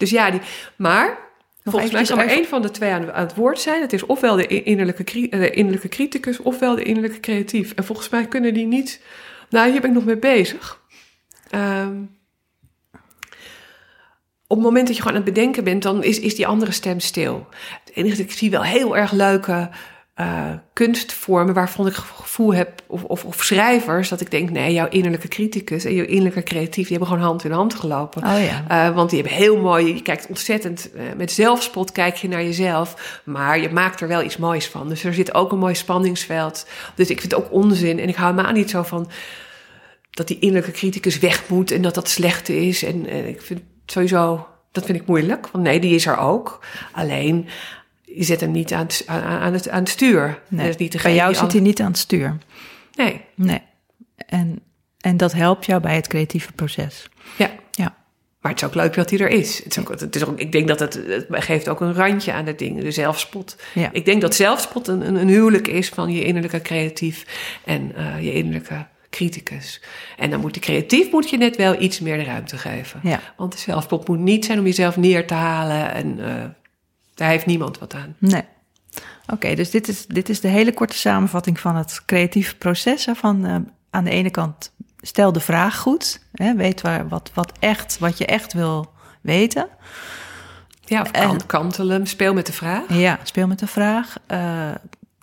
dus 0.02 0.10
ja, 0.10 0.32
die, 0.32 0.42
maar 0.76 1.18
volgens 1.64 1.92
mij 1.92 2.04
kan 2.04 2.20
over- 2.20 2.32
één 2.32 2.46
van 2.46 2.62
de 2.62 2.72
twee 2.72 2.92
aan, 2.92 3.12
aan 3.12 3.26
het 3.26 3.36
woord 3.36 3.60
zijn. 3.60 3.82
Het 3.82 3.94
is 3.94 4.06
ofwel 4.06 4.36
de 4.36 4.48
innerlijke, 4.48 5.04
eh, 5.04 5.40
de 5.40 5.50
innerlijke 5.52 5.88
criticus, 5.88 6.40
ofwel 6.40 6.76
de 6.76 6.84
innerlijke 6.84 7.20
creatief. 7.20 7.74
En 7.74 7.84
volgens 7.84 8.10
mij 8.10 8.28
kunnen 8.28 8.54
die 8.54 8.66
niet... 8.68 9.02
Nou, 9.50 9.72
hier 9.72 9.82
ben 9.82 9.90
ik 9.90 9.96
nog 9.96 10.06
mee 10.06 10.18
bezig. 10.18 10.82
Ehm, 11.50 12.02
op 14.48 14.58
het 14.58 14.66
moment 14.66 14.88
dat 14.88 14.96
je 14.96 15.02
gewoon 15.02 15.18
aan 15.18 15.24
het 15.24 15.34
bedenken 15.34 15.64
bent, 15.64 15.84
dan 15.84 16.04
is, 16.04 16.20
is 16.20 16.36
die 16.36 16.48
andere 16.48 16.72
stem 16.72 17.00
stil. 17.00 17.48
Het 17.86 17.96
enige, 17.96 18.22
ik 18.22 18.32
zie 18.32 18.50
wel 18.52 18.64
heel 18.64 18.98
erg 18.98 19.12
leuke 19.12 19.70
eh, 20.22 20.54
kunstvormen 20.74 21.54
waarvan 21.54 21.88
ik 21.88 21.94
gevoel 21.94 22.54
heb, 22.54 22.82
of, 22.88 23.04
of, 23.04 23.26
of 23.26 23.44
schrijvers, 23.44 24.10
dat 24.10 24.22
ik 24.22 24.32
denk, 24.32 24.50
nee, 24.50 24.74
jouw 24.74 24.88
innerlijke 24.90 25.28
criticus 25.28 25.86
en 25.86 25.94
jouw 25.94 26.06
innerlijke 26.06 26.44
creatief, 26.44 26.88
die 26.88 26.98
hebben 26.98 27.08
gewoon 27.08 27.24
hand 27.24 27.44
in 27.44 27.52
hand 27.52 27.74
gelopen. 27.74 28.24
Oh 28.24 28.44
ja. 28.44 28.66
Eh, 28.68 28.96
want 28.96 29.10
die 29.10 29.20
hebben 29.20 29.38
heel 29.38 29.58
mooi, 29.58 29.94
je 29.94 30.02
kijkt 30.02 30.28
ontzettend 30.28 30.92
eh, 30.94 31.04
met 31.18 31.32
zelfspot, 31.32 31.92
kijk 31.92 32.16
je 32.16 32.28
naar 32.28 32.44
jezelf, 32.44 33.22
maar 33.26 33.60
je 33.60 33.70
maakt 33.70 34.02
er 34.02 34.08
wel 34.08 34.24
iets 34.24 34.38
moois 34.38 34.68
van. 34.68 34.90
Dus 34.90 35.04
er 35.04 35.14
zit 35.14 35.34
ook 35.34 35.52
een 35.52 35.60
mooi 35.60 35.76
spanningsveld. 35.76 36.68
Dus 36.96 37.10
ik 37.10 37.20
vind 37.20 37.32
het 37.32 37.44
ook 37.44 37.52
onzin 37.52 38.00
en 38.00 38.08
ik 38.08 38.16
hou 38.16 38.34
me 38.34 38.44
aan 38.44 38.54
niet 38.54 38.70
zo 38.70 38.84
van 38.84 39.10
dat 40.12 40.28
die 40.28 40.40
innerlijke 40.40 40.72
criticus 40.72 41.20
weg 41.20 41.50
moet 41.50 41.72
en 41.72 41.82
dat 41.82 41.96
dat 41.96 42.10
slecht 42.10 42.50
is. 42.50 42.84
En, 42.84 43.06
eh, 43.06 43.28
ik 43.28 43.42
vind 43.42 43.62
sowieso, 43.86 44.48
dat 44.72 44.86
vind 44.86 45.00
ik 45.00 45.08
moeilijk, 45.08 45.48
want 45.48 45.64
nee, 45.64 45.80
die 45.80 45.96
is 45.96 46.06
er 46.06 46.18
ook. 46.18 46.66
Alleen, 46.92 47.48
je 48.16 48.24
zet 48.24 48.42
hem 48.42 48.52
niet 48.52 48.74
aan 48.74 48.86
het, 48.86 49.04
aan, 49.06 49.54
het, 49.54 49.70
aan 49.70 49.80
het 49.80 49.90
stuur. 49.90 50.42
Nee. 50.48 50.66
Dat 50.66 50.80
is 50.80 50.82
niet 50.82 51.04
Bij 51.04 51.16
jou 51.16 51.36
zit 51.36 51.52
hij 51.52 51.62
niet 51.62 51.82
aan 51.82 51.88
het 51.88 51.98
stuur. 51.98 52.38
Nee, 52.96 53.22
Nee. 53.36 53.62
En, 54.16 54.60
en 55.00 55.18
dat 55.18 55.34
helpt 55.34 55.66
jou 55.66 55.82
bij 55.82 55.96
het 55.96 56.08
creatieve 56.08 56.52
proces. 56.52 57.10
ja. 57.38 57.50
Ja. 57.72 57.96
Maar 58.42 58.52
het 58.52 58.62
is 58.62 58.68
ook 58.68 58.76
leuk 58.76 58.94
dat 58.94 59.10
hij 59.10 59.20
er 59.20 59.30
is. 59.30 59.64
Het 59.64 59.78
is 59.78 59.80
ook, 59.80 60.00
het 60.00 60.16
is 60.16 60.26
ook, 60.26 60.40
ik 60.40 60.52
denk 60.52 60.68
dat 60.68 60.80
het, 60.80 61.00
het 61.08 61.26
geeft 61.30 61.70
ook 61.70 61.82
een 61.82 61.94
randje 61.94 62.34
aan 62.34 62.46
de 62.46 62.56
dingen, 62.56 62.84
de 62.84 62.92
zelfspot. 62.92 63.56
Ja. 63.74 63.90
Ik 63.92 64.06
denk 64.06 64.22
dat 64.22 64.36
zelfspot 64.36 64.88
een, 64.88 65.08
een, 65.08 65.16
een 65.16 65.28
huwelijk 65.28 65.68
is 65.68 65.90
van 65.90 66.12
je 66.12 66.24
innerlijke 66.24 66.62
creatief 66.62 67.26
en 67.66 67.96
eh, 67.96 68.24
je 68.24 68.34
innerlijke 68.34 68.86
criticus. 69.10 69.82
En 70.18 70.30
dan 70.30 70.40
moet 70.40 70.54
die 70.54 70.62
creatief 70.62 71.12
moet 71.12 71.30
je 71.30 71.38
net 71.38 71.56
wel 71.56 71.82
iets 71.82 72.00
meer 72.00 72.18
de 72.18 72.24
ruimte 72.24 72.58
geven. 72.58 73.00
Ja. 73.04 73.20
Want 73.38 73.52
de 73.52 73.58
zelfspot 73.58 74.08
moet 74.08 74.20
niet 74.20 74.46
zijn 74.46 74.60
om 74.60 74.66
jezelf 74.66 74.98
neer 74.98 75.28
te 75.28 75.34
halen 75.34 75.94
en 75.94 76.20
eh, 76.20 76.44
daar 77.22 77.30
heeft 77.30 77.46
niemand 77.46 77.80
wat 77.80 77.94
aan. 77.94 78.16
Nee. 78.18 78.44
Oké, 79.28 79.56
dus 79.56 79.70
dit 79.70 79.88
is, 79.88 80.06
dit 80.06 80.30
is 80.30 80.40
de 80.40 80.48
hele 80.48 80.74
korte 80.74 80.98
samenvatting 80.98 81.60
van 81.60 81.76
het 81.76 82.02
creatieve 82.06 82.56
proces. 82.56 83.06
hè, 83.06 83.16
Van 83.16 83.46
eh, 83.46 83.56
aan 83.90 84.04
de 84.04 84.10
ene 84.10 84.30
kant 84.30 84.72
stel 85.02 85.32
de 85.32 85.40
vraag 85.40 85.78
goed. 85.78 86.22
Hè, 86.32 86.56
weet 86.56 86.82
waar, 86.82 87.08
wat, 87.08 87.32
wat, 87.34 87.52
echt, 87.60 88.00
wat 88.00 88.18
je 88.18 88.26
echt 88.26 88.54
wil 88.54 88.92
weten. 89.22 89.68
Ja, 90.86 91.02
of 91.02 91.12
kan, 91.12 91.46
kantelen, 91.46 92.08
speel 92.08 92.34
met 92.34 92.46
de 92.46 92.54
vraag. 92.54 92.84
Ja, 92.94 93.20
speel 93.24 93.48
met 93.48 93.60
de 93.60 93.68
vraag. 93.68 94.16
Eh, 94.28 94.72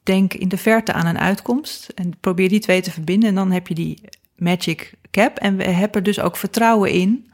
denk 0.03 0.35
in 0.35 0.49
de 0.49 0.59
verte 0.59 0.93
aan 0.93 1.07
een 1.07 1.19
uitkomst. 1.19 1.89
En 1.95 2.17
probeer 2.21 2.49
die 2.49 2.61
twee 2.61 2.81
te 2.81 2.91
verbinden. 2.91 3.29
En 3.29 3.35
dan 3.35 3.51
heb 3.51 3.69
je 3.69 3.75
die 3.75 4.01
magic 4.37 4.93
cap. 5.11 5.39
En 5.39 5.57
we 5.57 5.65
hebben 5.65 5.97
er 5.97 6.03
dus 6.03 6.21
ook 6.21 6.37
vertrouwen 6.37 6.91
in 6.91 7.31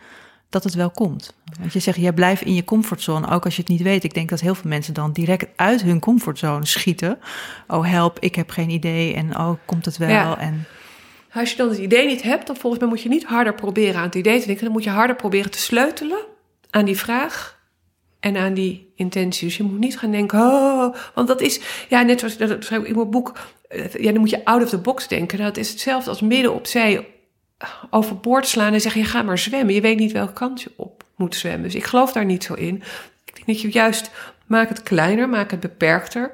dat 0.55 0.65
het 0.65 0.75
wel 0.75 0.91
komt. 0.91 1.35
Want 1.61 1.73
je 1.73 1.79
zegt, 1.79 1.99
jij 1.99 2.13
blijft 2.13 2.43
in 2.43 2.55
je 2.55 2.65
comfortzone, 2.65 3.31
ook 3.31 3.45
als 3.45 3.57
je 3.57 3.61
het 3.61 3.71
niet 3.71 3.83
weet. 3.83 4.05
Ik 4.05 4.15
denk 4.15 4.29
dat 4.29 4.41
heel 4.41 4.55
veel 4.55 4.71
mensen 4.71 4.95
dan 4.95 5.13
direct 5.13 5.47
uit 5.57 5.83
hun 5.83 6.01
comfortzone 6.01 6.67
schieten. 6.67 7.19
Oh, 7.69 7.87
help, 7.87 8.19
ik 8.19 8.35
heb 8.35 8.51
geen 8.51 8.71
idee. 8.71 9.15
En 9.15 9.39
oh, 9.39 9.51
komt 9.65 9.85
het 9.85 9.97
wel? 9.97 10.09
Ja. 10.09 10.39
En 10.39 10.65
Als 11.33 11.51
je 11.51 11.57
dan 11.57 11.69
het 11.69 11.79
idee 11.79 12.07
niet 12.07 12.23
hebt, 12.23 12.47
dan 12.47 12.57
volgens 12.57 12.81
mij 12.83 12.91
moet 12.91 13.03
je 13.03 13.09
niet 13.09 13.25
harder 13.25 13.55
proberen 13.55 13.97
aan 13.97 14.07
het 14.07 14.15
idee 14.15 14.41
te 14.41 14.47
denken. 14.47 14.65
Dan 14.65 14.73
moet 14.73 14.85
je 14.85 14.91
harder 14.91 15.17
proberen 15.17 15.51
te 15.51 15.59
sleutelen 15.59 16.19
aan 16.71 16.85
die 16.85 16.99
vraag 16.99 17.63
en 18.21 18.37
aan 18.37 18.55
die 18.55 18.93
intentie. 18.97 19.47
Dus 19.47 19.57
je 19.57 19.63
moet 19.63 19.79
niet 19.79 19.99
gaan 19.99 20.11
denken, 20.11 20.39
oh, 20.39 20.95
want 21.15 21.29
dat 21.29 21.41
is, 21.41 21.61
ja, 21.89 22.03
net 22.03 22.21
zoals 22.21 22.37
dat 22.37 22.65
schrijf 22.65 22.83
ik 22.83 22.89
in 22.89 22.97
mijn 22.97 23.11
boek, 23.11 23.39
eh, 23.69 23.95
ja, 23.95 24.13
dan 24.13 24.21
moet 24.21 24.31
je 24.31 24.45
out 24.45 24.63
of 24.63 24.69
the 24.69 24.79
box 24.79 25.09
denken. 25.09 25.39
Dat 25.39 25.57
is 25.57 25.71
hetzelfde 25.71 26.11
als 26.11 26.21
midden 26.21 26.55
op 26.55 26.67
zee 26.67 27.14
overboord 27.91 28.47
slaan 28.47 28.73
en 28.73 28.81
zeggen, 28.81 29.01
je 29.01 29.07
ga 29.07 29.23
maar 29.23 29.39
zwemmen. 29.39 29.75
Je 29.75 29.81
weet 29.81 29.99
niet 29.99 30.13
welke 30.13 30.33
kant 30.33 30.63
je 30.63 30.73
op 30.77 31.05
moet 31.17 31.35
zwemmen. 31.35 31.63
Dus 31.63 31.75
ik 31.75 31.85
geloof 31.85 32.13
daar 32.13 32.25
niet 32.25 32.45
zo 32.45 32.55
in. 32.55 32.83
Ik 33.25 33.35
denk 33.35 33.47
dat 33.47 33.61
je 33.61 33.71
juist, 33.71 34.11
maak 34.47 34.69
het 34.69 34.83
kleiner, 34.83 35.29
maak 35.29 35.51
het 35.51 35.61
beperkter. 35.61 36.31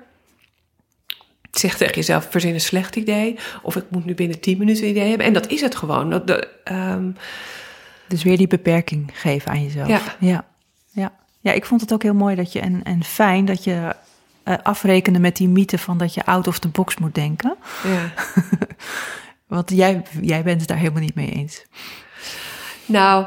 Zeg 1.50 1.76
tegen 1.76 1.94
jezelf, 1.94 2.26
verzin 2.30 2.54
een 2.54 2.60
slecht 2.60 2.96
idee. 2.96 3.38
Of 3.62 3.76
ik 3.76 3.84
moet 3.88 4.04
nu 4.04 4.14
binnen 4.14 4.40
10 4.40 4.58
minuten 4.58 4.84
een 4.84 4.90
idee 4.90 5.08
hebben. 5.08 5.26
En 5.26 5.32
dat 5.32 5.48
is 5.48 5.60
het 5.60 5.76
gewoon. 5.76 6.10
Dat, 6.10 6.26
de, 6.26 6.48
ehm, 6.64 7.10
dus 8.08 8.22
weer 8.22 8.36
die 8.36 8.46
beperking 8.46 9.10
geven 9.12 9.50
aan 9.50 9.62
jezelf. 9.62 9.88
Ja. 9.88 10.00
ja. 10.18 10.44
Ja, 10.92 11.12
ja 11.40 11.52
ik 11.52 11.64
vond 11.64 11.80
het 11.80 11.92
ook 11.92 12.02
heel 12.02 12.14
mooi 12.14 12.36
dat 12.36 12.52
je, 12.52 12.60
en, 12.60 12.82
en 12.82 13.04
fijn 13.04 13.44
dat 13.44 13.64
je 13.64 13.96
eh, 14.42 14.54
afrekende 14.62 15.18
met 15.18 15.36
die 15.36 15.48
mythe 15.48 15.78
van 15.78 15.98
dat 15.98 16.14
je 16.14 16.24
out 16.24 16.46
of 16.46 16.58
the 16.58 16.68
box 16.68 16.96
moet 16.96 17.14
denken. 17.14 17.56
ja. 17.84 18.12
Want 19.50 19.70
jij, 19.70 20.02
jij 20.20 20.42
bent 20.42 20.60
het 20.60 20.68
daar 20.68 20.78
helemaal 20.78 21.02
niet 21.02 21.14
mee 21.14 21.30
eens. 21.30 21.64
Nou, 22.86 23.26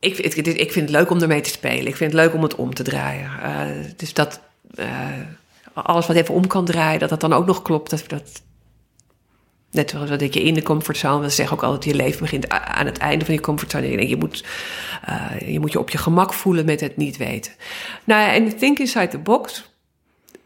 ik, 0.00 0.18
ik, 0.18 0.36
ik 0.36 0.72
vind 0.72 0.88
het 0.88 0.98
leuk 0.98 1.10
om 1.10 1.20
ermee 1.20 1.40
te 1.40 1.50
spelen. 1.50 1.86
Ik 1.86 1.96
vind 1.96 2.12
het 2.12 2.20
leuk 2.20 2.34
om 2.34 2.42
het 2.42 2.54
om 2.54 2.74
te 2.74 2.82
draaien. 2.82 3.30
Eh, 3.42 3.84
dus 3.96 4.14
dat 4.14 4.40
eh, 4.74 4.96
alles 5.72 6.06
wat 6.06 6.16
even 6.16 6.34
om 6.34 6.46
kan 6.46 6.64
draaien, 6.64 7.00
dat 7.00 7.08
dat 7.08 7.20
dan 7.20 7.32
ook 7.32 7.46
nog 7.46 7.62
klopt. 7.62 7.90
Dat, 7.90 8.04
dat, 8.06 8.42
net 9.70 9.90
zoals 9.90 10.10
dat 10.10 10.34
je 10.34 10.42
in 10.42 10.54
de 10.54 10.62
comfortzone, 10.62 11.22
we 11.22 11.28
zeggen 11.28 11.56
ook 11.56 11.62
altijd, 11.62 11.84
je 11.84 11.94
leven 11.94 12.20
begint 12.20 12.48
aan 12.48 12.86
het 12.86 12.98
einde 12.98 13.24
van 13.24 13.34
je 13.34 13.40
comfortzone. 13.40 14.08
Je, 14.08 14.16
moet, 14.16 14.44
eh, 15.04 15.52
je 15.52 15.60
moet 15.60 15.72
je 15.72 15.78
op 15.78 15.90
je 15.90 15.98
gemak 15.98 16.32
voelen 16.32 16.64
met 16.64 16.80
het 16.80 16.96
niet 16.96 17.16
weten. 17.16 17.52
Nou 18.04 18.20
ja, 18.20 18.32
en 18.32 18.56
think 18.58 18.78
inside 18.78 19.08
the 19.08 19.18
box. 19.18 19.71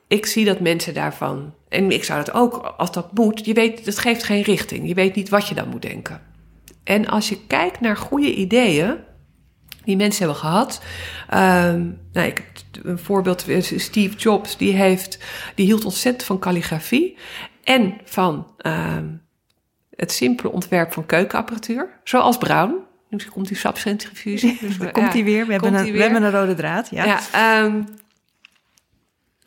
Ik 0.09 0.27
zie 0.27 0.45
dat 0.45 0.61
mensen 0.61 0.95
daarvan, 0.95 1.55
en 1.69 1.91
ik 1.91 2.05
zou 2.05 2.25
dat 2.25 2.35
ook, 2.35 2.75
als 2.77 2.93
dat 2.93 3.13
moet, 3.13 3.45
je 3.45 3.55
weet, 3.55 3.85
dat 3.85 3.99
geeft 3.99 4.23
geen 4.23 4.43
richting. 4.43 4.89
Je 4.89 4.95
weet 4.95 5.15
niet 5.15 5.29
wat 5.29 5.49
je 5.49 5.55
dan 5.55 5.69
moet 5.69 5.83
denken. 5.83 6.21
En 6.85 7.07
als 7.07 7.29
je 7.29 7.47
kijkt 7.47 7.81
naar 7.81 7.97
goede 7.97 8.35
ideeën 8.35 8.97
die 9.85 9.97
mensen 9.97 10.25
hebben 10.25 10.41
gehad. 10.43 10.83
ehm, 11.29 11.91
nou, 12.13 12.27
ik, 12.27 12.43
een 12.83 12.99
voorbeeld 12.99 13.49
is 13.49 13.83
Steve 13.83 14.17
Jobs, 14.17 14.57
die, 14.57 14.73
heeft, 14.73 15.19
die 15.55 15.67
hield 15.67 15.85
ontzettend 15.85 16.25
van 16.25 16.39
kalligrafie 16.39 17.17
en 17.65 18.01
van 18.05 18.53
ehm, 18.59 19.07
het 19.91 20.13
simpele 20.13 20.53
ontwerp 20.53 20.93
van 20.93 21.07
keukenapparatuur, 21.07 22.01
zoals 22.05 22.39
Brown. 22.39 22.75
Nu 23.09 23.19
komt 23.33 23.49
die 23.49 23.57
sapcentrifuge. 23.57 24.57
Dus, 24.61 24.77
komt 24.93 25.13
hij 25.13 25.25
weer. 25.25 25.47
We 25.47 25.53
hebben, 25.53 25.75
een, 25.75 25.93
we 25.93 26.03
hebben 26.03 26.23
een 26.23 26.31
rode 26.31 26.55
draad. 26.55 26.89
Ja. 26.91 27.05
Ja, 27.05 27.21
ehm, 27.33 27.83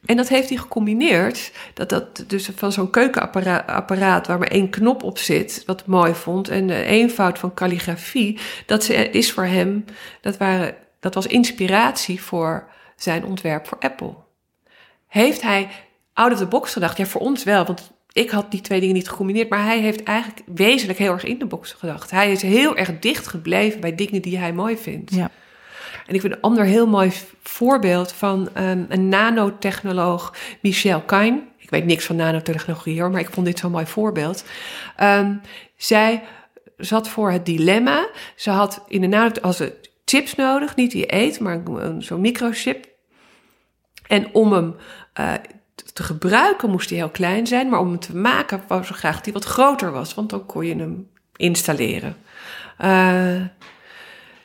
en 0.10 0.18
dat 0.18 0.28
heeft 0.28 0.50
hij 0.50 0.58
gecombineerd. 0.58 1.52
Dat 1.74 1.90
dat 1.90 2.24
dus 2.28 2.50
van 2.56 2.72
zo'n 2.72 2.90
keukenapparaat 2.90 3.68
apparaat 3.68 4.28
waar 4.28 4.40
maar 4.40 4.48
één 4.48 4.70
knop 4.70 5.04
op 5.04 5.18
zit, 5.18 5.64
wat 5.66 5.86
mooi 5.86 6.14
vond. 6.14 6.50
En 6.50 6.68
de 6.68 6.84
eenvoud 6.84 7.40
van 7.40 7.54
kalligrafie, 7.54 8.40
dat 8.66 8.84
ze- 8.84 9.10
is 9.10 9.32
voor 9.32 9.44
hem, 9.46 9.86
dat, 10.22 10.38
waren, 10.38 10.76
dat 11.00 11.14
was 11.14 11.28
inspiratie 11.28 12.22
voor 12.22 12.68
zijn 12.96 13.26
ontwerp 13.26 13.68
voor 13.68 13.78
Apple. 13.80 14.14
Heeft 15.08 15.42
hij 15.42 15.68
out 16.14 16.32
of 16.32 16.38
the 16.38 16.46
box 16.46 16.74
gedacht? 16.74 16.98
Ja, 16.98 17.06
voor 17.06 17.22
ons 17.22 17.44
wel, 17.44 17.66
want 17.66 17.92
ik 18.12 18.30
had 18.30 18.52
die 18.52 18.62
twee 18.62 18.80
dingen 18.80 18.96
niet 18.96 19.10
gecombineerd. 19.10 19.50
Maar 19.50 19.64
hij 19.66 19.80
heeft 19.80 20.04
eigenlijk 20.04 20.42
wezenlijk 20.46 21.00
heel 21.00 21.12
erg 21.14 21.24
in 21.24 21.40
de 21.40 21.46
box 21.46 21.72
gedacht. 21.72 22.12
Hij 22.12 22.32
is 22.32 22.42
heel 22.42 22.78
erg 22.78 23.00
dicht 23.00 23.28
gebleven 23.28 23.80
bij 23.80 23.96
dingen 23.96 24.22
die 24.22 24.38
hij 24.38 24.54
mooi 24.54 24.78
vindt. 24.78 25.16
Ja. 25.16 25.30
En 26.10 26.16
ik 26.16 26.22
vind 26.22 26.34
een 26.34 26.42
ander 26.42 26.66
heel 26.66 26.88
mooi 26.88 27.12
voorbeeld 27.42 28.12
van 28.12 28.50
um, 28.58 28.86
een 28.90 29.10
nanotechnoloog, 29.10 30.34
Michel 30.62 31.02
Kain. 31.02 31.48
Ik 31.58 31.70
weet 31.70 31.86
niks 31.86 32.06
van 32.06 32.16
nanotechnologie 32.16 33.02
hoor, 33.02 33.12
maar 33.12 33.20
ik 33.20 33.30
vond 33.30 33.46
dit 33.46 33.60
zo'n 33.60 33.72
mooi 33.72 33.86
voorbeeld. 33.86 34.44
Ehm, 34.96 35.36
zij 35.78 36.24
zat 36.78 37.08
voor 37.08 37.32
het 37.32 37.46
dilemma. 37.46 38.10
Ze 38.36 38.50
had 38.50 38.84
in 38.88 39.02
de 39.02 39.08
nanotechnologie 39.08 39.66
als 39.68 39.78
chips 40.06 40.36
nodig, 40.36 40.76
niet 40.76 40.92
die 40.92 41.16
eet, 41.16 41.40
maar 41.40 41.62
zo'n 42.00 42.22
microchip. 42.22 42.88
En 44.08 44.34
om 44.34 44.54
hem 44.54 44.76
eh, 45.14 45.34
te 45.94 46.04
gebruiken 46.04 46.70
moest 46.70 46.90
hij 46.90 46.98
heel 46.98 47.10
klein 47.10 47.48
zijn, 47.48 47.70
maar 47.70 47.80
om 47.80 47.90
hem 47.90 48.00
te 48.00 48.16
maken 48.16 48.64
wou 48.68 48.84
ze 48.84 48.94
graag 48.94 49.16
dat 49.16 49.24
hij 49.24 49.34
wat 49.34 49.46
groter 49.46 49.92
was, 49.92 50.14
want 50.14 50.30
dan 50.30 50.46
kon 50.46 50.66
je 50.66 50.76
hem 50.76 51.10
installeren. 51.36 52.16
Eh, 52.78 53.42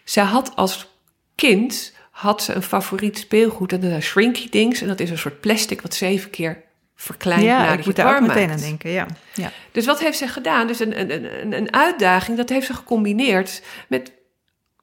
zij 0.04 0.24
had 0.24 0.56
als 0.56 0.92
kind 1.34 1.92
had 2.10 2.42
ze 2.42 2.54
een 2.54 2.62
favoriet 2.62 3.18
speelgoed 3.18 3.72
en 3.72 3.80
dat 3.80 3.90
is 3.90 4.06
Shrinky 4.06 4.48
Dings 4.50 4.80
en 4.80 4.88
dat 4.88 5.00
is 5.00 5.10
een 5.10 5.18
soort 5.18 5.40
plastic 5.40 5.80
wat 5.80 5.94
zeven 5.94 6.30
keer 6.30 6.62
verkleint 6.96 7.42
ja, 7.42 7.72
ik 7.72 7.78
je 7.78 7.84
moet 7.84 7.96
daar 7.96 8.16
ook 8.16 8.26
meteen 8.26 8.50
aan 8.50 8.58
denken. 8.58 8.90
Ja. 8.90 9.06
Ja. 9.34 9.50
Dus 9.72 9.86
wat 9.86 10.00
heeft 10.00 10.18
ze 10.18 10.28
gedaan? 10.28 10.66
Dus 10.66 10.80
een, 10.80 11.00
een, 11.00 11.42
een, 11.42 11.52
een 11.52 11.72
uitdaging, 11.72 12.36
dat 12.36 12.48
heeft 12.48 12.66
ze 12.66 12.74
gecombineerd 12.74 13.62
met 13.88 14.12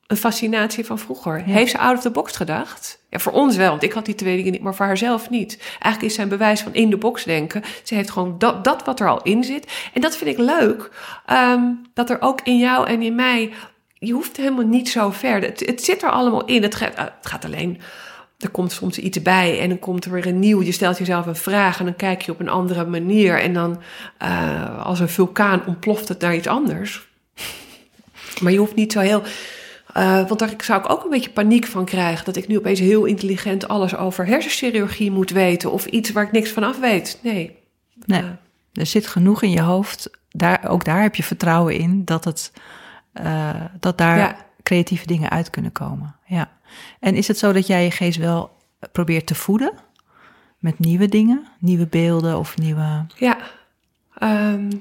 een 0.08 0.18
fascinatie 0.18 0.86
van 0.86 0.99
vroeger. 0.99 1.43
Heeft 1.43 1.72
ze 1.72 1.78
out 1.78 1.97
of 1.97 2.02
the 2.02 2.10
box 2.10 2.36
gedacht? 2.36 2.99
Ja, 3.10 3.20
voor 3.20 3.32
ons 3.32 3.56
wel, 3.56 3.70
want 3.70 3.84
ik 3.84 3.91
had 3.91 4.06
die 4.06 4.16
twee 4.16 4.36
dingen 4.36 4.52
niet, 4.52 4.62
maar 4.62 4.76
voor 4.76 4.86
haarzelf 4.86 5.30
niet. 5.30 5.58
Eigenlijk 5.60 6.02
is 6.02 6.14
zij 6.14 6.24
een 6.24 6.30
bewijs 6.30 6.62
van 6.62 6.74
in 6.74 6.89
de 6.89 6.97
box 6.97 7.24
denken. 7.24 7.64
Ze 7.84 7.95
heeft 7.95 8.10
gewoon 8.10 8.36
dat, 8.38 8.64
dat 8.64 8.86
wat 8.86 8.99
er 8.99 9.10
al 9.10 9.22
in 9.22 9.43
zit. 9.43 9.72
En 9.93 10.02
dat 10.02 10.18
vind 10.18 10.30
ik 10.30 10.38
leuk, 10.38 10.91
ehm, 11.26 11.62
dat 11.93 12.10
er 12.10 12.22
ook 12.22 12.41
in 12.41 12.58
jou 12.58 12.88
en 12.88 13.02
in 13.02 13.16
mij... 13.16 13.52
Je 14.04 14.14
hoeft 14.14 14.38
helemaal 14.38 14.66
niet 14.66 14.89
zo 14.89 15.12
ver. 15.12 15.41
Het, 15.41 15.60
het 15.66 15.84
zit 15.84 16.04
er 16.04 16.10
allemaal 16.10 16.45
in. 16.45 16.62
Het 16.64 16.76
gaat, 16.76 16.97
het 16.97 17.14
gaat 17.28 17.45
alleen... 17.45 17.80
Er 18.39 18.49
komt 18.49 18.72
soms 18.72 18.97
iets 18.97 19.22
bij 19.22 19.60
en 19.60 19.70
dan 19.70 19.80
komt 19.80 20.06
er 20.06 20.12
weer 20.12 20.28
een 20.28 20.39
nieuw. 20.39 20.62
Je 20.62 20.72
stelt 20.72 20.97
jezelf 20.97 21.26
een 21.26 21.36
vraag 21.36 21.80
en 21.80 21.86
dan 21.86 21.95
kijk 21.95 22.22
je 22.22 22.32
op 22.32 22.39
een 22.39 22.49
andere 22.49 22.86
manier. 22.86 23.39
En 23.41 23.54
dan 23.54 23.82
eh, 24.18 24.86
als 24.86 24.99
een 24.99 25.10
vulkaan 25.10 25.66
ontploft 25.66 26.08
het 26.08 26.20
naar 26.22 26.36
iets 26.36 26.47
anders. 26.47 27.08
Maar 28.41 28.52
je 28.52 28.58
hoeft 28.58 28.76
niet 28.76 28.91
zo 28.91 28.99
heel. 28.99 29.24
eh, 29.93 30.28
want 30.28 30.39
daar 30.39 30.54
zou 30.58 30.84
ik 30.84 30.91
ook 30.91 31.04
een 31.04 31.10
beetje 31.10 31.30
paniek 31.30 31.66
van 31.66 31.86
krijgen. 31.86 32.26
Dat 32.26 32.36
ik 32.36 32.47
nu 32.47 32.58
opeens 32.58 32.80
heel 32.80 33.06
intelligent 33.06 33.68
alles 33.68 33.95
over 33.95 34.26
hersenchirurgie 34.26 35.12
moet 35.12 35.30
weten. 35.32 35.72
Of 35.72 35.86
iets 35.86 36.12
waar 36.12 36.24
ik 36.24 36.32
niks 36.32 36.49
van 36.49 36.64
af 36.64 36.80
weet. 36.80 37.20
Nee. 37.24 37.58
Nee, 38.06 38.22
Eh, 38.22 38.28
er 38.74 38.86
zit 38.86 39.08
genoeg 39.08 39.41
in 39.41 39.52
je 39.52 39.62
hoofd. 39.62 40.10
Daar, 40.30 40.66
ook 40.70 40.86
daar 40.86 41.02
heb 41.02 41.16
je 41.16 41.24
vertrouwen 41.24 41.76
in 41.76 42.06
dat, 42.06 42.24
het, 42.24 42.52
eh, 43.14 43.49
dat 43.80 43.97
daar 43.97 44.18
Ja. 44.18 44.36
creatieve 44.64 45.07
dingen 45.07 45.30
uit 45.30 45.49
kunnen 45.49 45.72
komen. 45.72 46.16
Ja. 46.26 46.49
En 46.99 47.16
is 47.16 47.28
het 47.28 47.38
zo 47.38 47.51
dat 47.53 47.68
jij 47.68 47.84
je 47.84 47.91
geest 47.91 48.18
wel 48.18 48.51
probeert 48.91 49.28
te 49.28 49.36
voeden 49.36 49.74
met 50.59 50.80
nieuwe 50.80 51.07
dingen, 51.07 51.47
nieuwe 51.59 51.88
beelden 51.88 52.38
of 52.38 52.57
nieuwe. 52.57 53.05
Ja. 53.16 53.38
Ehm, 54.18 54.72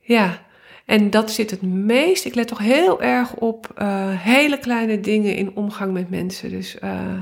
ja. 0.00 0.38
En 0.84 1.10
dat 1.10 1.30
zit 1.30 1.50
het 1.50 1.62
meest. 1.62 2.24
Ik 2.24 2.34
let 2.34 2.48
toch 2.48 2.58
heel 2.58 3.02
erg 3.02 3.34
op 3.34 3.70
eh, 3.76 4.08
hele 4.10 4.58
kleine 4.58 5.00
dingen 5.00 5.36
in 5.36 5.56
omgang 5.56 5.92
met 5.92 6.10
mensen. 6.10 6.50
Dus 6.50 6.78
eh, 6.78 7.20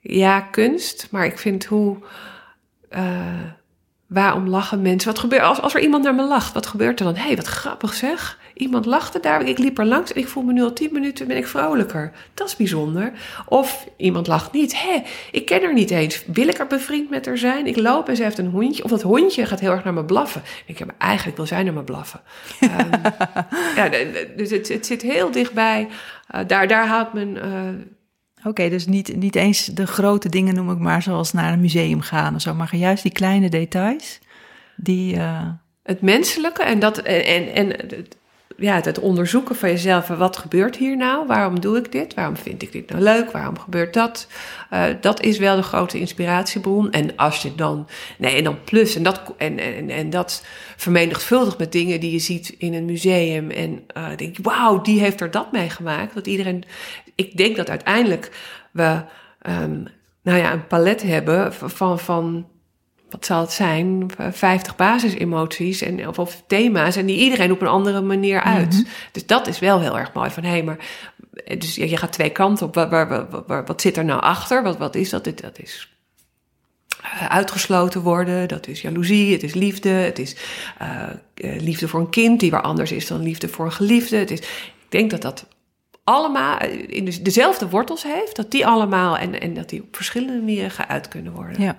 ja, 0.00 0.40
kunst. 0.40 1.08
Maar 1.10 1.24
ik 1.24 1.38
vind 1.38 1.64
hoe. 1.64 1.96
waarom 4.06 4.48
lachen 4.48 4.82
mensen? 4.82 5.10
Wat 5.10 5.18
gebeurt 5.20 5.42
als, 5.42 5.60
als 5.60 5.74
er 5.74 5.80
iemand 5.80 6.04
naar 6.04 6.14
me 6.14 6.26
lacht? 6.26 6.52
Wat 6.54 6.66
gebeurt 6.66 6.98
er 6.98 7.04
dan? 7.06 7.14
Hé, 7.14 7.26
hey, 7.26 7.36
wat 7.36 7.46
grappig 7.46 7.94
zeg. 7.94 8.38
Iemand 8.60 8.86
lachte 8.86 9.20
daar. 9.20 9.46
Ik 9.46 9.58
liep 9.58 9.78
er 9.78 9.84
langs 9.86 10.12
en 10.12 10.20
ik 10.20 10.28
voel 10.28 10.42
me 10.42 10.52
nu 10.52 10.62
al 10.62 10.72
tien 10.72 10.92
minuten 10.92 11.26
ben 11.26 11.36
ik 11.36 11.46
vrolijker. 11.46 12.12
Dat 12.34 12.46
is 12.48 12.56
bijzonder. 12.56 13.12
Of 13.46 13.88
iemand 13.96 14.26
lacht 14.26 14.52
niet. 14.52 14.82
Hé, 14.82 15.02
ik 15.30 15.46
ken 15.46 15.62
haar 15.62 15.72
niet 15.74 15.90
eens. 15.90 16.24
Wil 16.26 16.48
ik 16.48 16.58
er 16.58 16.66
bevriend 16.66 17.10
met 17.10 17.26
haar 17.26 17.38
zijn? 17.38 17.66
Ik 17.66 17.76
loop 17.76 18.08
en 18.08 18.16
ze 18.16 18.22
heeft 18.22 18.38
een 18.38 18.50
hondje. 18.50 18.84
Of 18.84 18.90
dat 18.90 19.02
hondje 19.02 19.46
gaat 19.46 19.60
heel 19.60 19.70
erg 19.70 19.84
naar 19.84 19.94
me 19.94 20.04
blaffen. 20.04 20.42
Ik 20.66 20.78
heb 20.78 20.94
eigenlijk 20.98 21.36
wil 21.36 21.46
zij 21.46 21.62
naar 21.62 21.72
me 21.72 21.82
blaffen. 21.82 22.20
Ehm, 22.60 22.90
ja, 23.76 23.88
dus 24.36 24.50
het, 24.50 24.68
het 24.68 24.86
zit 24.86 25.02
heel 25.02 25.30
dichtbij. 25.30 25.88
Eh, 26.28 26.40
daar, 26.46 26.68
daar 26.68 26.86
houdt 26.86 27.12
mijn. 27.12 27.38
eh, 27.38 27.50
Oké, 28.44 28.68
dus 28.68 28.86
niet, 28.86 29.16
niet 29.16 29.36
eens 29.36 29.64
de 29.66 29.86
grote 29.86 30.28
dingen 30.28 30.54
noem 30.54 30.70
ik 30.70 30.78
maar, 30.78 31.02
zoals 31.02 31.32
naar 31.32 31.52
een 31.52 31.60
museum 31.60 32.00
gaan 32.00 32.34
of 32.34 32.40
zo, 32.40 32.54
maar 32.54 32.76
juist 32.76 33.02
die 33.02 33.12
kleine 33.12 33.48
details. 33.48 34.18
Die, 34.76 35.16
eh, 35.16 35.48
het 35.82 36.00
menselijke 36.00 36.62
en, 36.62 36.78
dat, 36.78 36.98
en, 36.98 37.24
en, 37.24 37.54
en 37.54 37.68
het, 37.68 38.16
ja, 38.60 38.80
het 38.80 38.98
onderzoeken 38.98 39.56
van 39.56 39.68
jezelf. 39.68 40.08
Wat 40.08 40.36
gebeurt 40.36 40.76
hier 40.76 40.96
nou? 40.96 41.26
Waarom 41.26 41.60
doe 41.60 41.78
ik 41.78 41.92
dit? 41.92 42.14
Waarom 42.14 42.36
vind 42.36 42.62
ik 42.62 42.72
dit 42.72 42.90
nou 42.90 43.02
leuk? 43.02 43.30
Waarom 43.30 43.58
gebeurt 43.58 43.94
dat? 43.94 44.26
Eh, 44.70 44.84
dat 45.00 45.22
is 45.22 45.38
wel 45.38 45.56
de 45.56 45.62
grote 45.62 45.98
inspiratiebron. 45.98 46.90
En 46.90 47.16
als 47.16 47.42
je 47.42 47.54
dan, 47.54 47.88
nee, 48.18 48.36
en 48.36 48.44
dan 48.44 48.64
plus, 48.64 48.96
en 48.96 49.02
dat, 49.02 49.22
en, 49.36 49.58
en, 49.58 49.90
en 49.90 50.10
dat 50.10 50.44
vermenigvuldigt 50.76 51.58
met 51.58 51.72
dingen 51.72 52.00
die 52.00 52.12
je 52.12 52.18
ziet 52.18 52.54
in 52.58 52.74
een 52.74 52.84
museum. 52.84 53.50
En 53.50 53.84
eh 53.86 54.16
denk 54.16 54.36
je, 54.36 54.42
wauw, 54.42 54.80
die 54.80 55.00
heeft 55.00 55.20
er 55.20 55.30
dat 55.30 55.52
meegemaakt. 55.52 56.14
Dat 56.14 56.26
iedereen, 56.26 56.64
ik 57.14 57.36
denk 57.36 57.56
dat 57.56 57.70
uiteindelijk 57.70 58.30
we, 58.70 59.02
ehm, 59.42 59.82
nou 60.22 60.38
ja, 60.38 60.52
een 60.52 60.66
palet 60.66 61.02
hebben 61.02 61.52
van, 61.52 61.98
van 61.98 62.46
wat 63.10 63.26
zal 63.26 63.40
het 63.40 63.52
zijn, 63.52 64.10
50 64.30 64.76
basisemoties 64.76 65.80
en, 65.82 66.08
of, 66.08 66.18
of 66.18 66.42
thema's 66.46 66.96
en 66.96 67.06
die 67.06 67.18
iedereen 67.18 67.52
op 67.52 67.60
een 67.60 67.66
andere 67.68 68.00
manier 68.00 68.40
uit. 68.42 68.84
Dus 69.12 69.26
dat 69.26 69.46
is 69.46 69.58
wel 69.58 69.80
heel 69.80 69.98
erg 69.98 70.12
mooi 70.12 70.30
van 70.30 70.42
hé, 70.42 70.48
hey, 70.50 70.62
maar 70.62 70.78
dus 71.58 71.74
je 71.74 71.88
je 71.90 71.96
gaat 71.96 72.12
twee 72.12 72.30
kanten 72.30 72.66
op. 72.66 72.74
Waar, 72.74 72.88
waar, 72.88 73.08
waar- 73.08 73.42
waar- 73.46 73.64
wat 73.66 73.80
zit 73.80 73.96
er 73.96 74.04
nou 74.04 74.20
achter? 74.20 74.62
Wat, 74.62 74.78
wat 74.78 74.94
is 74.94 75.10
dat? 75.10 75.24
Dit- 75.24 75.42
Dat 75.42 75.58
is 75.58 75.88
eh, 77.02 77.26
uitgesloten 77.26 78.00
worden, 78.00 78.48
dat 78.48 78.66
is 78.66 78.80
jaloezie, 78.80 79.32
het 79.32 79.42
is 79.42 79.54
liefde, 79.54 79.88
het 79.88 80.18
is 80.18 80.36
eh, 80.78 81.02
eh, 81.34 81.60
liefde 81.60 81.88
voor 81.88 82.00
een 82.00 82.10
kind 82.10 82.40
die 82.40 82.50
weer 82.50 82.60
anders 82.62 82.92
is 82.92 83.06
dan 83.06 83.22
liefde 83.22 83.48
voor 83.48 83.64
een 83.64 83.72
geliefde. 83.72 84.16
Het 84.16 84.30
is, 84.30 84.38
ik 84.40 84.72
denk 84.88 85.10
dat 85.10 85.22
dat 85.22 85.46
allemaal 86.04 86.58
eh, 86.58 86.88
in 86.88 87.04
de- 87.04 87.22
dezelfde 87.22 87.68
wortels 87.68 88.02
heeft, 88.02 88.36
dat 88.36 88.50
die 88.50 88.66
allemaal 88.66 89.16
en, 89.18 89.40
en 89.40 89.54
dat 89.54 89.68
die 89.68 89.82
op 89.82 89.96
verschillende 89.96 90.38
manieren 90.42 90.70
geuit 90.70 91.08
kunnen 91.08 91.32
worden. 91.32 91.62
ja. 91.62 91.78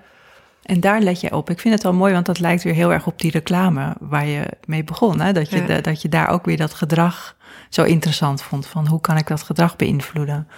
En 0.62 0.80
daar 0.80 1.00
let 1.00 1.20
je 1.20 1.32
op. 1.36 1.50
Ik 1.50 1.60
vind 1.60 1.74
het 1.74 1.82
wel 1.82 1.92
mooi, 1.94 2.12
want 2.12 2.26
dat 2.26 2.38
lijkt 2.38 2.62
weer 2.62 2.74
heel 2.74 2.92
erg 2.92 3.06
op 3.06 3.20
die 3.20 3.30
reclame 3.30 3.96
waar 4.00 4.26
je 4.26 4.46
mee 4.64 4.84
begon. 4.84 5.20
Hè? 5.20 5.32
Dat, 5.32 5.50
je 5.50 5.62
Ja. 5.66 5.80
dat 5.80 6.02
je 6.02 6.08
daar 6.08 6.28
ook 6.28 6.44
weer 6.44 6.56
dat 6.56 6.74
gedrag 6.74 7.36
zo 7.68 7.82
interessant 7.82 8.42
vond. 8.42 8.66
Van 8.66 8.86
hoe 8.86 9.00
kan 9.00 9.16
ik 9.16 9.26
dat 9.26 9.42
gedrag 9.42 9.76
beïnvloeden? 9.76 10.48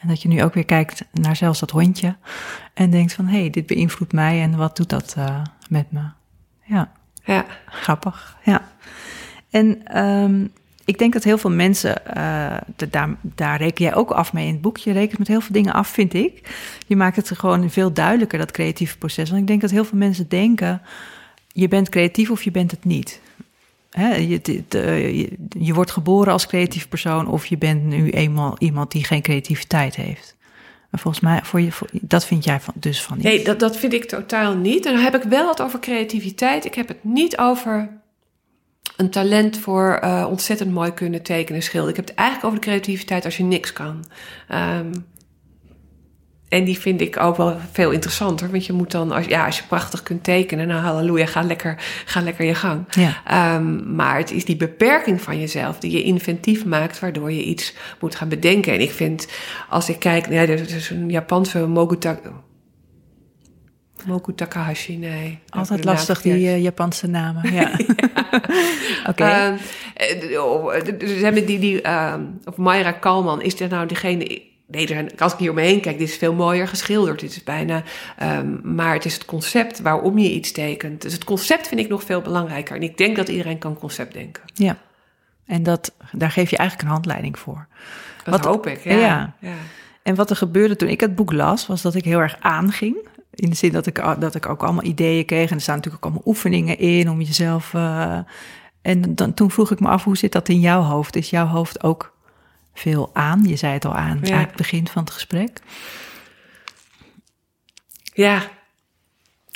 En 0.00 0.08
dat 0.08 0.22
je 0.22 0.28
nu 0.28 0.42
ook 0.42 0.54
weer 0.54 0.64
kijkt 0.64 1.04
naar 1.12 1.36
zelfs 1.36 1.60
dat 1.60 1.70
hondje. 1.70 2.16
En 2.74 2.90
denkt 2.90 3.12
van, 3.12 3.26
hé, 3.26 3.40
hey, 3.40 3.50
dit 3.50 3.66
beïnvloedt 3.66 4.12
mij 4.12 4.42
en 4.42 4.56
wat 4.56 4.76
doet 4.76 4.88
dat 4.88 5.14
eh, 5.18 5.40
met 5.68 5.92
me? 5.92 6.00
Ja, 6.64 6.92
Ja. 7.24 7.44
grappig. 7.66 8.36
Ja. 8.44 8.62
En 9.50 9.84
ehm, 9.86 10.46
ik 10.88 10.98
denk 10.98 11.12
dat 11.12 11.24
heel 11.24 11.38
veel 11.38 11.50
mensen, 11.50 12.06
eh, 12.06 12.56
de- 12.76 13.16
daar, 13.22 13.56
reken 13.56 13.84
jij 13.84 13.94
ook 13.94 14.10
af 14.10 14.32
mee 14.32 14.46
in 14.46 14.52
het 14.52 14.60
boek. 14.60 14.76
Je 14.76 14.92
rekent 14.92 15.18
met 15.18 15.28
heel 15.28 15.40
veel 15.40 15.52
dingen 15.52 15.72
af, 15.72 15.88
vind 15.88 16.14
ik. 16.14 16.56
Je 16.86 16.96
maakt 16.96 17.16
het 17.16 17.38
gewoon 17.38 17.70
veel 17.70 17.92
duidelijker, 17.92 18.38
dat 18.38 18.50
creatieve 18.50 18.98
proces. 18.98 19.28
Want 19.28 19.40
ik 19.40 19.46
denk 19.46 19.60
dat 19.60 19.70
heel 19.70 19.84
veel 19.84 19.98
mensen 19.98 20.28
denken, 20.28 20.82
je 21.52 21.68
bent 21.68 21.88
creatief 21.88 22.30
of 22.30 22.42
je 22.42 22.50
bent 22.50 22.70
het 22.70 22.84
niet. 22.84 23.20
Hè, 23.90 24.14
je, 24.14 24.64
eh, 24.68 25.18
je, 25.58 25.74
wordt 25.74 25.90
geboren 25.90 26.32
als 26.32 26.46
creatief 26.46 26.88
persoon 26.88 27.28
of 27.28 27.46
je 27.46 27.58
bent 27.58 27.84
nu 27.84 28.10
eenmaal 28.10 28.56
iemand 28.58 28.90
die 28.90 29.04
geen 29.04 29.22
creativiteit 29.22 29.96
heeft. 29.96 30.36
Maar 30.90 31.00
volgens 31.00 31.22
mij, 31.22 31.40
voor 31.42 31.60
je, 31.60 31.70
dat 31.92 32.26
vind 32.26 32.44
jij 32.44 32.60
dus 32.74 33.02
van 33.02 33.16
niet. 33.16 33.26
Nee, 33.26 33.44
dat, 33.44 33.60
dat 33.60 33.76
vind 33.76 33.92
ik 33.92 34.04
totaal 34.04 34.56
niet. 34.56 34.86
En 34.86 34.92
dan 34.92 35.02
heb 35.02 35.14
ik 35.14 35.22
wel 35.22 35.48
het 35.48 35.62
over 35.62 35.80
creativiteit. 35.80 36.64
Ik 36.64 36.74
heb 36.74 36.88
het 36.88 37.04
niet 37.04 37.38
over 37.38 37.97
een 38.96 39.10
talent 39.10 39.58
voor 39.58 39.92
eh, 39.92 40.26
ontzettend 40.28 40.72
mooi 40.72 40.92
kunnen 40.94 41.22
tekenen 41.22 41.60
en 41.60 41.66
schilderen. 41.66 41.90
Ik 41.90 41.96
heb 41.96 42.08
het 42.08 42.16
eigenlijk 42.16 42.48
over 42.48 42.60
de 42.60 42.66
creativiteit 42.66 43.24
als 43.24 43.36
je 43.36 43.42
niks 43.42 43.72
kan. 43.72 44.04
Ehm, 44.48 44.92
en 46.48 46.64
die 46.64 46.78
vind 46.78 47.00
ik 47.00 47.20
ook 47.20 47.36
wel 47.36 47.56
veel 47.72 47.90
interessanter. 47.90 48.50
Want 48.50 48.66
je 48.66 48.72
moet 48.72 48.90
dan, 48.90 49.12
als, 49.12 49.26
ja, 49.26 49.46
als 49.46 49.56
je 49.56 49.64
prachtig 49.68 50.02
kunt 50.02 50.24
tekenen, 50.24 50.66
nou 50.66 50.80
halleluja, 50.80 51.26
ga 51.26 51.42
lekker, 51.42 51.74
ga 52.04 52.20
lekker 52.20 52.44
je 52.44 52.54
gang. 52.54 52.84
Ja. 52.90 53.22
Ehm, 53.24 53.94
maar 53.94 54.16
het 54.16 54.30
is 54.30 54.44
die 54.44 54.56
beperking 54.56 55.22
van 55.22 55.40
jezelf 55.40 55.78
die 55.78 55.90
je 55.90 56.02
inventief 56.02 56.64
maakt, 56.64 56.98
waardoor 56.98 57.32
je 57.32 57.42
iets 57.42 57.74
moet 58.00 58.14
gaan 58.14 58.28
bedenken. 58.28 58.72
En 58.72 58.80
ik 58.80 58.90
vind, 58.90 59.28
als 59.68 59.88
ik 59.88 59.98
kijk, 59.98 60.28
nee, 60.28 60.46
er 60.46 60.74
is 60.74 60.90
een 60.90 61.10
Japanse 61.10 61.66
Mogutaka. 61.66 62.30
Moku 64.06 64.34
Takahashi, 64.34 64.96
nee. 64.96 65.38
Altijd 65.48 65.84
lastig, 65.84 66.22
die 66.22 66.32
eh, 66.48 66.62
Japanse 66.62 67.06
namen. 67.06 67.52
Ja. 67.52 67.70
Oké. 69.08 69.58
Ze 70.98 71.20
hebben 71.22 71.46
die, 71.46 71.58
die 71.58 71.82
ehm, 71.82 72.22
of 72.44 72.56
Mayra 72.56 72.92
Kalman, 72.92 73.42
is 73.42 73.60
er 73.60 73.68
nou 73.68 73.86
degene... 73.86 74.46
Nee, 74.66 74.82
er 74.82 74.88
zijn- 74.88 75.10
als 75.18 75.32
ik 75.32 75.38
hier 75.38 75.50
omheen 75.50 75.80
kijk, 75.80 75.98
dit 75.98 76.08
is 76.08 76.16
veel 76.16 76.34
mooier 76.34 76.68
geschilderd. 76.68 77.20
Dit 77.20 77.30
is 77.30 77.42
bijna... 77.44 77.82
ehm, 78.18 78.74
maar 78.74 78.94
het 78.94 79.04
is 79.04 79.14
het 79.14 79.24
concept 79.24 79.80
waarom 79.80 80.18
je 80.18 80.30
iets 80.32 80.52
tekent. 80.52 81.02
Dus 81.02 81.12
het 81.12 81.24
concept 81.24 81.68
vind 81.68 81.80
ik 81.80 81.88
nog 81.88 82.02
veel 82.02 82.20
belangrijker. 82.20 82.76
En 82.76 82.82
ik 82.82 82.96
denk 82.96 83.16
dat 83.16 83.28
iedereen 83.28 83.58
kan 83.58 83.78
concept 83.78 84.12
denken. 84.12 84.42
Ja. 84.54 84.76
En 85.46 85.62
dat, 85.62 85.94
daar 86.12 86.30
geef 86.30 86.50
je 86.50 86.56
eigenlijk 86.56 86.88
een 86.88 86.94
handleiding 86.94 87.38
voor. 87.38 87.66
Dat 88.24 88.34
Wat- 88.34 88.44
hoop 88.44 88.66
ik, 88.66 88.84
ja. 88.84 88.92
ja. 88.94 89.34
ja. 89.40 89.52
En 90.02 90.14
wat 90.14 90.30
er 90.30 90.36
gebeurde 90.36 90.76
toen 90.76 90.88
ik 90.88 91.00
het 91.00 91.14
boek 91.14 91.32
las, 91.32 91.66
was 91.66 91.82
dat 91.82 91.94
ik 91.94 92.04
heel 92.04 92.20
erg 92.20 92.36
aanging. 92.40 93.07
In 93.38 93.50
de 93.50 93.56
zin 93.56 93.72
dat 93.72 93.86
ik, 93.86 94.02
dat 94.18 94.34
ik 94.34 94.48
ook 94.48 94.62
allemaal 94.62 94.84
ideeën 94.84 95.24
kreeg. 95.24 95.50
En 95.50 95.56
er 95.56 95.62
staan 95.62 95.76
natuurlijk 95.76 96.04
ook 96.04 96.10
allemaal 96.12 96.32
oefeningen 96.32 96.78
in 96.78 97.10
om 97.10 97.20
jezelf. 97.20 97.74
eh, 97.74 98.18
en 98.82 99.14
dan, 99.14 99.34
toen 99.34 99.50
vroeg 99.50 99.70
ik 99.70 99.80
me 99.80 99.88
af, 99.88 100.04
hoe 100.04 100.16
zit 100.16 100.32
dat 100.32 100.48
in 100.48 100.60
jouw 100.60 100.80
hoofd? 100.82 101.16
Is 101.16 101.30
jouw 101.30 101.46
hoofd 101.46 101.82
ook 101.82 102.16
veel 102.74 103.10
aan? 103.12 103.44
Je 103.44 103.56
zei 103.56 103.72
het 103.72 103.84
al 103.84 103.94
aan, 103.94 104.18
Ja. 104.22 104.34
aan 104.34 104.40
het 104.46 104.56
begin 104.56 104.88
van 104.88 105.02
het 105.02 105.12
gesprek. 105.12 105.60
Ja, 108.14 108.42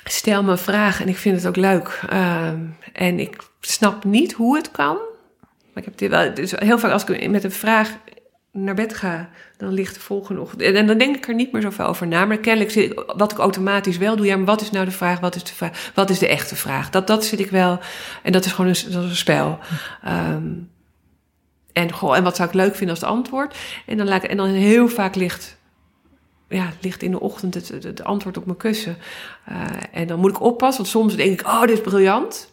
stel 0.04 0.42
me 0.42 0.50
een 0.50 0.58
vraag 0.58 1.00
en 1.00 1.08
ik 1.08 1.16
vind 1.16 1.36
het 1.36 1.46
ook 1.46 1.56
leuk. 1.56 2.00
Ehm, 2.08 2.60
en 2.92 3.18
ik 3.20 3.36
snap 3.60 4.04
niet 4.04 4.32
hoe 4.32 4.56
het 4.56 4.70
kan. 4.70 4.96
Maar 5.40 5.82
ik 5.82 5.84
heb 5.84 5.98
dit 5.98 6.10
wel, 6.10 6.34
dus 6.34 6.50
heel 6.56 6.78
vaak 6.78 6.92
als 6.92 7.04
ik 7.04 7.30
met 7.30 7.44
een 7.44 7.52
vraag 7.52 7.96
naar 8.52 8.74
bed 8.74 8.94
ga, 8.94 9.28
dan 9.56 9.72
ligt 9.72 9.94
de 9.94 10.00
volgende 10.00 10.40
ochtend. 10.40 10.60
En, 10.62 10.86
dan 10.86 10.98
denk 10.98 11.16
ik 11.16 11.28
er 11.28 11.34
niet 11.34 11.52
meer 11.52 11.62
zoveel 11.62 11.86
over 11.86 12.06
na. 12.06 12.24
Maar 12.24 12.38
kennelijk 12.38 12.70
zit 12.70 12.90
ik, 12.90 13.12
wat 13.16 13.32
ik 13.32 13.38
automatisch 13.38 13.98
wel 13.98 14.16
doe, 14.16 14.26
ja, 14.26 14.36
maar 14.36 14.44
wat 14.44 14.60
is 14.60 14.70
nou 14.70 14.84
de 14.84 14.90
vraag? 14.90 15.20
Wat 15.20 15.34
is 15.34 15.44
de 15.44 15.54
vraag? 15.54 15.92
Wat 15.94 16.10
is 16.10 16.18
de 16.18 16.28
echte 16.28 16.56
vraag? 16.56 16.90
Dat, 16.90 17.06
dat 17.06 17.24
zit 17.24 17.40
ik 17.40 17.50
wel. 17.50 17.78
En 18.22 18.32
dat 18.32 18.44
is 18.44 18.52
gewoon 18.52 18.70
een, 18.70 18.94
een 18.94 19.16
spel. 19.16 19.58
Ehm, 20.02 20.52
en, 21.72 21.92
goh, 21.92 22.16
en 22.16 22.22
wat 22.22 22.36
zou 22.36 22.48
ik 22.48 22.54
leuk 22.54 22.74
vinden 22.74 22.90
als 22.90 23.00
het 23.00 23.10
antwoord? 23.10 23.56
En 23.86 23.96
dan, 23.96 24.08
laat 24.08 24.24
en 24.24 24.36
dan 24.36 24.48
heel 24.48 24.88
vaak 24.88 25.14
ligt 25.14 25.60
ja, 26.48 26.72
ligt 26.80 27.02
in 27.02 27.10
de 27.10 27.20
ochtend 27.20 27.54
het, 27.54 27.68
het, 27.68 27.82
het 27.82 28.04
antwoord 28.04 28.36
op 28.36 28.44
mijn 28.46 28.58
kussen. 28.58 28.96
Eh, 29.44 29.66
en 29.92 30.06
dan 30.06 30.18
moet 30.18 30.30
ik 30.30 30.40
oppassen, 30.40 30.82
want 30.82 30.94
soms 30.94 31.16
denk 31.16 31.40
ik, 31.40 31.46
oh, 31.46 31.60
dit 31.60 31.70
is 31.70 31.80
briljant. 31.80 32.51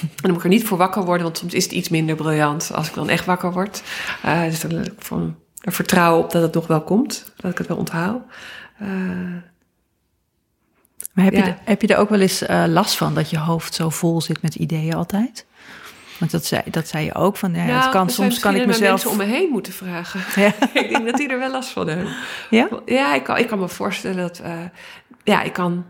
En 0.00 0.08
dan 0.16 0.30
moet 0.30 0.38
ik 0.38 0.44
er 0.44 0.48
niet 0.50 0.64
voor 0.64 0.78
wakker 0.78 1.04
worden, 1.04 1.22
want 1.22 1.38
soms 1.38 1.54
is 1.54 1.64
het 1.64 1.72
iets 1.72 1.88
minder 1.88 2.16
briljant 2.16 2.70
als 2.74 2.88
ik 2.88 2.94
dan 2.94 3.08
echt 3.08 3.24
wakker 3.24 3.52
word. 3.52 3.82
Eh, 4.22 4.42
dus 4.44 4.60
dan 4.60 4.70
heb 4.70 4.86
ik 4.86 4.92
van, 4.98 5.36
er 5.60 5.72
vertrouwen 5.72 6.24
op 6.24 6.30
dat 6.30 6.42
het 6.42 6.54
nog 6.54 6.66
wel 6.66 6.82
komt, 6.82 7.32
dat 7.36 7.50
ik 7.50 7.58
het 7.58 7.66
wel 7.66 7.76
onthoud. 7.76 8.22
Eh, 8.78 8.88
Maar 11.12 11.24
heb, 11.24 11.32
Ja. 11.34 11.38
je, 11.44 11.50
er- 11.50 11.58
heb 11.64 11.80
je 11.82 11.86
er 11.88 11.96
ook 11.96 12.08
wel 12.08 12.20
eens 12.20 12.42
eh, 12.42 12.64
last 12.68 12.96
van 12.96 13.14
dat 13.14 13.30
je 13.30 13.38
hoofd 13.38 13.74
zo 13.74 13.88
vol 13.90 14.20
zit 14.20 14.42
met 14.42 14.54
ideeën 14.54 14.94
altijd? 14.94 15.46
Want 16.18 16.30
dat 16.30 16.44
zei, 16.46 16.62
dat 16.70 16.88
zei 16.88 17.04
je 17.04 17.14
ook 17.14 17.36
van, 17.36 17.54
ja, 17.54 17.64
nou, 17.64 17.80
het 17.82 17.88
kan, 17.90 18.06
dat 18.06 18.14
zou 18.14 18.28
soms 18.30 18.42
kan 18.42 18.54
ik 18.56 18.66
mezelf... 18.66 18.90
mensen 18.90 19.10
om 19.10 19.16
me 19.16 19.24
heen 19.24 19.48
moeten 19.50 19.72
vragen. 19.72 20.20
Ja. 20.42 20.52
ik 20.82 20.88
denk 20.88 21.06
dat 21.06 21.16
die 21.16 21.28
er 21.28 21.38
wel 21.38 21.50
last 21.50 21.68
van 21.68 21.88
hebben. 21.88 22.14
Ja? 22.50 22.68
Ja, 22.86 23.14
ik 23.14 23.24
kan, 23.24 23.36
ik 23.38 23.48
kan 23.48 23.58
me 23.58 23.68
voorstellen 23.68 24.16
dat... 24.16 24.42
ja, 25.24 25.42
ik 25.42 25.52
kan... 25.52 25.84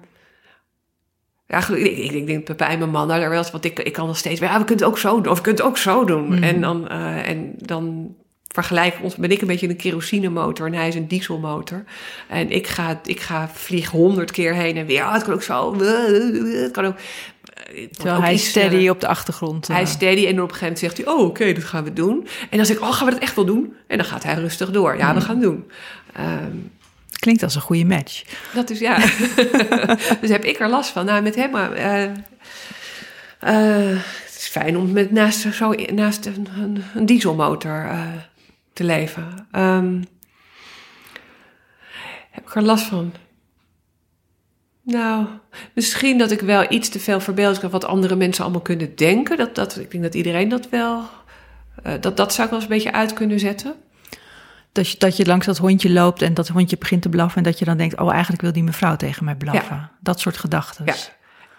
Ja, 1.52 1.58
ik, 1.68 1.96
ik, 1.98 2.12
ik 2.12 2.26
denk 2.26 2.56
bij 2.56 2.78
mijn 2.78 2.90
man 2.90 3.08
daar 3.08 3.28
wel 3.28 3.38
eens... 3.38 3.50
Want 3.50 3.64
ik, 3.64 3.78
ik 3.78 3.92
kan 3.92 4.06
nog 4.06 4.16
steeds... 4.16 4.40
Ja, 4.40 4.58
we 4.58 4.64
kunnen 4.64 4.84
het 4.84 4.94
ook 4.94 4.98
zo 4.98 5.20
doen. 5.20 5.32
Of 5.32 5.36
we 5.36 5.42
kunnen 5.42 5.60
het 5.62 5.70
ook 5.70 5.78
zo 5.78 6.04
doen. 6.04 6.24
Mhm. 6.28 6.42
En 6.42 6.60
dan... 6.60 6.88
eh, 6.88 7.28
en 7.28 7.52
dan 7.56 8.14
vergelijk 8.48 8.96
ons, 9.02 9.16
ben 9.16 9.30
ik 9.30 9.40
een 9.40 9.46
beetje 9.46 9.68
een 9.68 9.76
kerosinemotor 9.76 10.66
en 10.66 10.72
hij 10.74 10.88
is 10.88 10.94
een 10.94 11.08
dieselmotor. 11.08 11.84
En 12.28 12.50
ik 12.50 12.66
ga, 12.66 13.00
ik 13.04 13.20
ga 13.20 13.48
vlieg 13.52 13.88
honderd 13.90 14.30
keer 14.30 14.54
heen 14.54 14.76
en 14.76 14.86
weer. 14.86 15.02
Ah, 15.02 15.12
het 15.12 15.22
kan 15.24 15.32
ook 15.34 15.42
zo. 15.42 15.76
Het 15.82 16.70
kan 16.70 16.84
ook. 16.84 16.94
Terwijl 17.92 18.20
hij 18.22 18.36
steady 18.36 18.88
op 18.88 19.00
de 19.00 19.06
achtergrond. 19.06 19.68
eh. 19.68 19.74
Hij 19.74 19.82
is 19.84 19.90
steady 19.90 20.26
en 20.26 20.42
op 20.42 20.50
een 20.50 20.54
gegeven 20.54 20.60
moment 20.62 20.78
zegt 20.78 20.96
hij... 20.96 21.06
oh, 21.06 21.20
oké, 21.24 21.52
dat 21.52 21.64
gaan 21.64 21.84
we 21.84 21.92
doen. 21.92 22.26
En 22.50 22.56
dan 22.56 22.66
zeg 22.66 22.76
ik, 22.76 22.82
oh, 22.82 22.92
gaan 22.92 23.06
we 23.06 23.12
dat 23.12 23.22
echt 23.22 23.34
wel 23.36 23.44
doen? 23.44 23.74
En 23.86 23.96
dan 23.96 24.06
gaat 24.06 24.22
hij 24.22 24.34
rustig 24.34 24.70
door. 24.70 24.96
Ja, 24.96 25.08
we 25.12 25.18
Mhm. 25.18 25.26
gaan 25.26 25.34
het 25.34 25.44
doen. 25.44 25.64
Ehm, 26.12 26.56
Klinkt 27.22 27.42
als 27.42 27.54
een 27.54 27.60
goede 27.60 27.84
match. 27.84 28.22
dat 28.54 28.70
is, 28.70 28.78
ja... 28.78 28.96
dus 30.20 30.30
heb 30.30 30.44
ik 30.44 30.60
er 30.60 30.68
last 30.68 30.90
van. 30.90 31.04
Nou, 31.04 31.22
met 31.22 31.34
hem... 31.34 31.54
eh, 31.54 32.04
eh, 32.04 33.98
het 34.24 34.36
is 34.36 34.48
fijn 34.50 34.76
om 34.76 34.92
met 34.92 35.10
naast, 35.10 35.54
zo, 35.54 35.72
naast 35.72 36.26
een, 36.26 36.84
dieselmotor 37.06 37.84
eh, 37.84 38.00
te 38.72 38.84
leven. 38.84 39.48
Ehm, 39.50 40.02
heb 42.30 42.44
ik 42.44 42.54
er 42.54 42.62
last 42.62 42.84
van? 42.84 43.12
Nou, 44.82 45.26
misschien 45.74 46.18
dat 46.18 46.30
ik 46.30 46.40
wel 46.40 46.72
iets 46.72 46.88
te 46.88 47.00
veel 47.00 47.20
verbeeld 47.20 47.60
wat 47.60 47.84
andere 47.84 48.16
mensen 48.16 48.44
allemaal 48.44 48.62
kunnen 48.62 48.96
denken. 48.96 49.36
Dat, 49.36 49.54
dat, 49.54 49.78
ik 49.78 49.90
denk 49.90 50.02
dat 50.02 50.14
iedereen 50.14 50.48
dat 50.48 50.68
wel... 50.68 51.04
dat, 52.00 52.16
dat 52.16 52.34
zou 52.34 52.44
ik 52.44 52.52
wel 52.52 52.60
eens 52.60 52.70
een 52.70 52.76
beetje 52.76 52.92
uit 52.92 53.12
kunnen 53.12 53.40
zetten. 53.40 53.74
Dat 54.72 54.90
je, 54.90 54.98
dat 54.98 55.16
je 55.16 55.26
langs 55.26 55.46
dat 55.46 55.58
hondje 55.58 55.90
loopt 55.90 56.22
en 56.22 56.34
dat 56.34 56.48
hondje 56.48 56.78
begint 56.78 57.02
te 57.02 57.08
blaffen... 57.08 57.36
en 57.36 57.42
dat 57.42 57.58
je 57.58 57.64
dan 57.64 57.76
denkt, 57.76 58.00
oh, 58.00 58.12
eigenlijk 58.12 58.42
wil 58.42 58.52
die 58.52 58.62
mevrouw 58.62 58.96
tegen 58.96 59.24
mij 59.24 59.34
blaffen. 59.34 59.90
Dat 60.00 60.20
soort 60.20 60.36
gedachten. 60.36 60.84
Ja. 60.84 60.94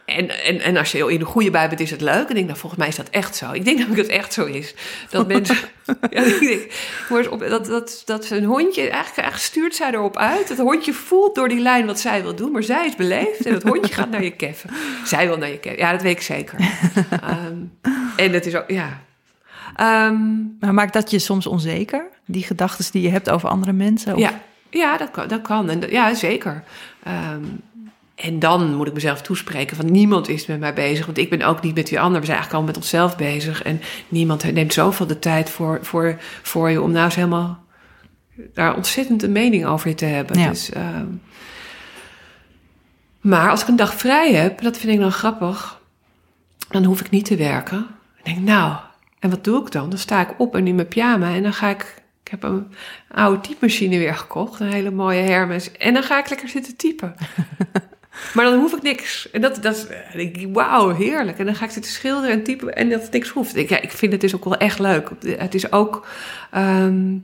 En, 0.06 0.44
en, 0.44 0.60
en 0.60 0.78
als 0.78 0.92
je 0.92 1.12
in 1.12 1.20
de 1.20 1.26
goede 1.26 1.52
bij 1.52 1.68
bent, 1.68 1.80
is 1.80 1.92
het 1.92 2.02
leuk. 2.02 2.14
En 2.14 2.30
ik 2.30 2.36
denk, 2.36 2.46
nou, 2.46 2.58
volgens 2.58 2.82
mij 2.82 2.90
is 2.90 2.96
dat 2.96 3.10
echt 3.10 3.36
zo. 3.36 3.52
Ik 3.52 3.66
denk 3.66 3.88
dat 3.88 3.98
het 3.98 4.08
echt 4.08 4.34
zo 4.34 4.46
is. 4.46 4.74
Dat 5.10 5.28
mensen... 5.28 5.56
ja, 6.10 6.22
ik 6.22 6.40
denk, 7.10 7.32
op, 7.32 7.40
dat, 7.40 7.66
dat, 7.66 8.02
dat 8.06 8.30
een 8.30 8.44
hondje... 8.44 8.82
Eigenlijk, 8.82 9.18
eigenlijk 9.18 9.38
stuurt 9.38 9.76
zij 9.76 9.92
erop 9.92 10.18
uit. 10.18 10.50
Het 10.50 10.58
hondje 10.58 10.94
voelt 10.94 11.36
door 11.36 11.50
die 11.50 11.60
lijn 11.60 11.86
wat 11.86 12.00
zij 12.00 12.22
wil 12.22 12.36
doen. 12.36 12.52
Maar 12.52 12.64
zij 12.64 12.86
is 12.86 12.96
beleefd. 12.96 13.46
En 13.46 13.54
het 13.54 13.64
hondje 13.64 13.94
gaat 13.94 14.10
naar 14.10 14.24
je 14.24 14.36
keffen. 14.36 14.70
Zij 15.06 15.28
wil 15.28 15.38
naar 15.38 15.50
je 15.50 15.60
keffen. 15.60 15.82
Ja, 15.82 15.92
dat 15.92 16.02
weet 16.02 16.16
ik 16.16 16.22
zeker. 16.22 16.60
Ehm, 17.22 17.58
en 18.16 18.34
het 18.34 18.46
is 18.46 18.56
ook... 18.56 18.70
Ja. 18.70 19.02
Ehm, 19.76 20.24
Maar 20.60 20.74
maakt 20.74 20.94
dat 20.94 21.12
je 21.12 21.20
soms 21.20 21.48
onzeker? 21.48 22.10
Die 22.26 22.44
gedachten 22.44 22.92
die 22.92 23.02
je 23.02 23.10
hebt 23.10 23.30
over 23.30 23.50
andere 23.50 23.74
mensen? 23.74 24.14
Of- 24.14 24.20
Ja, 24.20 24.42
ja 24.70 24.98
dat, 24.98 25.12
kan, 25.12 25.28
dat 25.28 25.42
kan. 25.42 25.70
En, 25.70 25.90
ja, 25.90 26.14
zeker. 26.14 26.64
Ehm, 27.04 27.44
en 28.16 28.40
dan 28.40 28.76
moet 28.76 28.88
ik 28.88 28.94
mezelf 28.94 29.22
toespreken 29.22 29.76
van 29.76 29.92
niemand 29.92 30.28
is 30.30 30.46
met 30.46 30.60
mij 30.60 30.74
bezig. 30.74 31.06
Want 31.06 31.18
ik 31.18 31.30
ben 31.30 31.42
ook 31.42 31.62
niet 31.62 31.76
met 31.76 31.88
die 31.88 32.00
ander. 32.00 32.20
We 32.20 32.26
zijn 32.26 32.38
eigenlijk 32.38 32.66
al 32.66 32.74
met 32.74 32.82
onszelf 32.84 33.16
bezig. 33.18 33.64
En 33.64 33.82
niemand 34.08 34.54
neemt 34.54 34.74
zoveel 34.74 35.08
de 35.08 35.20
tijd 35.20 35.50
voor, 35.50 35.80
voor, 35.82 36.18
voor 36.42 36.70
je 36.70 36.82
om 36.82 36.92
nou 36.92 37.06
eens 37.06 37.16
helemaal 37.16 37.64
daar 38.54 38.76
ontzettend 38.76 39.24
een 39.24 39.32
mening 39.32 39.66
over 39.66 39.90
je 39.90 39.96
te 39.96 40.06
hebben. 40.06 40.40
Ja. 40.40 40.50
Dus, 40.50 40.70
ehm, 40.70 41.06
maar 43.22 43.50
als 43.50 43.62
ik 43.62 43.68
een 43.68 43.76
dag 43.76 43.94
vrij 43.94 44.34
heb, 44.34 44.62
dat 44.62 44.78
vind 44.78 44.94
ik 44.94 45.00
dan 45.00 45.12
grappig. 45.12 45.82
Dan 46.70 46.84
hoef 46.84 47.00
ik 47.00 47.10
niet 47.10 47.26
te 47.26 47.36
werken. 47.36 47.88
Ik 48.18 48.26
denk, 48.26 48.40
nou, 48.40 48.76
en 49.20 49.30
wat 49.30 49.44
doe 49.44 49.62
ik 49.66 49.72
dan? 49.72 49.90
Dan 49.90 50.00
sta 50.00 50.22
ik 50.22 50.34
op 50.38 50.56
en 50.56 50.68
in 50.68 50.76
mijn 50.76 50.88
pyjama 50.88 51.34
en 51.34 51.44
dan 51.44 51.54
ga 51.54 51.70
ik... 51.70 52.02
Ik 52.24 52.32
heb 52.32 52.44
een 52.44 52.68
oude 53.12 53.42
typemachine 53.42 53.98
weer 53.98 54.16
gekocht, 54.16 54.60
een 54.60 54.72
hele 54.72 54.92
mooie 54.92 55.22
Hermes. 55.22 55.72
En 55.72 55.94
dan 55.94 56.04
ga 56.04 56.20
ik 56.20 56.30
lekker 56.30 56.48
zitten 56.50 56.76
typen. 56.76 57.16
maar 58.34 58.46
dan 58.46 58.60
hoef 58.60 58.74
ik 58.74 58.82
niks. 58.82 59.30
En 59.32 59.42
dat, 59.42 59.62
dat 59.64 59.76
is- 60.14 60.22
ik, 60.22 60.48
wauw, 60.54 60.96
heerlijk. 60.96 61.40
En 61.40 61.46
dan 61.46 61.56
ga 61.56 61.66
ik 61.66 61.72
zitten 61.72 61.92
schilderen 61.92 62.32
en 62.32 62.44
typen 62.44 62.76
en 62.76 62.90
dat 62.90 63.12
niks 63.12 63.30
hoeft. 63.30 63.56
Ik, 63.56 63.70
ja, 63.70 63.82
ik 63.82 63.92
vind 63.92 64.12
het 64.12 64.22
dus 64.22 64.36
ook 64.36 64.44
wel 64.44 64.58
echt 64.58 64.80
leuk. 64.80 65.10
Het 65.26 65.54
is 65.56 65.72
ook... 65.72 66.08
ehm, 66.52 67.16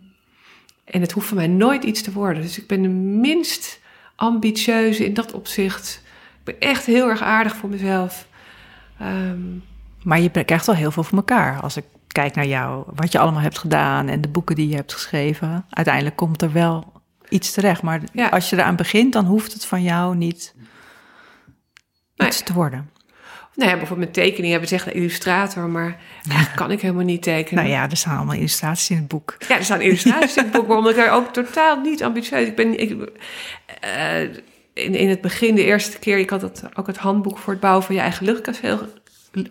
en 0.84 1.02
het 1.02 1.12
hoeft 1.12 1.28
voor 1.28 1.38
mij 1.38 1.48
nooit 1.48 1.84
iets 1.84 2.02
te 2.02 2.12
worden. 2.12 2.42
Dus 2.42 2.58
ik 2.58 2.68
ben 2.68 2.82
de 2.82 2.88
minst 3.20 3.80
ambitieuze 4.16 5.06
in 5.06 5.14
dat 5.14 5.32
opzicht. 5.32 6.02
Ik 6.40 6.44
ben 6.44 6.70
echt 6.70 6.86
heel 6.86 7.10
erg 7.10 7.22
aardig 7.22 7.56
voor 7.56 7.70
mezelf. 7.70 8.28
Ehm, 9.00 9.40
Maar 10.04 10.20
je 10.20 10.44
krijgt 10.44 10.66
wel 10.66 10.76
heel 10.76 10.92
veel 10.92 11.04
voor 11.04 11.18
elkaar. 11.18 11.60
Als 11.62 11.78
ik 11.78 11.84
kijk 12.12 12.36
naar 12.36 12.46
jou, 12.48 12.84
wat 12.96 13.12
je 13.12 13.20
allemaal 13.20 13.42
hebt 13.42 13.58
gedaan 13.58 14.08
en 14.08 14.22
de 14.22 14.28
boeken 14.28 14.56
die 14.56 14.70
je 14.70 14.76
hebt 14.76 14.94
geschreven. 14.94 15.66
Uiteindelijk 15.70 16.16
komt 16.16 16.42
er 16.42 16.52
wel 16.52 16.92
iets 17.30 17.52
terecht. 17.52 17.82
Maar 17.82 18.02
Ja. 18.14 18.28
als 18.28 18.50
je 18.50 18.56
eraan 18.56 18.76
begint, 18.76 19.14
dan 19.14 19.26
hoeft 19.26 19.54
het 19.54 19.66
van 19.66 19.84
jou 19.84 20.16
niet 20.16 20.54
Nee. 22.16 22.28
iets 22.28 22.44
te 22.44 22.54
worden. 22.54 22.90
nou 23.56 23.70
ja, 23.72 23.78
bijvoorbeeld 23.78 24.08
met 24.16 24.26
tekeningen 24.26 24.52
hebben 24.52 24.70
we 24.70 24.76
zeggen 24.76 24.94
illustrator, 24.94 25.68
maar 25.70 25.98
eigenlijk 26.28 26.56
kan 26.56 26.72
ik 26.72 26.82
helemaal 26.82 27.04
niet 27.06 27.22
tekenen. 27.22 27.64
Nou 27.64 27.76
ja, 27.76 27.90
er 27.90 27.98
staan 27.98 28.18
allemaal 28.18 28.36
illustraties 28.36 28.90
in 28.90 28.98
het 28.98 29.08
boek. 29.08 29.36
Ja, 29.48 29.58
er 29.58 29.64
staan 29.64 29.82
illustraties 29.82 30.38
in 30.38 30.44
het 30.44 30.52
boek, 30.52 30.68
maar 30.68 30.78
omdat 30.78 30.92
ik 30.92 30.98
daar 30.98 31.12
ook 31.14 31.34
totaal 31.34 31.80
niet 31.82 32.04
ambitieus... 32.04 32.48
Ik 32.48 32.56
ben... 32.56 32.80
Ik, 32.80 33.10
eh, 33.82 34.22
in, 34.74 34.96
in 34.96 35.10
het 35.10 35.22
begin, 35.22 35.56
de 35.56 35.64
eerste 35.64 36.00
keer, 36.00 36.18
ik 36.18 36.30
had 36.30 36.42
het, 36.42 36.64
ook 36.74 36.88
het 36.88 36.98
handboek 36.98 37.38
voor 37.38 37.54
het 37.54 37.62
bouwen 37.62 37.84
van 37.86 37.96
je 37.96 38.02
eigen 38.02 38.26
luchtkasteel... 38.26 38.80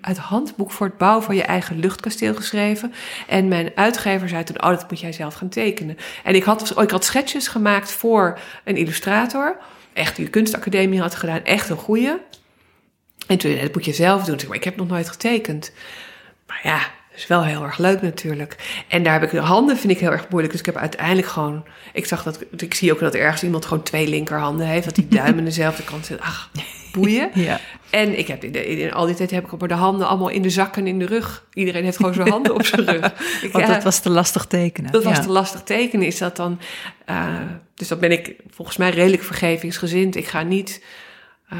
Het 0.00 0.18
handboek 0.18 0.70
voor 0.70 0.86
het 0.86 0.96
bouwen 0.96 1.24
van 1.24 1.36
je 1.36 1.42
eigen 1.42 1.78
luchtkasteel 1.78 2.34
geschreven. 2.34 2.92
En 3.26 3.48
mijn 3.48 3.70
uitgever 3.74 4.28
zei 4.28 4.44
toen, 4.44 4.62
oh, 4.62 4.68
dat 4.68 4.90
moet 4.90 5.00
jij 5.00 5.12
zelf 5.12 5.34
gaan 5.34 5.48
tekenen. 5.48 5.96
En 6.24 6.34
ik 6.34 6.42
had, 6.42 6.74
oh, 6.74 6.82
ik 6.82 6.90
had 6.90 7.04
schetsjes 7.04 7.48
gemaakt 7.48 7.92
voor 7.92 8.38
een 8.64 8.76
illustrator. 8.76 9.56
Echt, 9.92 10.16
die 10.16 10.24
de 10.24 10.30
kunstacademie 10.30 11.00
had 11.00 11.14
gedaan. 11.14 11.44
Echt 11.44 11.68
een 11.68 11.76
goeie. 11.76 12.12
En 13.26 13.38
toen, 13.38 13.58
dat 13.60 13.74
moet 13.74 13.84
je 13.84 13.92
zelf 13.92 14.24
doen. 14.24 14.40
Maar 14.46 14.56
ik 14.56 14.64
heb 14.64 14.76
nog 14.76 14.88
nooit 14.88 15.08
getekend. 15.08 15.72
Maar 16.46 16.60
ja, 16.62 16.80
is 17.18 17.26
wel 17.26 17.44
heel 17.44 17.62
erg 17.62 17.78
leuk 17.78 18.02
natuurlijk. 18.02 18.82
En 18.88 19.02
daar 19.02 19.12
heb 19.12 19.22
ik 19.22 19.30
de 19.30 19.40
handen 19.40 19.76
vind 19.76 19.92
ik 19.92 19.98
heel 19.98 20.10
erg 20.10 20.28
moeilijk. 20.28 20.52
Dus 20.52 20.60
ik 20.60 20.66
heb 20.66 20.76
uiteindelijk 20.76 21.28
gewoon. 21.28 21.64
Ik 21.92 22.06
zag 22.06 22.22
dat. 22.22 22.44
Ik 22.56 22.74
zie 22.74 22.92
ook 22.92 22.98
dat 22.98 23.14
ergens 23.14 23.42
iemand 23.42 23.66
gewoon 23.66 23.82
twee 23.82 24.08
linkerhanden 24.08 24.66
heeft. 24.66 24.84
Dat 24.84 24.94
die 24.94 25.08
duim 25.08 25.38
aan 25.38 25.44
dezelfde 25.44 25.84
kant 25.84 26.06
zit. 26.06 26.20
Ach, 26.20 26.50
boeien. 27.00 27.30
Ja. 27.48 27.60
En 27.90 28.18
ik 28.18 28.26
heb 28.28 28.44
in, 28.44 28.52
de, 28.52 28.66
in 28.66 28.92
al 28.92 29.06
die 29.06 29.14
tijd 29.14 29.30
heb 29.30 29.44
ik 29.52 29.58
maar 29.58 29.68
de 29.68 29.74
handen 29.74 30.08
allemaal 30.08 30.28
in 30.28 30.42
de 30.42 30.50
zakken 30.50 30.86
in 30.86 30.98
de 30.98 31.06
rug. 31.06 31.46
Iedereen 31.52 31.84
heeft 31.84 31.96
gewoon 31.96 32.14
zijn 32.14 32.28
handen 32.28 32.54
op 32.54 32.64
zijn 32.64 32.84
rug. 32.84 33.06
Ik, 33.42 33.52
Want 33.52 33.66
ja, 33.66 33.72
dat 33.74 33.82
was 33.82 34.00
te 34.00 34.10
lastig 34.10 34.44
tekenen. 34.46 34.92
dat 34.92 35.04
was 35.04 35.22
te 35.22 35.28
lastig 35.30 35.62
tekenen. 35.62 36.06
Is 36.06 36.18
dat 36.18 36.36
dan. 36.36 36.60
eh, 37.04 37.34
dus 37.74 37.88
dat 37.88 38.00
ben 38.00 38.12
ik 38.12 38.34
volgens 38.50 38.76
mij 38.76 38.90
redelijk 38.90 39.22
vergevingsgezind. 39.22 40.16
Ik 40.16 40.26
ga 40.26 40.42
niet. 40.42 40.84
eh, 41.48 41.58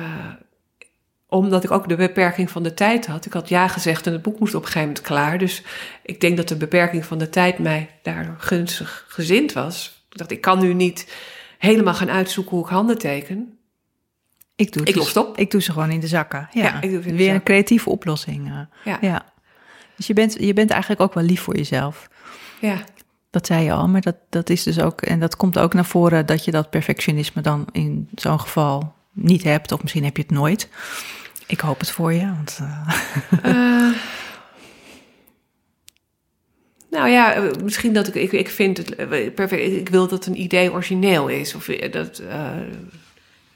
omdat 1.30 1.64
ik 1.64 1.70
ook 1.70 1.88
de 1.88 1.96
beperking 1.96 2.50
van 2.50 2.62
de 2.62 2.74
tijd 2.74 3.06
had. 3.06 3.26
Ik 3.26 3.32
had 3.32 3.48
ja 3.48 3.68
gezegd 3.68 4.06
en 4.06 4.12
het 4.12 4.22
boek 4.22 4.38
moest 4.38 4.54
op 4.54 4.60
een 4.60 4.66
gegeven 4.66 4.88
moment 4.88 5.06
klaar. 5.06 5.38
Dus 5.38 5.62
ik 6.02 6.20
denk 6.20 6.36
dat 6.36 6.48
de 6.48 6.56
beperking 6.56 7.04
van 7.04 7.18
de 7.18 7.28
tijd 7.28 7.58
mij 7.58 7.88
daardoor 8.02 8.34
gunstig 8.38 9.04
gezind 9.08 9.52
was. 9.52 10.04
Ik 10.10 10.18
dacht, 10.18 10.30
ik 10.30 10.40
kan 10.40 10.58
nu 10.58 10.74
niet 10.74 11.12
helemaal 11.58 11.94
gaan 11.94 12.10
uitzoeken 12.10 12.56
hoe 12.56 12.64
ik 12.64 12.70
handen 12.70 12.98
teken. 12.98 13.57
Ik 14.58 14.72
doe, 14.72 14.80
het 14.80 14.88
Ik 14.88 14.94
dus- 14.94 15.14
los 15.14 15.26
op. 15.26 15.38
Ik 15.38 15.50
doe 15.50 15.62
ze 15.62 15.72
gewoon 15.72 15.90
in 15.90 16.00
de 16.00 16.06
zakken. 16.06 16.48
Ja, 16.52 16.62
Ja, 16.62 16.74
ik 16.80 16.88
doe 16.88 16.96
het 16.98 17.06
in 17.06 17.12
de 17.12 17.18
weer 17.18 17.34
een 17.34 17.42
creatieve 17.42 17.90
oplossing. 17.90 18.48
eh. 18.48 18.58
Ja. 18.84 18.98
ja. 19.00 19.24
Dus 19.96 20.06
je 20.06 20.12
bent, 20.14 20.36
je 20.40 20.52
bent 20.52 20.70
eigenlijk 20.70 21.00
ook 21.00 21.14
wel 21.14 21.24
lief 21.24 21.40
voor 21.40 21.56
jezelf. 21.56 22.08
Ja. 22.60 22.76
Dat 23.30 23.46
zei 23.46 23.64
je 23.64 23.72
al, 23.72 23.88
maar 23.88 24.00
dat, 24.00 24.16
dat 24.28 24.50
is 24.50 24.62
dus 24.62 24.80
ook, 24.80 25.00
en 25.02 25.20
dat 25.20 25.36
komt 25.36 25.58
ook 25.58 25.74
naar 25.74 25.84
voren 25.84 26.26
dat 26.26 26.44
je 26.44 26.50
dat 26.50 26.70
perfectionisme 26.70 27.42
dan 27.42 27.66
in 27.72 28.08
zo'n 28.14 28.40
geval 28.40 28.94
niet 29.12 29.42
hebt, 29.42 29.72
of 29.72 29.82
misschien 29.82 30.04
heb 30.04 30.16
je 30.16 30.22
het 30.22 30.30
nooit. 30.30 30.68
Ik 31.46 31.60
hoop 31.60 31.80
het 31.80 31.90
voor 31.90 32.12
je, 32.12 32.20
want 32.26 32.58
eh, 32.62 32.88
Eh, 33.52 33.94
nou 36.90 37.08
ja, 37.08 37.50
misschien 37.62 37.92
dat 37.92 38.08
ik, 38.08 38.14
ik, 38.14 38.32
ik 38.32 38.48
vind 38.48 38.76
het 38.76 38.96
perfect. 39.34 39.62
Ik, 39.72 39.88
wil 39.88 40.08
dat 40.08 40.26
een 40.26 40.40
idee 40.40 40.72
origineel 40.72 41.28
is. 41.28 41.54
Of 41.54 41.64
dat 41.90 42.22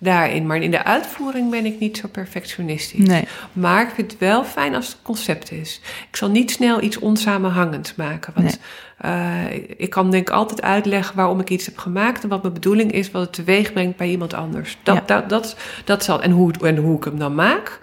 daarin. 0.02 0.46
Maar 0.46 0.56
in 0.62 0.70
de 0.70 0.84
uitvoering 0.84 1.50
ben 1.50 1.66
ik 1.66 1.78
niet 1.78 1.96
zo 1.96 2.08
perfectionistisch. 2.08 3.06
nee. 3.06 3.24
Maar 3.52 3.82
ik 3.82 3.90
vind 3.94 4.10
het 4.10 4.20
wel 4.20 4.44
fijn 4.44 4.74
als 4.74 4.86
het 4.86 4.96
concept 5.02 5.52
is. 5.52 5.80
Ik 6.10 6.16
zal 6.16 6.30
niet 6.30 6.50
snel 6.50 6.82
iets 6.82 6.98
onsamenhangends 6.98 7.94
maken. 7.94 8.32
Want 8.36 8.58
eh, 8.98 9.54
ik 9.76 9.90
kan 9.90 10.10
denk 10.10 10.28
ik 10.28 10.34
altijd 10.34 10.62
uitleggen 10.62 11.16
waarom 11.16 11.40
ik 11.40 11.50
iets 11.50 11.66
heb 11.66 11.78
gemaakt... 11.78 12.22
en 12.22 12.28
wat 12.28 12.42
mijn 12.42 12.54
bedoeling 12.54 12.92
is, 12.92 13.10
wat 13.10 13.22
het 13.22 13.32
teweeg 13.32 13.72
brengt 13.72 13.96
bij 13.96 14.08
iemand 14.08 14.34
anders. 14.34 14.78
Dat, 14.82 14.94
Ja. 14.96 15.02
dat, 15.06 15.28
dat, 15.28 15.56
dat 15.84 16.04
zal, 16.04 16.22
en, 16.22 16.30
hoe, 16.30 16.52
en 16.62 16.76
hoe 16.76 16.96
ik 16.96 17.04
hem 17.04 17.18
dan 17.18 17.34
maak. 17.34 17.78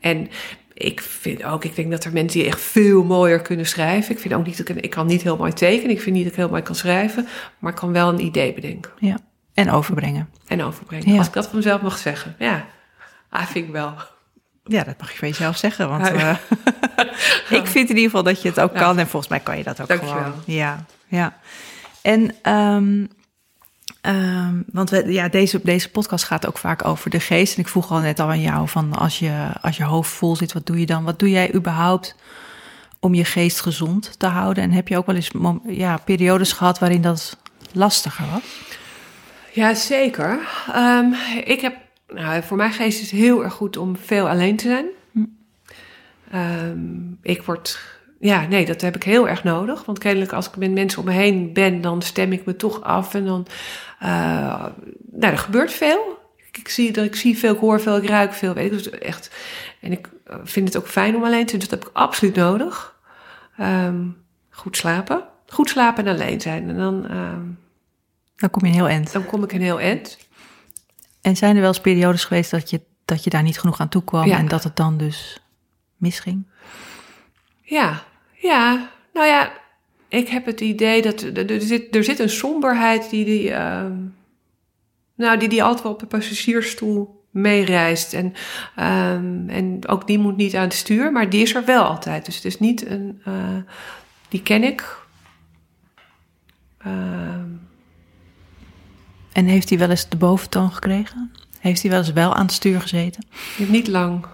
En 0.00 0.28
ik 0.74 1.00
vind 1.00 1.44
ook, 1.44 1.64
ik 1.64 1.74
denk 1.76 1.90
dat 1.90 2.04
er 2.04 2.12
mensen 2.12 2.38
die 2.40 2.48
echt 2.48 2.60
veel 2.60 3.04
mooier 3.04 3.40
kunnen 3.42 3.66
schrijven. 3.66 4.14
Ik 4.14 4.20
vind 4.20 4.34
ook 4.34 4.46
niet, 4.46 4.56
dat 4.56 4.68
ik, 4.68 4.76
ik 4.76 4.90
kan 4.90 5.06
niet 5.06 5.22
heel 5.22 5.36
mooi 5.36 5.52
tekenen. 5.52 5.90
Ik 5.90 6.00
vind 6.00 6.14
niet 6.14 6.24
dat 6.24 6.32
ik 6.32 6.38
heel 6.38 6.48
mooi 6.48 6.62
kan 6.62 6.74
schrijven. 6.74 7.26
Maar 7.58 7.72
ik 7.72 7.78
kan 7.78 7.92
wel 7.92 8.08
een 8.08 8.24
idee 8.24 8.52
bedenken 8.52 8.90
Ja. 8.98 9.16
En 9.54 9.70
overbrengen. 9.70 10.28
en 10.46 10.62
overbrengen. 10.62 11.12
Ja. 11.12 11.18
Als 11.18 11.26
ik 11.26 11.32
dat 11.32 11.46
van 11.46 11.56
mezelf 11.56 11.80
mag 11.80 11.98
zeggen. 11.98 12.34
Ja, 12.38 12.64
ah, 13.28 13.46
vind 13.46 13.66
ik 13.66 13.72
wel. 13.72 13.94
Ja, 14.64 14.82
dat 14.84 14.98
mag 14.98 15.12
je 15.12 15.18
van 15.18 15.28
jezelf 15.28 15.56
zeggen, 15.56 15.88
want 15.88 16.06
Ja. 16.06 16.12
eh, 16.14 16.36
ik 17.60 17.66
vind 17.66 17.88
in 17.90 17.96
ieder 17.96 18.02
geval 18.10 18.22
dat 18.22 18.42
je 18.42 18.48
het 18.48 18.60
ook 18.60 18.72
Ja. 18.72 18.78
kan 18.78 18.98
en 18.98 19.06
volgens 19.08 19.30
mij 19.30 19.40
kan 19.40 19.56
je 19.56 19.64
dat 19.64 19.80
ook 19.80 19.88
Dankjewel. 19.88 20.16
gewoon. 20.16 20.42
Ja, 20.44 20.84
ja. 21.06 21.36
En 22.02 22.34
ehm, 22.42 23.06
ehm, 24.00 24.54
want 24.72 24.90
we, 24.90 25.12
ja, 25.12 25.28
deze, 25.28 25.60
deze 25.62 25.90
podcast 25.90 26.24
gaat 26.24 26.46
ook 26.46 26.58
vaak 26.58 26.84
over 26.84 27.10
de 27.10 27.20
geest. 27.20 27.54
En 27.54 27.60
ik 27.62 27.68
vroeg 27.68 27.90
al 27.90 27.98
net 27.98 28.20
al 28.20 28.28
aan 28.28 28.40
jou 28.40 28.68
van 28.68 28.92
als 28.94 29.18
je, 29.18 29.46
als 29.60 29.76
je 29.76 29.84
hoofd 29.84 30.10
vol 30.10 30.36
zit, 30.36 30.52
wat 30.52 30.66
doe 30.66 30.80
je 30.80 30.86
dan? 30.86 31.04
Wat 31.04 31.18
doe 31.18 31.30
jij 31.30 31.54
überhaupt 31.54 32.14
om 33.00 33.14
je 33.14 33.24
geest 33.24 33.60
gezond 33.60 34.18
te 34.18 34.26
houden? 34.26 34.62
En 34.64 34.70
heb 34.72 34.88
je 34.88 34.96
ook 34.96 35.06
wel 35.06 35.14
eens 35.14 35.30
ja, 35.66 35.96
periodes 35.96 36.52
gehad 36.52 36.78
waarin 36.78 37.02
dat 37.02 37.36
lastiger 37.72 38.24
was? 38.32 38.42
Ja, 39.54 39.74
zeker. 39.74 40.38
Ehm, 40.72 41.12
ik 41.44 41.60
heb, 41.60 41.76
nou, 42.08 42.42
voor 42.42 42.56
mijn 42.56 42.72
geest 42.72 43.02
is 43.02 43.10
het 43.10 43.20
heel 43.20 43.44
erg 43.44 43.52
goed 43.52 43.76
om 43.76 43.96
veel 43.96 44.28
alleen 44.28 44.56
te 44.56 44.68
zijn. 44.68 44.86
Ehm, 46.30 47.12
ik 47.22 47.42
word, 47.42 47.78
ja, 48.18 48.46
nee, 48.46 48.66
dat 48.66 48.80
heb 48.80 48.96
ik 48.96 49.02
heel 49.02 49.28
erg 49.28 49.44
nodig. 49.44 49.84
Want 49.84 49.98
kennelijk 49.98 50.32
als 50.32 50.48
ik 50.48 50.56
met 50.56 50.72
mensen 50.72 50.98
om 50.98 51.04
me 51.04 51.12
heen 51.12 51.52
ben, 51.52 51.80
dan 51.80 52.02
stem 52.02 52.32
ik 52.32 52.44
me 52.44 52.56
toch 52.56 52.82
af. 52.82 53.14
En 53.14 53.24
dan, 53.24 53.46
eh, 53.98 54.08
nou, 55.10 55.32
er 55.32 55.38
gebeurt 55.38 55.72
veel. 55.72 56.18
Ik, 56.36 56.58
ik 56.58 56.68
zie, 56.68 56.92
dat 56.92 57.04
ik 57.04 57.16
zie 57.16 57.38
veel, 57.38 57.54
ik 57.54 57.60
hoor 57.60 57.80
veel, 57.80 57.96
ik 57.96 58.08
ruik 58.08 58.32
veel. 58.32 58.54
Weet 58.54 58.72
ik, 58.72 58.72
dus 58.72 58.90
echt, 58.90 59.30
en 59.80 59.92
ik 59.92 60.08
eh, 60.24 60.36
vind 60.44 60.68
het 60.68 60.76
ook 60.76 60.88
fijn 60.88 61.16
om 61.16 61.24
alleen 61.24 61.44
te 61.44 61.48
zijn. 61.48 61.60
Dus 61.60 61.68
dat 61.68 61.78
heb 61.78 61.88
ik 61.88 61.96
absoluut 61.96 62.34
nodig. 62.34 62.96
Ehm, 63.56 64.06
goed 64.50 64.76
slapen. 64.76 65.24
Goed 65.46 65.68
slapen 65.68 66.06
en 66.06 66.14
alleen 66.14 66.40
zijn. 66.40 66.68
En 66.68 66.76
dan, 66.76 67.06
Dan 68.44 68.52
kom 68.52 68.62
je 68.62 68.68
een 68.68 68.78
heel 68.78 68.88
eind. 68.88 69.12
dan 69.12 69.26
kom 69.26 69.42
ik 69.42 69.52
een 69.52 69.62
heel 69.62 69.80
eind. 69.80 70.18
En 71.20 71.36
zijn 71.36 71.54
er 71.54 71.60
wel 71.60 71.70
eens 71.70 71.80
periodes 71.80 72.24
geweest 72.24 72.50
dat 72.50 72.70
je, 72.70 72.80
dat 73.04 73.24
je 73.24 73.30
daar 73.30 73.42
niet 73.42 73.58
genoeg 73.58 73.80
aan 73.80 73.88
toe 73.88 74.04
kwam 74.04 74.26
Ja. 74.26 74.38
en 74.38 74.48
dat 74.48 74.64
het 74.64 74.76
dan 74.76 74.96
dus 74.96 75.40
misging? 75.96 76.46
Ja, 77.62 78.02
ja. 78.32 78.90
Nou 79.12 79.26
ja, 79.26 79.52
ik 80.08 80.28
heb 80.28 80.46
het 80.46 80.60
idee 80.60 81.02
dat 81.02 81.20
er, 81.20 81.50
er, 81.50 81.60
zit, 81.60 81.96
er 81.96 82.04
zit 82.04 82.18
een 82.18 82.30
somberheid 82.30 83.10
die 83.10 83.24
die, 83.24 83.50
ehm, 83.52 83.96
nou, 85.14 85.38
die 85.38 85.48
die 85.48 85.62
altijd 85.62 85.82
wel 85.82 85.92
op 85.92 86.00
de 86.00 86.06
passagiersstoel 86.06 87.24
meereist. 87.30 88.12
En, 88.12 88.34
ehm, 88.76 89.48
en 89.48 89.88
ook 89.88 90.06
die 90.06 90.18
moet 90.18 90.36
niet 90.36 90.54
aan 90.56 90.62
het 90.62 90.74
stuur, 90.74 91.12
maar 91.12 91.30
die 91.30 91.42
is 91.42 91.54
er 91.54 91.64
wel 91.64 91.84
altijd. 91.84 92.24
Dus 92.24 92.34
het 92.34 92.44
is 92.44 92.58
niet 92.58 92.86
een, 92.86 93.20
eh, 93.24 93.56
die 94.28 94.42
ken 94.42 94.62
ik. 94.64 95.02
Ehm, 96.78 97.53
En 99.34 99.46
heeft 99.46 99.68
hij 99.68 99.78
wel 99.78 99.90
eens 99.90 100.08
de 100.08 100.16
boventoon 100.16 100.72
gekregen? 100.72 101.32
Heeft 101.60 101.82
hij 101.82 101.90
wel 101.90 102.00
eens 102.00 102.12
wel 102.12 102.34
aan 102.34 102.44
het 102.44 102.54
stuur 102.54 102.80
gezeten? 102.80 103.26
niet 103.56 103.86
lang, 103.88 104.26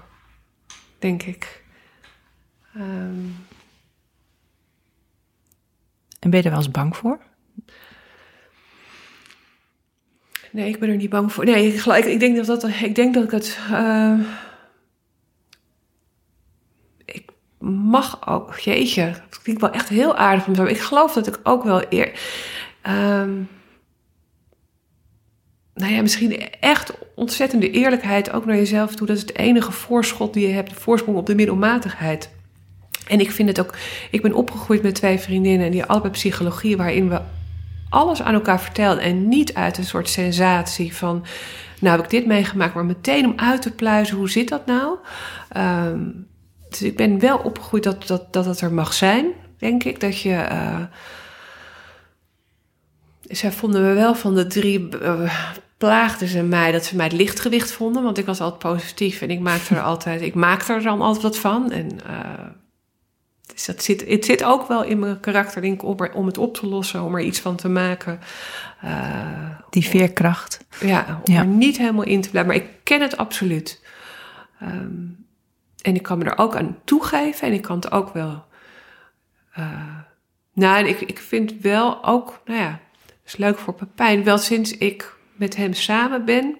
denk 0.98 1.22
ik. 1.22 1.62
Ehm, 2.74 3.24
En 6.18 6.30
ben 6.30 6.38
je 6.38 6.44
er 6.44 6.50
wel 6.54 6.58
eens 6.60 6.70
bang 6.70 6.96
voor? 6.96 7.18
Nee, 10.52 10.68
ik 10.68 10.78
ben 10.80 10.88
er 10.88 10.96
niet 10.96 11.10
bang 11.10 11.32
voor. 11.32 11.44
Nee, 11.44 11.66
ik, 11.74 11.84
ik, 11.84 12.04
ik 12.04 12.20
denk 12.20 12.36
dat 12.36 12.46
dat, 12.46 12.64
ik 12.68 12.94
denk 12.94 13.14
dat 13.14 13.24
ik 13.24 13.30
het. 13.30 13.58
eh, 13.70 14.18
ik 17.04 17.30
mag 17.58 18.28
ook. 18.28 18.58
Jeetje, 18.58 19.10
dat 19.30 19.42
klinkt 19.42 19.60
wel 19.60 19.70
echt 19.70 19.88
heel 19.88 20.16
aardig 20.16 20.42
van 20.42 20.50
mezelf. 20.52 20.68
Ik 20.70 20.80
geloof 20.80 21.12
dat 21.12 21.26
ik 21.26 21.38
ook 21.42 21.62
wel 21.64 21.84
eer. 21.88 22.20
ehm, 22.82 23.42
nou 25.74 25.92
ja, 25.92 26.02
misschien 26.02 26.50
echt 26.60 26.92
ontzettende 27.14 27.70
eerlijkheid 27.70 28.32
ook 28.32 28.46
naar 28.46 28.56
jezelf 28.56 28.94
toe. 28.94 29.06
Dat 29.06 29.16
is 29.16 29.22
het 29.22 29.36
enige 29.36 29.72
voorschot 29.72 30.34
die 30.34 30.46
je 30.46 30.54
hebt, 30.54 30.70
de 30.70 30.80
voorsprong 30.80 31.16
op 31.18 31.26
de 31.26 31.34
middelmatigheid. 31.34 32.30
En 33.08 33.20
ik 33.20 33.30
vind 33.30 33.48
het 33.48 33.60
ook. 33.60 33.74
Ik 34.10 34.22
ben 34.22 34.34
opgegroeid 34.34 34.82
met 34.82 34.94
twee 34.94 35.18
vriendinnen 35.18 35.66
en 35.66 35.72
die 35.72 35.84
allebei 35.84 36.12
psychologie, 36.12 36.76
waarin 36.76 37.08
we 37.08 37.20
alles 37.88 38.22
aan 38.22 38.34
elkaar 38.34 38.60
vertelden. 38.60 39.02
En 39.04 39.28
niet 39.28 39.54
uit 39.54 39.78
een 39.78 39.84
soort 39.84 40.08
sensatie 40.08 40.96
van. 40.96 41.24
Nou 41.80 41.96
heb 41.96 42.04
ik 42.04 42.10
dit 42.10 42.26
meegemaakt, 42.26 42.74
maar 42.74 42.84
meteen 42.84 43.26
om 43.26 43.32
uit 43.36 43.62
te 43.62 43.70
pluizen. 43.70 44.16
Hoe 44.16 44.30
zit 44.30 44.48
dat 44.48 44.66
nou? 44.66 44.96
Ehm, 45.48 46.08
dus 46.68 46.82
ik 46.82 46.96
ben 46.96 47.18
wel 47.18 47.38
opgegroeid 47.38 47.82
dat, 47.82 48.06
dat, 48.06 48.32
dat 48.32 48.44
het 48.44 48.60
er 48.60 48.72
mag 48.72 48.92
zijn, 48.92 49.26
denk 49.58 49.84
ik. 49.84 50.00
Dat 50.00 50.20
je. 50.20 50.34
eh, 50.34 50.80
zij 53.30 53.52
vonden 53.52 53.82
me 53.82 53.92
wel 53.94 54.14
van 54.14 54.34
de 54.34 54.46
drie. 54.46 54.98
eh, 54.98 55.34
plaagden 55.76 56.28
ze 56.28 56.42
mij 56.42 56.72
dat 56.72 56.84
ze 56.84 56.96
mij 56.96 57.04
het 57.04 57.14
lichtgewicht 57.14 57.72
vonden. 57.72 58.02
Want 58.02 58.18
ik 58.18 58.26
was 58.26 58.40
altijd 58.40 58.72
positief 58.74 59.20
en 59.22 59.30
ik 59.30 59.40
maakte 59.40 59.74
er 59.74 59.80
altijd. 59.92 60.20
Ik 60.20 60.34
maakte 60.34 60.72
er 60.72 60.82
dan 60.82 61.00
altijd 61.00 61.22
wat 61.22 61.38
van. 61.38 61.70
En. 61.70 62.00
eh, 62.06 62.44
dus 63.54 63.64
dat 63.64 63.82
zit, 63.82 64.08
het 64.08 64.24
zit 64.24 64.44
ook 64.44 64.68
wel 64.68 64.84
in 64.84 64.98
mijn 64.98 65.20
karakter, 65.20 65.62
denk 65.62 65.74
ik, 65.74 65.82
om, 65.82 65.98
er- 65.98 66.12
om 66.12 66.26
het 66.26 66.38
op 66.38 66.54
te 66.54 66.66
lossen, 66.66 67.02
om 67.02 67.14
er 67.14 67.20
iets 67.22 67.40
van 67.40 67.56
te 67.56 67.68
maken. 67.68 68.20
Eh, 68.80 69.50
Die 69.70 69.84
veerkracht. 69.84 70.64
ja, 70.80 71.20
om 71.26 71.32
Ja. 71.34 71.40
er 71.40 71.46
niet 71.46 71.78
helemaal 71.78 72.04
in 72.04 72.20
te 72.20 72.30
blijven. 72.30 72.52
Maar 72.52 72.62
ik 72.62 72.70
ken 72.84 73.00
het 73.00 73.16
absoluut. 73.16 73.84
Ehm, 74.60 74.94
en 75.82 75.94
ik 75.94 76.02
kan 76.02 76.18
me 76.18 76.24
er 76.24 76.38
ook 76.38 76.56
aan 76.56 76.76
toegeven 76.84 77.46
en 77.48 77.52
ik 77.54 77.62
kan 77.62 77.76
het 77.76 77.90
ook 77.92 78.12
wel. 78.12 78.44
nou, 80.52 80.78
en 80.78 80.86
ik, 80.88 81.00
ik 81.00 81.18
vind 81.18 81.54
wel 81.60 82.04
ook, 82.04 82.40
nou 82.44 82.60
ja, 82.60 82.78
is 83.32 83.36
leuk 83.36 83.58
voor 83.58 83.74
Pepijn. 83.74 84.24
Wel 84.24 84.38
sinds 84.38 84.76
ik 84.76 85.14
met 85.36 85.56
hem 85.56 85.74
samen 85.74 86.24
ben 86.24 86.56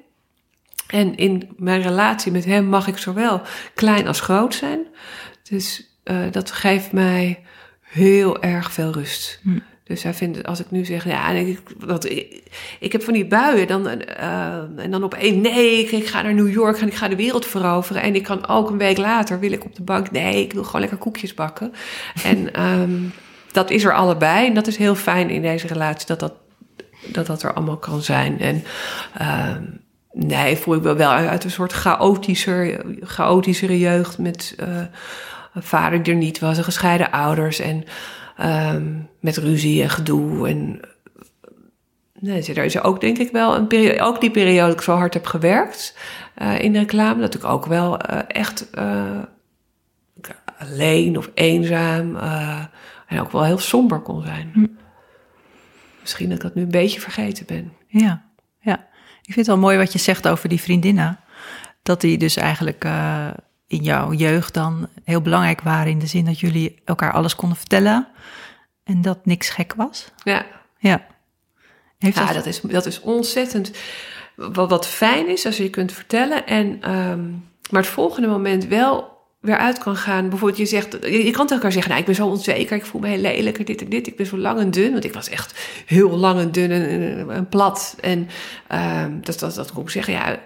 en 0.87 1.16
in 1.16 1.49
mijn 1.57 1.83
relatie 1.83 2.33
met 2.33 2.45
hem 2.45 2.64
mag 2.64 2.87
ik 2.87 2.97
zowel 2.97 3.43
klein 3.75 4.07
als 4.07 4.21
groot 4.21 4.55
zijn. 4.55 4.87
Dus 5.43 5.89
eh, 6.03 6.16
dat 6.31 6.51
geeft 6.51 6.93
mij 6.93 7.43
heel 7.81 8.43
erg 8.43 8.73
veel 8.73 8.93
rust. 8.93 9.41
Hm. 9.43 9.59
Dus 9.85 10.03
hij 10.03 10.14
vindt, 10.14 10.47
als 10.47 10.61
ik 10.61 10.71
nu 10.71 10.85
zeg, 10.85 11.05
ja, 11.05 11.31
ik, 11.31 11.61
dat, 11.87 12.05
ik, 12.05 12.43
ik 12.81 12.93
heb 12.93 13.03
van 13.03 13.12
die 13.12 13.27
buien, 13.27 13.66
dan, 13.66 13.87
eh, 13.89 14.55
en 14.77 14.91
dan 14.91 15.05
op 15.05 15.14
één, 15.14 15.41
nee, 15.41 15.79
ik, 15.79 15.91
ik 15.91 16.07
ga 16.07 16.23
naar 16.23 16.35
New 16.35 16.53
York 16.53 16.79
en 16.79 16.87
ik 16.87 16.95
ga 16.95 17.09
de 17.09 17.16
wereld 17.16 17.47
veroveren. 17.47 18.03
En 18.03 18.14
ik 18.14 18.23
kan 18.23 18.49
ook 18.49 18.71
een 18.71 18.79
week 18.79 18.97
later, 18.97 19.41
wil 19.41 19.53
ik 19.53 19.64
op 19.64 19.75
de 19.75 19.83
bank, 19.83 20.11
nee, 20.11 20.43
ik 20.43 20.53
wil 20.53 20.64
gewoon 20.64 20.81
lekker 20.81 20.99
koekjes 20.99 21.35
bakken. 21.35 21.73
en 22.23 22.53
ehm, 22.55 23.03
dat 23.53 23.71
is 23.71 23.85
er 23.85 23.95
allebei. 23.95 24.47
En 24.47 24.55
dat 24.55 24.66
is 24.66 24.77
heel 24.77 24.95
fijn 24.95 25.31
in 25.31 25.43
deze 25.43 25.66
relatie, 25.66 26.07
dat 26.07 26.21
dat, 26.21 26.33
dat, 27.07 27.26
dat 27.26 27.42
er 27.42 27.53
allemaal 27.53 27.76
kan 27.76 28.03
zijn. 28.03 28.40
En 28.40 28.64
ehm, 29.18 29.62
nee, 30.12 30.57
voel 30.57 30.74
ik 30.74 30.82
me 30.82 30.94
wel 30.94 31.11
uit 31.11 31.44
een 31.44 31.51
soort 31.51 31.72
chaotischer, 31.72 32.84
chaotischere 33.01 33.78
jeugd 33.78 34.18
met 34.18 34.55
eh, 34.59 34.82
een 35.55 35.62
vader 35.62 36.03
die 36.03 36.12
er 36.12 36.18
niet 36.18 36.38
was, 36.38 36.59
en 36.59 36.64
gescheiden 36.64 37.11
ouders 37.11 37.59
en 37.59 37.84
ehm, 38.36 38.86
met 39.20 39.36
ruzie 39.36 39.82
en 39.82 39.90
gedoe. 39.90 40.48
En 40.48 40.80
nee, 42.20 42.55
er 42.55 42.64
is 42.64 42.80
ook 42.80 43.01
denk 43.01 43.18
ik 43.18 43.32
wel 43.32 43.57
een 43.57 43.66
periode, 43.66 44.01
ook 44.01 44.20
die 44.20 44.30
periode 44.30 44.66
dat 44.66 44.76
ik 44.76 44.82
zo 44.82 44.94
hard 44.94 45.14
heb 45.14 45.26
gewerkt 45.26 45.96
eh, 46.34 46.61
in 46.61 46.72
de 46.72 46.78
reclame, 46.78 47.20
dat 47.20 47.34
ik 47.34 47.44
ook 47.44 47.66
wel 47.66 47.98
eh, 47.98 48.18
echt 48.28 48.66
alleen 50.59 51.18
of 51.18 51.30
eenzaam 51.34 52.16
en 53.07 53.20
ook 53.20 53.32
wel 53.32 53.44
heel 53.44 53.59
somber 53.59 54.01
kon 54.01 54.22
zijn. 54.22 54.51
Hm. 54.53 54.66
Misschien 56.01 56.28
dat 56.28 56.36
ik 56.36 56.42
dat 56.42 56.55
nu 56.55 56.62
een 56.62 56.70
beetje 56.70 57.01
vergeten 57.01 57.46
ben. 57.46 57.72
Ja, 57.86 58.22
ja. 58.61 58.88
Ik 59.22 59.36
vind 59.36 59.36
het 59.36 59.46
wel 59.46 59.64
mooi 59.64 59.76
wat 59.78 59.92
je 59.92 59.98
zegt 59.98 60.28
over 60.28 60.48
die 60.48 60.61
vriendinnen. 60.61 61.18
dat 61.82 62.01
die 62.01 62.18
dus 62.18 62.36
eigenlijk 62.36 62.84
eh, 62.84 63.30
in 63.66 63.82
jouw 63.82 64.12
jeugd 64.12 64.55
dan 64.55 64.88
heel 65.05 65.20
belangrijk 65.20 65.61
waren 65.61 65.92
in 65.92 65.98
de 65.98 66.07
zin 66.07 66.24
dat 66.24 66.40
jullie 66.40 66.82
elkaar 66.84 67.12
alles 67.12 67.34
konden 67.34 67.59
vertellen 67.59 68.09
en 68.84 69.03
dat 69.03 69.26
niks 69.26 69.48
gek 69.48 69.74
was. 69.74 70.11
Ja, 70.24 70.46
Ja. 70.78 71.07
Heeft 71.98 72.16
ja 72.16 72.26
dat, 72.26 72.34
dat, 72.34 72.46
is, 72.46 72.61
dat 72.61 72.86
is 72.86 73.01
ontzettend. 73.01 73.70
Wat, 74.36 74.70
wat 74.70 74.86
fijn 74.86 75.28
is 75.28 75.46
als 75.46 75.57
je 75.57 75.62
je 75.62 75.70
kunt 75.70 75.92
vertellen. 75.92 76.46
En, 76.46 76.82
ehm, 76.82 77.30
maar 77.70 77.82
het 77.82 77.86
volgende 77.86 78.28
moment 78.28 78.66
wel 78.66 79.09
weer 79.41 79.57
uit 79.57 79.78
kan 79.78 79.97
gaan. 79.97 80.28
Bijvoorbeeld, 80.28 80.59
je 80.59 80.66
zegt, 80.66 80.93
je, 80.93 81.30
kan 81.30 81.32
tegen 81.32 81.55
elkaar 81.55 81.72
zeggen: 81.72 81.91
nou, 81.91 82.01
Ik 82.01 82.07
ben 82.07 82.14
zo 82.14 82.26
onzeker, 82.26 82.76
ik 82.76 82.84
voel 82.84 83.01
me 83.01 83.09
heel 83.09 83.20
lelijk, 83.20 83.66
dit 83.66 83.82
en 83.82 83.88
dit. 83.88 84.07
Ik 84.07 84.16
ben 84.16 84.26
zo 84.26 84.38
lang 84.38 84.61
en 84.61 84.70
dun. 84.70 84.93
Want 84.93 85.05
ik 85.05 85.14
was 85.14 85.28
echt 85.28 85.82
heel 85.86 86.11
lang 86.11 86.41
en 86.41 86.53
dun 86.53 86.70
en, 87.30 87.49
plat. 87.49 87.97
En 88.01 88.28
ehm, 88.68 89.20
dat, 89.20 89.38
dat, 89.38 89.55
dat 89.55 89.72
kon 89.72 89.82
ik 89.82 89.91
zeggen. 89.91 90.12
Ja. 90.12 90.41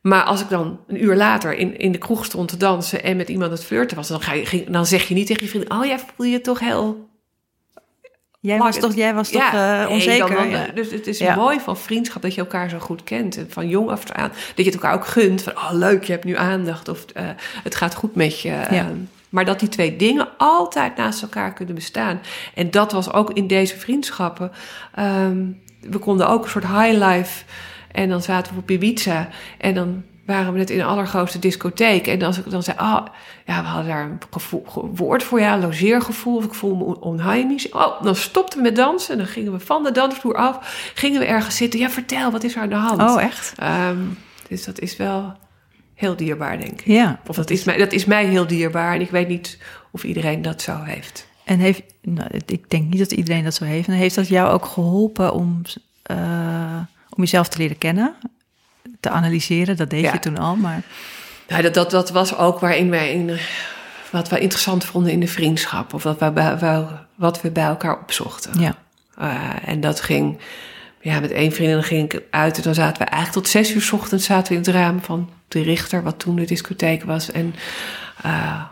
Maar 0.00 0.22
als 0.22 0.40
ik 0.40 0.48
dan 0.48 0.80
een 0.86 1.04
uur 1.04 1.16
later 1.16 1.54
in, 1.54 1.78
in 1.78 1.92
de 1.92 1.98
kroeg 1.98 2.24
stond 2.24 2.48
te 2.48 2.56
dansen 2.56 3.02
en 3.02 3.16
met 3.16 3.28
iemand 3.28 3.50
het 3.50 3.64
flirten 3.64 3.96
was, 3.96 4.08
dan, 4.08 4.20
ga 4.20 4.32
je, 4.32 4.64
dan 4.68 4.86
zeg 4.86 5.08
je 5.08 5.14
niet 5.14 5.26
tegen 5.26 5.44
je 5.44 5.48
vriend: 5.48 5.70
Oh, 5.70 5.84
jij 5.84 5.98
voel 6.16 6.26
je 6.26 6.40
toch 6.40 6.60
heel 6.60 7.08
jij 8.44 8.58
was 8.58 8.78
toch, 8.78 8.94
jij 8.94 9.14
was 9.14 9.30
toch 9.30 9.42
eh, 9.52 9.78
nee, 9.78 9.88
onzeker? 9.88 10.34
dan- 10.36 10.48
ja. 10.48 10.66
Dus 10.74 10.90
het 10.90 11.06
is 11.06 11.18
Ja. 11.18 11.34
mooi 11.34 11.60
van 11.60 11.76
vriendschap 11.76 12.22
dat 12.22 12.34
je 12.34 12.40
elkaar 12.40 12.68
zo 12.68 12.78
goed 12.78 13.04
kent. 13.04 13.36
En 13.36 13.46
van 13.50 13.68
jong 13.68 13.90
af 13.90 14.10
aan. 14.10 14.28
Dat 14.28 14.56
je 14.56 14.64
het 14.64 14.74
elkaar 14.74 14.94
ook 14.94 15.06
gunt. 15.06 15.42
Van, 15.42 15.52
oh 15.52 15.70
leuk, 15.72 16.04
je 16.04 16.12
hebt 16.12 16.24
nu 16.24 16.36
aandacht. 16.36 16.88
Of 16.88 17.04
eh, 17.04 17.24
het 17.62 17.74
gaat 17.74 17.94
goed 17.94 18.14
met 18.14 18.40
je. 18.40 18.50
Ehm, 18.52 18.96
maar 19.28 19.44
dat 19.44 19.60
die 19.60 19.68
twee 19.68 19.96
dingen 19.96 20.28
altijd 20.38 20.96
naast 20.96 21.22
elkaar 21.22 21.52
kunnen 21.52 21.74
bestaan. 21.74 22.20
En 22.54 22.70
dat 22.70 22.92
was 22.92 23.12
ook 23.12 23.32
in 23.32 23.46
deze 23.46 23.76
vriendschappen. 23.78 24.50
Ehm, 24.94 25.42
we 25.80 25.98
konden 25.98 26.28
ook 26.28 26.44
een 26.44 26.50
soort 26.50 26.66
high 26.66 27.04
life. 27.04 27.44
En 27.92 28.08
dan 28.08 28.22
zaten 28.22 28.54
we 28.54 28.60
op 28.60 28.70
Ibiza. 28.70 29.28
En 29.58 29.74
dan 29.74 30.02
waren 30.26 30.52
we 30.52 30.58
net 30.58 30.70
in 30.70 30.78
de 30.78 30.84
allergrootste 30.84 31.38
discotheek. 31.38 32.06
En 32.06 32.22
als 32.22 32.38
ik 32.38 32.50
dan 32.50 32.62
zei, 32.62 32.76
oh, 32.78 33.04
ja, 33.46 33.62
we 33.62 33.68
hadden 33.68 33.86
daar 33.86 34.04
een 34.04 34.18
gevoel, 34.30 34.64
ge- 34.68 34.90
woord 34.94 35.22
voor, 35.22 35.40
ja, 35.40 35.58
logeergevoel. 35.58 36.36
Of 36.36 36.44
ik 36.44 36.54
voel 36.54 36.74
me 36.76 36.84
on- 36.84 37.00
onheimisch. 37.00 37.68
Oh, 37.68 38.02
dan 38.02 38.16
stopten 38.16 38.58
we 38.58 38.64
met 38.64 38.76
dansen. 38.76 39.12
En 39.12 39.18
dan 39.18 39.26
gingen 39.26 39.52
we 39.52 39.60
van 39.60 39.82
de 39.82 39.92
dansvloer 39.92 40.34
af. 40.36 40.90
Gingen 40.94 41.20
we 41.20 41.26
ergens 41.26 41.56
zitten. 41.56 41.80
Ja, 41.80 41.90
vertel, 41.90 42.30
wat 42.30 42.44
is 42.44 42.54
er 42.56 42.62
aan 42.62 42.68
de 42.68 42.74
hand? 42.74 43.00
Oh, 43.10 43.22
echt? 43.22 43.52
Ehm, 43.56 43.98
dus 44.48 44.64
dat 44.64 44.80
is 44.80 44.96
wel 44.96 45.32
heel 45.94 46.16
dierbaar, 46.16 46.58
denk 46.58 46.72
ik. 46.80 46.86
Ja. 46.86 47.20
Of 47.26 47.36
dat 47.36 47.50
is, 47.50 47.64
mij, 47.64 47.76
dat 47.76 47.92
is 47.92 48.04
mij 48.04 48.24
heel 48.26 48.46
dierbaar. 48.46 48.94
En 48.94 49.00
ik 49.00 49.10
weet 49.10 49.28
niet 49.28 49.58
of 49.90 50.04
iedereen 50.04 50.42
dat 50.42 50.62
zo 50.62 50.82
heeft. 50.82 51.26
En 51.44 51.58
heeft, 51.58 51.82
nou, 52.02 52.28
ik 52.46 52.70
denk 52.70 52.90
niet 52.90 52.98
dat 52.98 53.12
iedereen 53.12 53.44
dat 53.44 53.54
zo 53.54 53.64
heeft. 53.64 53.88
En 53.88 53.94
heeft 53.94 54.14
dat 54.14 54.28
jou 54.28 54.50
ook 54.52 54.64
geholpen 54.64 55.32
om, 55.32 55.62
eh, 56.02 56.16
om 57.10 57.22
jezelf 57.22 57.48
te 57.48 57.58
leren 57.58 57.78
kennen? 57.78 58.14
Te 59.00 59.10
analyseren, 59.10 59.76
dat 59.76 59.90
deed 59.90 60.00
Ja. 60.02 60.12
je 60.12 60.18
toen 60.18 60.38
al, 60.38 60.56
maar... 60.56 60.82
Nou, 61.48 61.62
dat, 61.62 61.74
dat, 61.74 61.90
dat 61.90 62.10
was 62.10 62.36
ook 62.36 62.58
waarin 62.60 62.90
wij 62.90 63.12
in, 63.12 63.38
wat 64.10 64.28
wij 64.28 64.40
interessant 64.40 64.84
vonden 64.84 65.12
in 65.12 65.20
de 65.20 65.28
vriendschap. 65.28 65.94
Of 65.94 66.02
wat, 66.02 66.18
wij- 66.18 66.86
wat 67.14 67.40
we 67.40 67.50
bij 67.50 67.64
elkaar 67.64 68.00
opzochten. 68.00 68.60
Ja. 68.60 68.76
Eh, 69.18 69.68
en 69.68 69.80
dat 69.80 70.00
ging, 70.00 70.38
ja, 71.00 71.20
met 71.20 71.30
één 71.30 71.52
vriendin 71.52 71.82
ging 71.82 72.12
ik 72.12 72.22
uit. 72.30 72.56
En 72.56 72.62
dan 72.62 72.74
zaten 72.74 73.02
we 73.02 73.08
eigenlijk 73.08 73.32
tot 73.44 73.48
zes 73.52 73.74
uur 73.74 73.82
's 73.82 73.92
ochtends 73.92 74.24
zaten 74.24 74.48
we 74.52 74.58
in 74.58 74.64
het 74.64 74.74
raam 74.74 75.00
van 75.02 75.30
de 75.48 75.62
Richter, 75.62 76.02
wat 76.02 76.18
toen 76.18 76.36
de 76.36 76.44
discotheek 76.44 77.04
was. 77.04 77.30
En 77.30 77.54
eh, 78.22 78.62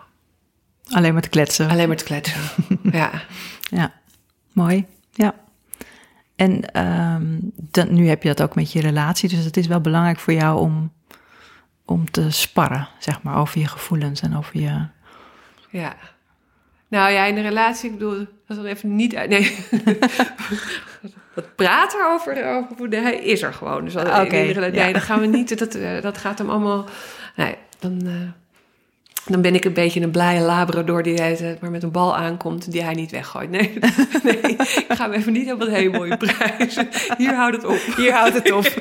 Alleen 0.90 1.12
maar 1.12 1.22
te 1.22 1.28
kletsen. 1.28 1.68
alleen 1.70 1.88
maar 1.88 1.96
te 1.96 2.04
kletsen. 2.04 2.40
ja. 2.92 3.10
Ja, 3.70 3.92
mooi. 4.52 4.84
Ja. 5.12 5.34
En 6.42 6.72
ehm, 6.72 7.38
dan, 7.54 7.94
nu 7.94 8.08
heb 8.08 8.22
je 8.22 8.28
dat 8.28 8.42
ook 8.42 8.54
met 8.54 8.72
je 8.72 8.80
relatie, 8.80 9.28
dus 9.28 9.44
het 9.44 9.56
is 9.56 9.66
wel 9.66 9.80
belangrijk 9.80 10.18
voor 10.18 10.32
jou 10.32 10.60
om, 10.60 10.92
om 11.84 12.10
te 12.10 12.30
sparren, 12.30 12.88
zeg 12.98 13.22
maar, 13.22 13.36
over 13.36 13.60
je 13.60 13.66
gevoelens 13.66 14.20
en 14.20 14.36
over 14.36 14.60
je... 14.60 14.86
Ja. 15.70 15.94
Nou 16.88 17.10
ja, 17.10 17.24
in 17.24 17.34
de 17.34 17.40
relatie, 17.40 17.90
ik 17.90 17.98
bedoel, 17.98 18.16
dat 18.18 18.26
is 18.48 18.56
dan 18.56 18.64
even 18.64 18.96
niet 18.96 19.16
uit. 19.16 19.28
Nee. 19.30 19.56
Wat 21.34 21.54
praten 21.56 22.12
over, 22.12 22.56
over 22.56 22.76
hoe- 22.76 22.96
hij 22.96 23.16
is 23.16 23.42
er 23.42 23.54
gewoon. 23.54 23.84
Dus 23.84 23.92
dat, 23.92 24.06
in 24.24 24.30
nee, 24.30 24.72
ja. 24.72 24.92
dat 24.92 25.02
gaan 25.02 25.20
we 25.20 25.26
niet. 25.26 25.58
Dat, 25.58 25.74
eh, 25.74 26.02
dat 26.02 26.18
gaat 26.18 26.38
hem 26.38 26.50
allemaal. 26.50 26.86
Nee, 27.36 27.56
dan, 27.78 28.00
eh, 28.06 28.41
dan 29.26 29.40
ben 29.40 29.54
ik 29.54 29.64
een 29.64 29.72
beetje 29.72 30.00
een 30.00 30.10
blije 30.10 30.40
labrador 30.40 31.02
die 31.02 31.14
hij 31.14 31.58
maar 31.60 31.70
met 31.70 31.82
een 31.82 31.90
bal 31.90 32.16
aankomt 32.16 32.72
die 32.72 32.82
hij 32.82 32.94
niet 32.94 33.10
weggooit. 33.10 33.50
Nee, 33.50 33.78
nee 34.22 34.36
ik 34.56 34.84
ga 34.88 35.04
hem 35.04 35.12
even 35.12 35.32
niet 35.32 35.52
op 35.52 35.58
wat 35.58 35.68
hele 35.68 35.90
mooie 35.98 36.16
prijzen. 36.16 36.88
Hier 37.16 37.34
houdt 37.34 37.56
het 37.56 37.64
op. 37.64 37.94
Hier 37.96 38.12
houdt 38.12 38.34
het 38.34 38.50
op. 38.52 38.64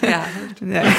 Ja, 0.00 0.24
Nee. 0.60 0.92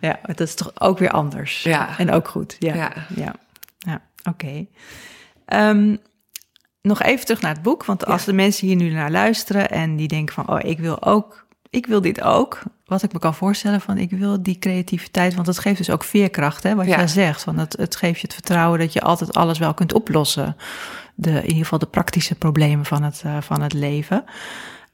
ja, 0.00 0.20
dat 0.22 0.40
is 0.40 0.54
toch 0.54 0.72
ook 0.80 0.98
weer 0.98 1.10
anders. 1.10 1.62
Ja. 1.62 1.98
En 1.98 2.10
ook 2.10 2.28
goed. 2.28 2.56
Ja, 2.58 2.74
Ja. 2.74 2.92
ja. 3.16 3.34
ja. 3.78 4.00
oké. 4.24 4.66
Ehm, 5.44 5.96
nog 6.82 7.02
even 7.02 7.24
terug 7.24 7.40
naar 7.40 7.52
het 7.52 7.62
boek, 7.62 7.84
want 7.84 8.06
als 8.06 8.24
de 8.24 8.32
mensen 8.32 8.66
hier 8.66 8.76
nu 8.76 8.90
naar 8.90 9.10
luisteren 9.10 9.70
en 9.70 9.96
die 9.96 10.08
denken 10.08 10.34
van, 10.34 10.48
oh, 10.48 10.58
ik 10.62 10.78
wil 10.78 11.02
ook, 11.02 11.46
ik 11.70 11.86
wil 11.86 12.00
dit 12.00 12.20
ook. 12.22 12.62
Wat 12.92 13.02
ik 13.02 13.12
me 13.12 13.18
kan 13.18 13.34
voorstellen 13.34 13.80
van, 13.80 13.98
ik 13.98 14.10
wil 14.10 14.42
die 14.42 14.58
creativiteit, 14.58 15.34
want 15.34 15.46
dat 15.46 15.58
geeft 15.58 15.76
dus 15.76 15.90
ook 15.90 16.04
veerkracht, 16.04 16.62
hè, 16.62 16.74
wat 16.74 16.86
Ja. 16.86 16.96
jij 16.96 17.08
zegt. 17.08 17.42
Van 17.42 17.58
het, 17.58 17.76
het 17.76 17.96
geeft 17.96 18.20
je 18.20 18.26
het 18.26 18.34
vertrouwen 18.34 18.78
dat 18.78 18.92
je 18.92 19.00
altijd 19.00 19.34
alles 19.34 19.58
wel 19.58 19.74
kunt 19.74 19.92
oplossen. 19.94 20.56
De, 21.14 21.30
in 21.30 21.42
ieder 21.42 21.62
geval 21.62 21.78
de 21.78 21.86
praktische 21.86 22.34
problemen 22.34 22.84
van 22.84 23.02
het, 23.02 23.22
eh, 23.24 23.36
van 23.40 23.62
het 23.62 23.72
leven. 23.72 24.24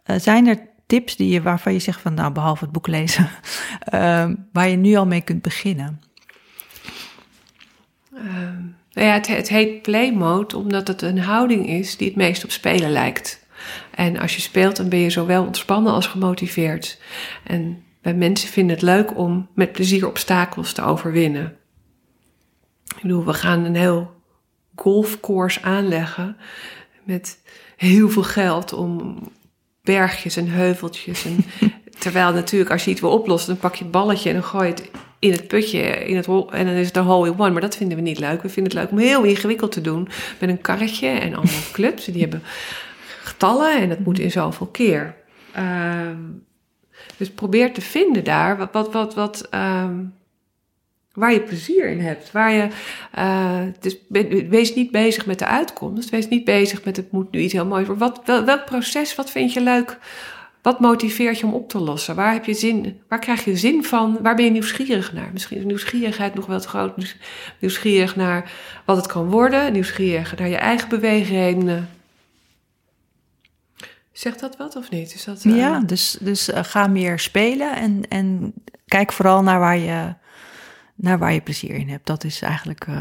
Eh, 0.03 0.17
zijn 0.19 0.47
er 0.47 0.59
tips 0.87 1.17
die 1.17 1.29
je, 1.29 1.43
waarvan 1.43 1.73
je 1.73 1.79
zegt 1.79 2.01
van, 2.01 2.15
nou, 2.15 2.33
behalve 2.33 2.65
het 2.65 2.73
boek 2.73 2.87
lezen, 2.87 3.29
ehm, 3.81 4.35
waar 4.53 4.69
je 4.69 4.77
nu 4.77 4.95
al 4.95 5.07
mee 5.07 5.21
kunt 5.21 5.43
beginnen? 5.43 6.01
Ehm, 8.15 8.63
nou 8.93 9.07
ja, 9.07 9.13
het, 9.13 9.27
het 9.27 9.49
heet 9.49 9.83
play 9.83 10.13
mode 10.13 10.57
omdat 10.57 10.89
het 10.89 11.03
een 11.03 11.19
houding 11.21 11.69
is 11.69 11.97
die 11.97 12.07
het 12.07 12.17
meest 12.17 12.45
op 12.45 12.51
spelen 12.51 12.91
lijkt. 12.91 13.47
En 13.91 14.19
als 14.19 14.35
je 14.35 14.41
speelt, 14.41 14.77
dan 14.77 14.89
ben 14.89 14.99
je 14.99 15.11
zowel 15.11 15.45
ontspannen 15.45 15.93
als 15.93 16.07
gemotiveerd. 16.07 16.99
En 17.45 17.83
bij 18.03 18.15
mensen 18.15 18.49
vinden 18.49 18.75
het 18.75 18.85
leuk 18.85 19.17
om 19.19 19.49
met 19.55 19.73
plezier 19.73 20.07
obstakels 20.07 20.73
te 20.73 20.83
overwinnen. 20.83 21.57
Ik 22.97 23.03
bedoel, 23.03 23.25
we 23.25 23.35
gaan 23.35 23.65
een 23.65 23.77
heel 23.77 24.15
golfcourse 24.75 25.63
aanleggen 25.63 26.37
met 27.05 27.39
heel 27.77 28.09
veel 28.09 28.23
geld 28.23 28.73
om 28.73 29.19
bergjes 29.83 30.37
en 30.37 30.49
heuveltjes. 30.49 31.25
En, 31.25 31.45
terwijl 31.99 32.33
natuurlijk 32.33 32.71
als 32.71 32.85
je 32.85 32.91
iets 32.91 33.01
wil 33.01 33.11
oplossen, 33.11 33.49
dan 33.51 33.59
pak 33.59 33.75
je 33.75 33.83
het 33.83 33.93
balletje 33.93 34.29
en 34.29 34.35
dan 34.35 34.45
gooi 34.45 34.67
je 34.67 34.75
het 34.75 34.91
in 35.19 35.33
het 35.33 35.49
putje 35.49 35.81
in 35.81 36.17
het 36.17 36.27
hol, 36.27 36.53
en 36.53 36.67
dan 36.67 36.75
is 36.75 36.87
het 36.87 36.97
een 36.97 37.05
hole 37.05 37.27
in 37.27 37.39
one. 37.39 37.51
Maar 37.51 37.61
dat 37.61 37.77
vinden 37.77 37.97
we 37.97 38.03
niet 38.03 38.19
leuk. 38.19 38.43
We 38.43 38.49
vinden 38.49 38.73
het 38.73 38.83
leuk 38.83 38.91
om 38.91 38.99
heel 38.99 39.23
ingewikkeld 39.23 39.73
te 39.73 39.81
doen 39.81 40.09
met 40.41 40.49
een 40.49 40.61
karretje 40.61 41.09
en 41.09 41.35
allemaal 41.35 41.63
clubs. 41.73 42.05
Die 42.05 42.21
hebben 42.21 42.43
getallen 43.23 43.81
en 43.81 43.89
dat 43.89 43.99
moet 43.99 44.19
in 44.19 44.31
zoveel 44.31 44.67
keer. 44.67 45.15
Ehm, 45.53 46.17
dus 47.17 47.31
probeer 47.31 47.73
te 47.73 47.81
vinden 47.81 48.25
daar 48.25 48.57
wat, 48.57 48.73
wat, 48.73 48.93
wat, 48.93 49.15
wat 49.15 49.47
ehm, 49.51 49.97
waar 51.13 51.33
je 51.33 51.41
plezier 51.41 51.89
in 51.89 52.01
hebt. 52.01 52.33
Waar 52.33 52.53
je, 52.53 52.69
eh, 53.13 53.61
dus 53.81 53.97
wees 54.49 54.75
niet 54.75 54.91
bezig 54.91 55.27
met 55.27 55.39
de 55.39 55.47
uitkomst. 55.47 56.11
Wees 56.11 56.29
niet 56.29 56.45
bezig 56.45 56.85
met 56.85 56.97
het 56.97 57.13
moet 57.13 57.31
nu 57.31 57.41
iets 57.41 57.53
heel 57.53 57.67
moois 57.67 57.87
worden. 57.87 58.09
Wat, 58.09 58.21
wel- 58.25 58.45
welk 58.45 58.65
proces, 58.65 59.15
wat 59.15 59.31
vind 59.31 59.53
je 59.53 59.61
leuk? 59.61 59.99
Wat 60.63 60.81
motiveert 60.81 61.39
je 61.39 61.47
om 61.47 61.55
op 61.55 61.69
te 61.69 61.79
lossen? 61.79 62.15
Waar 62.15 62.33
heb 62.33 62.45
je 62.45 62.55
zin? 62.55 63.01
Waar 63.09 63.19
krijg 63.19 63.45
je 63.45 63.57
zin 63.57 63.85
van? 63.85 64.19
Waar 64.23 64.35
ben 64.35 64.45
je 64.45 64.51
nieuwsgierig 64.51 65.13
naar? 65.13 65.31
Misschien 65.33 65.59
is 65.59 65.65
nieuwsgierigheid 65.65 66.35
nog 66.35 66.47
wel 66.47 66.57
het 66.57 66.65
groot. 66.65 66.97
Nieuws- 66.97 67.17
Nieuwsgierig 67.59 68.17
naar 68.17 68.53
wat 68.85 68.97
het 68.97 69.07
kan 69.07 69.31
worden. 69.31 69.73
Nieuwsgierig 69.73 70.39
naar 70.39 70.49
je 70.49 70.57
eigen 70.57 70.89
beweegredenen. 70.89 71.89
Zegt 74.19 74.41
dat 74.41 74.57
wat 74.57 74.77
of 74.77 74.91
niet? 74.91 75.15
Is 75.15 75.25
dat, 75.25 75.45
eh, 75.45 75.57
Ja, 75.57 75.81
dus, 75.81 76.17
dus 76.21 76.51
eh, 76.51 76.65
ga 76.65 76.87
meer 76.87 77.19
spelen 77.19 77.77
en, 77.77 78.03
en 78.09 78.53
kijk 78.87 79.13
vooral 79.13 79.43
naar 79.43 79.59
waar, 79.59 79.79
je, 79.79 80.15
naar 80.95 81.19
waar 81.19 81.33
je 81.33 81.41
plezier 81.41 81.75
in 81.75 81.89
hebt. 81.89 82.07
Dat 82.07 82.25
is 82.25 82.43
eigenlijk. 82.43 82.85
eh, 82.87 82.95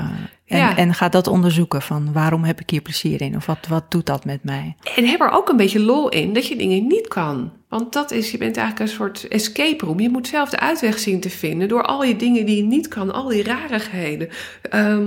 en, 0.45 0.57
Ja. 0.57 0.77
en 0.77 0.93
ga 0.93 1.09
dat 1.09 1.27
onderzoeken 1.27 1.81
van 1.81 2.13
waarom 2.13 2.43
heb 2.43 2.59
ik 2.59 2.69
hier 2.69 2.81
plezier 2.81 3.21
in? 3.21 3.35
Of 3.35 3.45
wat, 3.45 3.67
wat 3.67 3.91
doet 3.91 4.05
dat 4.05 4.25
met 4.25 4.43
mij? 4.43 4.75
En 4.95 5.05
heb 5.05 5.21
er 5.21 5.29
ook 5.29 5.49
een 5.49 5.57
beetje 5.57 5.79
lol 5.79 6.09
in 6.09 6.33
dat 6.33 6.47
je 6.47 6.55
dingen 6.55 6.87
niet 6.87 7.07
kan. 7.07 7.51
Want 7.69 7.93
dat 7.93 8.11
is, 8.11 8.31
je 8.31 8.37
bent 8.37 8.57
eigenlijk 8.57 8.89
een 8.89 8.95
soort 8.97 9.27
escape 9.27 9.85
room. 9.85 9.99
Je 9.99 10.09
moet 10.09 10.27
zelf 10.27 10.49
de 10.49 10.59
uitweg 10.59 10.99
zien 10.99 11.19
te 11.19 11.29
vinden 11.29 11.67
door 11.67 11.83
al 11.83 12.03
je 12.03 12.15
dingen 12.15 12.45
die 12.45 12.55
je 12.55 12.63
niet 12.63 12.87
kan, 12.87 13.13
al 13.13 13.27
die 13.27 13.43
rarigheden. 13.43 14.29
Ehm, 14.61 15.05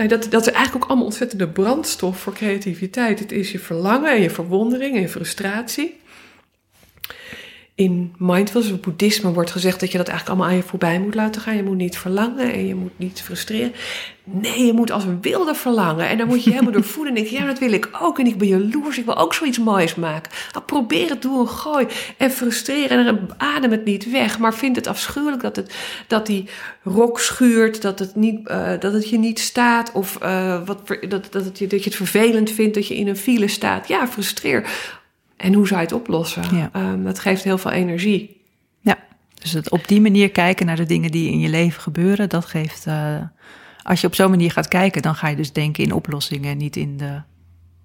nou, 0.00 0.12
dat, 0.12 0.30
dat 0.30 0.46
is 0.46 0.52
eigenlijk 0.52 0.84
ook 0.84 0.90
allemaal 0.90 1.08
ontzettende 1.08 1.48
brandstof 1.48 2.20
voor 2.20 2.32
creativiteit. 2.32 3.18
Het 3.18 3.32
is 3.32 3.52
je 3.52 3.58
verlangen 3.58 4.12
en 4.12 4.20
je 4.20 4.30
verwondering 4.30 4.94
en 4.94 5.00
je 5.00 5.08
frustratie. 5.08 5.99
In 7.80 8.14
mindfulness 8.18 8.72
of 8.72 8.80
boeddhisme 8.80 9.32
wordt 9.32 9.50
gezegd 9.50 9.80
dat 9.80 9.92
je 9.92 9.98
dat 9.98 10.08
eigenlijk 10.08 10.38
allemaal 10.38 10.54
aan 10.54 10.62
je 10.62 10.68
voorbij 10.68 11.00
moet 11.00 11.14
laten 11.14 11.40
gaan. 11.40 11.56
Je 11.56 11.62
moet 11.62 11.76
niet 11.76 11.98
verlangen 11.98 12.52
en 12.52 12.66
je 12.66 12.74
moet 12.74 12.98
niet 12.98 13.22
frustreren. 13.22 13.72
Nee, 14.24 14.66
je 14.66 14.72
moet 14.72 14.90
als 14.90 15.04
een 15.04 15.20
wilde 15.20 15.54
verlangen. 15.54 16.08
En 16.08 16.18
dan 16.18 16.26
moet 16.26 16.44
je 16.44 16.50
helemaal 16.50 16.72
door 16.80 16.84
voelen 16.84 17.14
en 17.16 17.22
denken, 17.22 17.40
ja, 17.40 17.46
dat 17.46 17.58
wil 17.58 17.72
ik 17.72 17.88
ook. 18.00 18.18
En 18.18 18.26
ik 18.26 18.38
ben 18.38 18.48
jaloers, 18.48 18.98
ik 18.98 19.04
wil 19.04 19.16
ook 19.16 19.34
zoiets 19.34 19.58
moois 19.58 19.94
maken. 19.94 20.32
Nou, 20.52 20.64
probeer 20.64 21.08
het, 21.08 21.22
doe 21.22 21.40
een 21.40 21.48
gooi. 21.48 21.86
En 22.16 22.30
frustreren 22.30 23.06
en 23.06 23.28
adem 23.36 23.70
het 23.70 23.84
niet 23.84 24.10
weg. 24.10 24.38
Maar 24.38 24.54
vind 24.54 24.76
het 24.76 24.86
afschuwelijk 24.86 25.42
dat, 25.42 25.56
het, 25.56 25.74
dat 26.06 26.26
die 26.26 26.48
rok 26.82 27.20
schuurt, 27.20 27.82
dat 27.82 27.98
het, 27.98 28.14
niet, 28.14 28.48
uh, 28.48 28.70
dat 28.78 28.92
het 28.92 29.08
je 29.08 29.18
niet 29.18 29.38
staat. 29.38 29.92
Of 29.92 30.18
uh, 30.22 30.66
wat, 30.66 30.78
dat, 31.08 31.10
dat, 31.10 31.44
het, 31.44 31.58
dat 31.58 31.58
je 31.58 31.84
het 31.84 31.94
vervelend 31.94 32.50
vindt 32.50 32.74
dat 32.74 32.86
je 32.86 32.96
in 32.96 33.08
een 33.08 33.16
file 33.16 33.48
staat. 33.48 33.88
Ja, 33.88 34.08
frustreer. 34.08 34.68
En 35.40 35.54
hoe 35.54 35.66
zou 35.66 35.80
je 35.80 35.86
het 35.86 35.94
oplossen? 35.94 36.42
Ja. 36.52 36.70
Um, 36.76 37.04
dat 37.04 37.18
geeft 37.18 37.44
heel 37.44 37.58
veel 37.58 37.70
energie. 37.70 38.40
Ja, 38.80 38.98
dus 39.34 39.52
het 39.52 39.70
op 39.70 39.88
die 39.88 40.00
manier 40.00 40.30
kijken 40.30 40.66
naar 40.66 40.76
de 40.76 40.86
dingen 40.86 41.10
die 41.10 41.30
in 41.30 41.40
je 41.40 41.48
leven 41.48 41.82
gebeuren, 41.82 42.28
dat 42.28 42.44
geeft. 42.44 42.86
Uh, 42.86 43.16
als 43.82 44.00
je 44.00 44.06
op 44.06 44.14
zo'n 44.14 44.30
manier 44.30 44.50
gaat 44.50 44.68
kijken, 44.68 45.02
dan 45.02 45.14
ga 45.14 45.28
je 45.28 45.36
dus 45.36 45.52
denken 45.52 45.84
in 45.84 45.92
oplossingen, 45.92 46.56
niet 46.56 46.76
in 46.76 46.96
de 46.96 47.20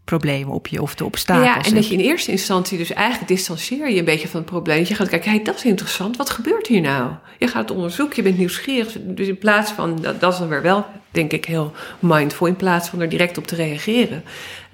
problemen 0.03 0.53
op 0.53 0.68
je 0.68 0.82
of 0.82 0.95
de 0.95 1.06
obstakels. 1.06 1.45
Ja, 1.45 1.64
en 1.64 1.76
dat 1.76 1.88
je 1.88 1.93
in 1.93 1.99
eerste 1.99 2.32
instantie 2.32 2.78
dus 2.78 2.93
eigenlijk 2.93 3.28
distancieer 3.28 3.89
je 3.89 3.99
een 3.99 4.06
beetje 4.06 4.28
van 4.28 4.39
het 4.39 4.49
probleem. 4.49 4.86
Je 4.88 4.95
gaat 4.95 5.10
kijken, 5.10 5.32
hey, 5.32 5.43
dat 5.43 5.56
is 5.56 5.66
interessant, 5.66 6.18
wat 6.18 6.30
gebeurt 6.30 6.68
hier 6.68 6.82
nou? 6.82 7.12
Je 7.39 7.47
gaat 7.47 7.70
het 7.70 7.78
onderzoeken, 7.78 8.16
je 8.16 8.22
bent 8.22 8.38
nieuwsgierig. 8.38 8.97
Dus 8.99 9.28
in 9.28 9.38
plaats 9.38 9.72
van, 9.72 10.01
dat, 10.01 10.20
dat 10.20 10.34
is 10.34 10.39
dan 10.39 10.47
weer 10.47 10.62
wel, 10.62 10.86
denk 11.12 11.32
ik, 11.32 11.45
heel 11.45 11.74
mindful, 11.99 12.47
in 12.47 12.56
plaats 12.56 12.89
van 12.89 13.01
er 13.01 13.10
direct 13.10 13.38
op 13.38 13.47
te 13.47 13.56
reageren. 13.56 14.24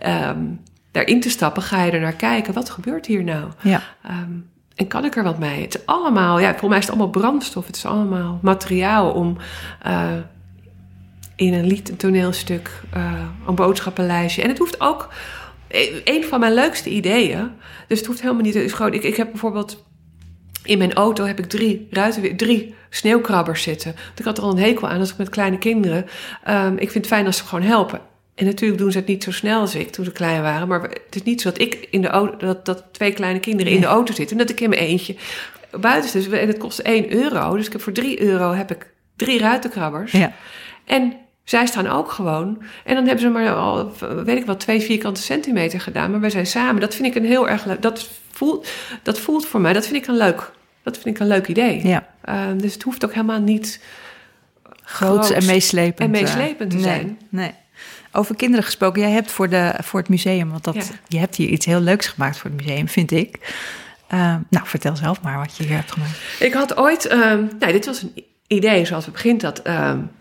Um, 0.07 0.59
daarin 0.91 1.19
te 1.19 1.29
stappen, 1.29 1.63
ga 1.63 1.83
je 1.83 1.91
er 1.91 1.99
naar 1.99 2.13
kijken. 2.13 2.53
Wat 2.53 2.69
gebeurt 2.69 3.05
hier 3.05 3.23
nou? 3.23 3.51
Ja. 3.61 3.81
Um, 4.09 4.49
en 4.75 4.87
kan 4.87 5.05
ik 5.05 5.15
er 5.15 5.23
wat 5.23 5.39
mee? 5.39 5.61
Het 5.61 5.75
is 5.75 5.85
allemaal, 5.85 6.39
ja, 6.39 6.49
volgens 6.49 6.69
mij 6.69 6.77
is 6.77 6.85
het 6.85 6.93
allemaal 6.93 7.21
brandstof. 7.21 7.65
Het 7.65 7.75
is 7.75 7.85
allemaal 7.85 8.39
materiaal 8.41 9.11
om 9.11 9.37
uh, 9.87 10.09
in 11.35 11.53
een 11.53 11.65
lied, 11.65 11.89
een 11.89 11.95
toneelstuk, 11.95 12.81
uh, 12.97 13.13
een 13.47 13.55
boodschappenlijstje. 13.55 14.41
En 14.41 14.49
het 14.49 14.57
hoeft 14.57 14.81
ook, 14.81 15.09
een 16.03 16.23
van 16.23 16.39
mijn 16.39 16.53
leukste 16.53 16.89
ideeën, 16.89 17.51
dus 17.87 17.97
het 17.97 18.07
hoeft 18.07 18.21
helemaal 18.21 18.43
niet, 18.43 18.53
het 18.53 18.63
is 18.63 18.73
gewoon, 18.73 18.93
ik, 18.93 19.03
ik 19.03 19.15
heb 19.15 19.29
bijvoorbeeld 19.31 19.83
in 20.63 20.77
mijn 20.77 20.93
auto 20.93 21.25
heb 21.25 21.39
ik 21.39 21.45
drie 21.45 21.87
ruiten, 21.91 22.35
drie 22.35 22.75
sneeuwkrabbers 22.89 23.63
zitten. 23.63 23.93
Want 24.05 24.19
ik 24.19 24.25
had 24.25 24.37
er 24.37 24.43
al 24.43 24.51
een 24.51 24.57
hekel 24.57 24.87
aan 24.87 24.99
als 24.99 25.11
ik 25.11 25.17
met 25.17 25.29
kleine 25.29 25.57
kinderen. 25.57 26.05
Um, 26.49 26.73
ik 26.73 26.91
vind 26.91 26.93
het 26.93 27.13
fijn 27.13 27.25
als 27.25 27.37
ze 27.37 27.43
gewoon 27.43 27.65
helpen. 27.65 27.99
En 28.41 28.47
natuurlijk 28.47 28.79
doen 28.79 28.91
ze 28.91 28.97
het 28.97 29.07
niet 29.07 29.23
zo 29.23 29.31
snel 29.31 29.59
als 29.59 29.75
ik 29.75 29.91
toen 29.91 30.05
ze 30.05 30.11
klein 30.11 30.41
waren. 30.41 30.67
Maar 30.67 30.81
het 30.81 31.15
is 31.15 31.23
niet 31.23 31.41
zo 31.41 31.49
dat 31.49 31.61
ik 31.61 31.87
in 31.91 32.01
de 32.01 32.07
auto, 32.07 32.37
dat, 32.37 32.65
dat 32.65 32.83
twee 32.91 33.13
kleine 33.13 33.39
kinderen 33.39 33.71
in 33.71 33.81
de 33.81 33.87
auto 33.87 34.13
zitten. 34.13 34.37
En 34.37 34.45
dat 34.45 34.55
ik 34.55 34.61
in 34.61 34.69
mijn 34.69 34.81
eentje 34.81 35.15
buiten 35.79 36.09
zit. 36.09 36.31
En 36.31 36.47
het 36.47 36.57
kost 36.57 36.79
1 36.79 37.13
euro. 37.13 37.55
Dus 37.55 37.65
ik 37.65 37.71
heb 37.71 37.81
voor 37.81 37.93
3 37.93 38.21
euro 38.21 38.53
heb 38.53 38.71
ik 38.71 38.89
drie 39.15 39.39
ruitenkrabbers. 39.39 40.11
Ja. 40.11 40.33
En 40.85 41.13
zij 41.43 41.65
staan 41.65 41.87
ook 41.87 42.11
gewoon. 42.11 42.63
En 42.83 42.95
dan 42.95 43.05
hebben 43.05 43.23
ze 43.23 43.29
maar 43.29 43.55
al, 43.55 43.91
weet 44.25 44.37
ik 44.37 44.45
wel, 44.45 44.57
twee 44.57 44.81
vierkante 44.81 45.21
centimeter 45.21 45.81
gedaan. 45.81 46.11
Maar 46.11 46.19
wij 46.19 46.29
zijn 46.29 46.47
samen. 46.47 46.81
Dat 46.81 46.95
vind 46.95 47.07
ik 47.07 47.15
een 47.15 47.29
heel 47.29 47.49
erg 47.49 47.65
leuk. 47.65 47.81
Dat 47.81 48.09
voelt, 48.31 48.67
dat 49.03 49.19
voelt 49.19 49.45
voor 49.45 49.61
mij, 49.61 49.73
dat 49.73 49.87
vind 49.87 50.03
ik 50.03 50.07
een 50.07 50.17
leuk, 50.17 50.51
dat 50.83 50.97
vind 50.97 51.15
ik 51.15 51.21
een 51.21 51.27
leuk 51.27 51.47
idee. 51.47 51.87
Ja. 51.87 52.07
Uh, 52.29 52.45
dus 52.57 52.73
het 52.73 52.83
hoeft 52.83 53.05
ook 53.05 53.13
helemaal 53.13 53.41
niet 53.41 53.81
groots, 54.83 55.27
groots 55.27 55.29
en 55.29 55.45
meeslepend, 55.45 55.99
en 55.99 56.09
meeslepend 56.09 56.69
te 56.69 56.75
nee, 56.75 56.85
zijn. 56.85 57.19
Nee. 57.29 57.51
Over 58.11 58.35
kinderen 58.35 58.65
gesproken, 58.65 59.01
jij 59.01 59.11
hebt 59.11 59.31
voor, 59.31 59.49
de, 59.49 59.73
voor 59.83 59.99
het 59.99 60.09
museum, 60.09 60.49
want 60.49 60.63
dat, 60.63 60.75
Ja. 60.75 60.83
je 61.07 61.17
hebt 61.17 61.35
hier 61.35 61.49
iets 61.49 61.65
heel 61.65 61.79
leuks 61.79 62.07
gemaakt 62.07 62.37
voor 62.37 62.49
het 62.49 62.65
museum, 62.65 62.87
vind 62.87 63.11
ik. 63.11 63.55
Uh, 64.13 64.35
nou, 64.49 64.67
vertel 64.67 64.95
zelf 64.95 65.21
maar 65.21 65.37
wat 65.37 65.57
je 65.57 65.63
hier 65.63 65.75
hebt 65.75 65.91
gemaakt. 65.91 66.11
Ik 66.39 66.53
had 66.53 66.77
ooit, 66.77 67.11
um, 67.11 67.49
nou, 67.59 67.71
dit 67.71 67.85
was 67.85 68.01
een 68.01 68.23
idee 68.47 68.85
zoals 68.85 69.03
het 69.05 69.13
begint 69.13 69.41
dat. 69.41 69.67
Um, 69.67 70.11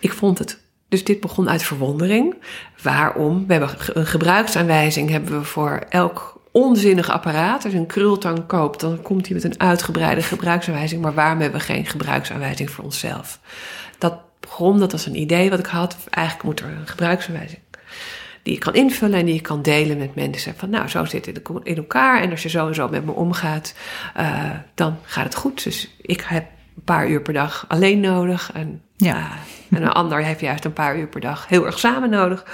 ik 0.00 0.12
vond 0.12 0.38
het. 0.38 0.58
Dus 0.88 1.04
dit 1.04 1.20
begon 1.20 1.48
uit 1.50 1.62
verwondering. 1.62 2.34
Waarom? 2.82 3.46
We 3.46 3.52
hebben 3.52 3.76
een 3.92 4.06
gebruiksaanwijzing 4.06 5.10
hebben 5.10 5.38
we 5.38 5.44
voor 5.44 5.86
elk 5.88 6.40
onzinnig 6.52 7.10
apparaat. 7.10 7.64
Als 7.64 7.72
je 7.72 7.78
een 7.78 7.86
krultang 7.86 8.46
koopt, 8.46 8.80
dan 8.80 9.02
komt 9.02 9.26
hij 9.26 9.34
met 9.34 9.44
een 9.44 9.60
uitgebreide 9.60 10.22
gebruiksaanwijzing. 10.22 11.02
Maar 11.02 11.14
waarom 11.14 11.40
hebben 11.40 11.60
we 11.60 11.66
geen 11.66 11.86
gebruiksaanwijzing 11.86 12.70
voor 12.70 12.84
onszelf? 12.84 13.38
Dat 14.60 14.92
was 14.92 15.06
een 15.06 15.20
idee 15.20 15.50
wat 15.50 15.58
ik 15.58 15.66
had. 15.66 15.96
Eigenlijk 16.10 16.46
moet 16.46 16.60
er 16.60 16.66
een 16.66 16.86
gebruiksaanwijzing 16.86 17.60
die 18.42 18.54
je 18.54 18.58
kan 18.58 18.74
invullen 18.74 19.18
en 19.18 19.24
die 19.24 19.34
je 19.34 19.40
kan 19.40 19.62
delen 19.62 19.98
met 19.98 20.14
mensen. 20.14 20.54
Van 20.56 20.70
nou, 20.70 20.88
zo 20.88 21.04
zit 21.04 21.26
het 21.26 21.40
in 21.62 21.76
elkaar 21.76 22.20
en 22.20 22.30
als 22.30 22.42
je 22.42 22.48
zo 22.48 22.66
en 22.68 22.74
zo 22.74 22.88
met 22.88 23.04
me 23.04 23.12
omgaat, 23.12 23.74
uh, 24.16 24.50
dan 24.74 24.98
gaat 25.02 25.24
het 25.24 25.34
goed. 25.34 25.64
Dus 25.64 25.96
ik 26.00 26.20
heb 26.20 26.44
een 26.76 26.84
paar 26.84 27.08
uur 27.08 27.22
per 27.22 27.32
dag 27.32 27.64
alleen 27.68 28.00
nodig 28.00 28.50
en, 28.54 28.82
ja. 28.96 29.16
uh, 29.16 29.78
en 29.78 29.82
een 29.82 29.92
ander 29.92 30.24
heeft 30.24 30.40
juist 30.40 30.64
een 30.64 30.72
paar 30.72 30.98
uur 30.98 31.08
per 31.08 31.20
dag 31.20 31.48
heel 31.48 31.66
erg 31.66 31.78
samen 31.78 32.10
nodig. 32.10 32.44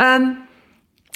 Um, 0.00 0.38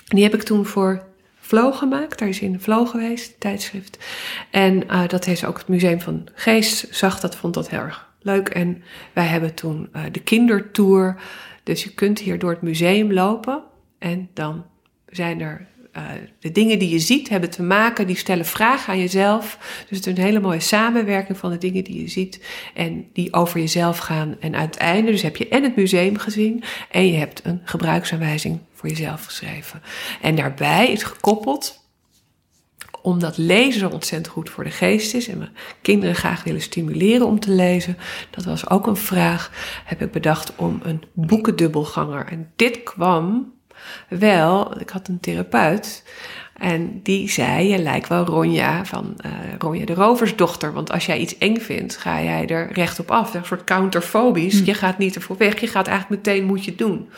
die 0.05 0.23
heb 0.23 0.35
ik 0.35 0.43
toen 0.43 0.67
voor 0.67 1.05
Flow 1.41 1.75
gemaakt. 1.75 2.19
Daar 2.19 2.29
is 2.29 2.41
in 2.41 2.61
Flow 2.61 2.89
geweest, 2.89 3.41
tijdschrift. 3.41 4.05
En 4.51 4.85
uh, 4.91 5.09
dat 5.09 5.25
heeft 5.25 5.45
ook 5.45 5.59
het 5.59 5.69
Museum 5.69 6.01
van 6.01 6.29
Geest 6.35 6.87
zag 6.91 7.21
dat, 7.21 7.37
vond 7.37 7.55
dat 7.55 7.71
heel 7.71 7.81
erg 7.81 8.06
leuk. 8.27 8.49
En 8.49 8.83
wij 9.13 9.27
hebben 9.27 9.55
toen 9.55 9.89
uh, 9.97 10.03
de 10.13 10.21
kindertour. 10.21 11.21
Dus 11.63 11.85
je 11.85 11.95
kunt 11.95 12.19
hier 12.19 12.39
door 12.39 12.51
het 12.51 12.63
museum 12.63 13.13
lopen. 13.13 13.63
En 13.99 14.29
dan 14.33 14.65
zijn 15.09 15.41
er 15.41 15.67
uh, 15.97 16.03
de 16.39 16.53
dingen 16.53 16.79
die 16.79 16.89
je 16.89 16.99
ziet 16.99 17.29
hebben 17.29 17.51
te 17.51 17.63
maken, 17.63 18.07
die 18.07 18.17
stellen 18.17 18.45
vragen 18.45 18.93
aan 18.93 18.99
jezelf. 18.99 19.59
Dus 19.89 19.99
het 19.99 20.07
is 20.07 20.17
een 20.17 20.25
hele 20.25 20.41
mooie 20.41 20.61
samenwerking 20.61 21.39
van 21.39 21.51
de 21.51 21.59
dingen 21.59 21.85
die 21.85 22.01
je 22.01 22.09
ziet 22.09 22.45
en 22.75 23.07
die 23.13 23.33
over 23.33 23.61
jezelf 23.61 23.99
gaan. 23.99 24.37
En 24.41 24.57
uiteindelijk 24.57 25.13
dus 25.13 25.23
heb 25.23 25.37
je 25.37 25.49
en 25.49 25.63
het 25.63 25.77
museum 25.77 26.19
gezien 26.19 26.63
en 26.91 27.07
je 27.07 27.19
hebt 27.19 27.41
een 27.45 27.61
gebruiksaanwijzing 27.65 28.59
voor 28.73 28.89
jezelf 28.89 29.25
geschreven. 29.25 29.83
En 30.23 30.37
daarbij 30.37 30.93
is 30.93 31.03
gekoppeld 31.03 31.86
omdat 33.07 33.37
lezen 33.37 33.81
zo 33.81 33.89
ontzettend 33.89 34.35
goed 34.35 34.51
voor 34.51 34.65
de 34.65 34.71
geest 34.71 35.15
is 35.15 35.29
en 35.29 35.39
we 35.39 35.49
kinderen 35.83 36.15
graag 36.15 36.45
willen 36.45 36.61
stimuleren 36.61 37.27
om 37.27 37.41
te 37.41 37.51
lezen, 37.51 37.97
dat 38.31 38.45
was 38.45 38.71
ook 38.71 38.87
een 38.87 38.97
vraag, 38.97 39.51
heb 39.85 40.03
ik 40.03 40.11
bedacht 40.11 40.53
om 40.57 40.81
een 40.83 41.03
boekendubbelganger. 41.13 42.27
En 42.27 42.53
dit 42.57 42.83
kwam 42.83 43.53
wel, 44.09 44.81
ik 44.81 44.91
had 44.91 45.09
een 45.09 45.21
therapeut 45.21 46.05
en 46.55 47.01
die 47.03 47.31
zei, 47.31 47.69
je 47.69 47.79
lijkt 47.79 48.09
wel 48.09 48.25
Ronja 48.25 48.85
van 48.85 49.17
uh, 49.27 49.33
Ronja 49.59 49.85
de 49.85 49.95
Roversdochter, 49.95 50.73
want 50.73 50.93
als 50.93 51.07
jij 51.07 51.19
iets 51.19 51.39
eng 51.39 51.57
vindt, 51.57 51.97
ga 51.97 52.23
jij 52.23 52.47
er 52.47 52.73
recht 52.73 52.99
op 52.99 53.11
af. 53.11 53.35
Een 53.35 53.45
soort 53.45 53.65
counterfobisch, 53.65 54.59
hm. 54.59 54.65
je 54.65 54.75
gaat 54.75 54.99
niet 54.99 55.15
ervoor 55.15 55.37
weg, 55.37 55.61
je 55.61 55.67
gaat 55.67 55.87
eigenlijk 55.87 56.25
meteen 56.25 56.45
moet 56.45 56.65
je 56.65 56.71
het 56.71 56.79
doen. 56.79 57.09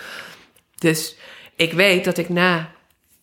Dus 0.79 1.17
ik 1.57 1.73
weet 1.73 2.05
dat 2.05 2.19
ik 2.19 2.29
na 2.29 2.71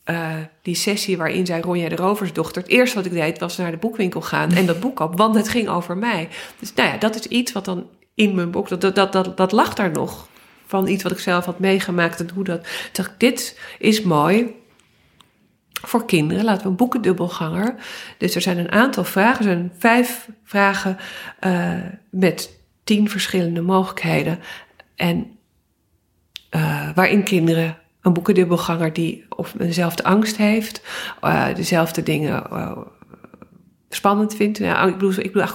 uh, 0.09 0.33
die 0.61 0.75
sessie 0.75 1.17
waarin 1.17 1.45
zij 1.45 1.61
Ronja 1.61 1.89
de 1.89 1.95
Roversdochter... 1.95 2.61
het 2.61 2.71
eerste 2.71 2.95
wat 2.95 3.05
ik 3.05 3.11
deed 3.11 3.39
was 3.39 3.57
naar 3.57 3.71
de 3.71 3.77
boekwinkel 3.77 4.21
gaan 4.21 4.51
en 4.51 4.65
dat 4.65 4.79
boek 4.79 4.99
op, 4.99 5.17
want 5.17 5.35
het 5.35 5.49
ging 5.49 5.67
over 5.67 5.97
mij. 5.97 6.27
Dus 6.59 6.73
nou 6.73 6.89
ja, 6.89 6.97
dat 6.97 7.15
is 7.15 7.27
iets 7.27 7.51
wat 7.51 7.65
dan 7.65 7.87
in 8.13 8.35
mijn 8.35 8.51
boek, 8.51 8.69
dat, 8.69 8.95
dat, 8.95 9.11
dat, 9.11 9.37
dat 9.37 9.51
lag 9.51 9.73
daar 9.73 9.91
nog 9.91 10.27
van 10.65 10.87
iets 10.87 11.03
wat 11.03 11.11
ik 11.11 11.19
zelf 11.19 11.45
had 11.45 11.59
meegemaakt 11.59 12.19
en 12.19 12.29
hoe 12.33 12.43
dat. 12.43 12.67
dacht 12.91 13.11
dit 13.17 13.59
is 13.79 14.01
mooi 14.01 14.55
voor 15.71 16.05
kinderen. 16.05 16.43
Laten 16.43 16.63
we 16.63 16.69
een 16.69 16.75
boekendubbelganger. 16.75 17.75
Dus 18.17 18.35
er 18.35 18.41
zijn 18.41 18.57
een 18.57 18.71
aantal 18.71 19.03
vragen. 19.03 19.37
Er 19.37 19.51
zijn 19.51 19.71
vijf 19.77 20.29
vragen 20.43 20.97
uh, 21.45 21.73
met 22.09 22.59
tien 22.83 23.09
verschillende 23.09 23.61
mogelijkheden. 23.61 24.39
En 24.95 25.37
uh, 26.51 26.89
waarin 26.95 27.23
kinderen 27.23 27.77
een 28.05 28.13
boekendubbelganger 28.13 28.93
die 28.93 29.25
of 29.29 29.53
dezelfde 29.57 30.03
angst 30.03 30.37
heeft, 30.37 30.81
uh, 31.23 31.55
dezelfde 31.55 32.03
dingen 32.03 32.43
uh, 32.53 32.77
spannend 33.89 34.35
vindt. 34.35 34.59
Nou, 34.59 34.87
ik 34.87 34.93
bedoel, 34.93 35.11
ik 35.17 35.31
bedoel 35.31 35.47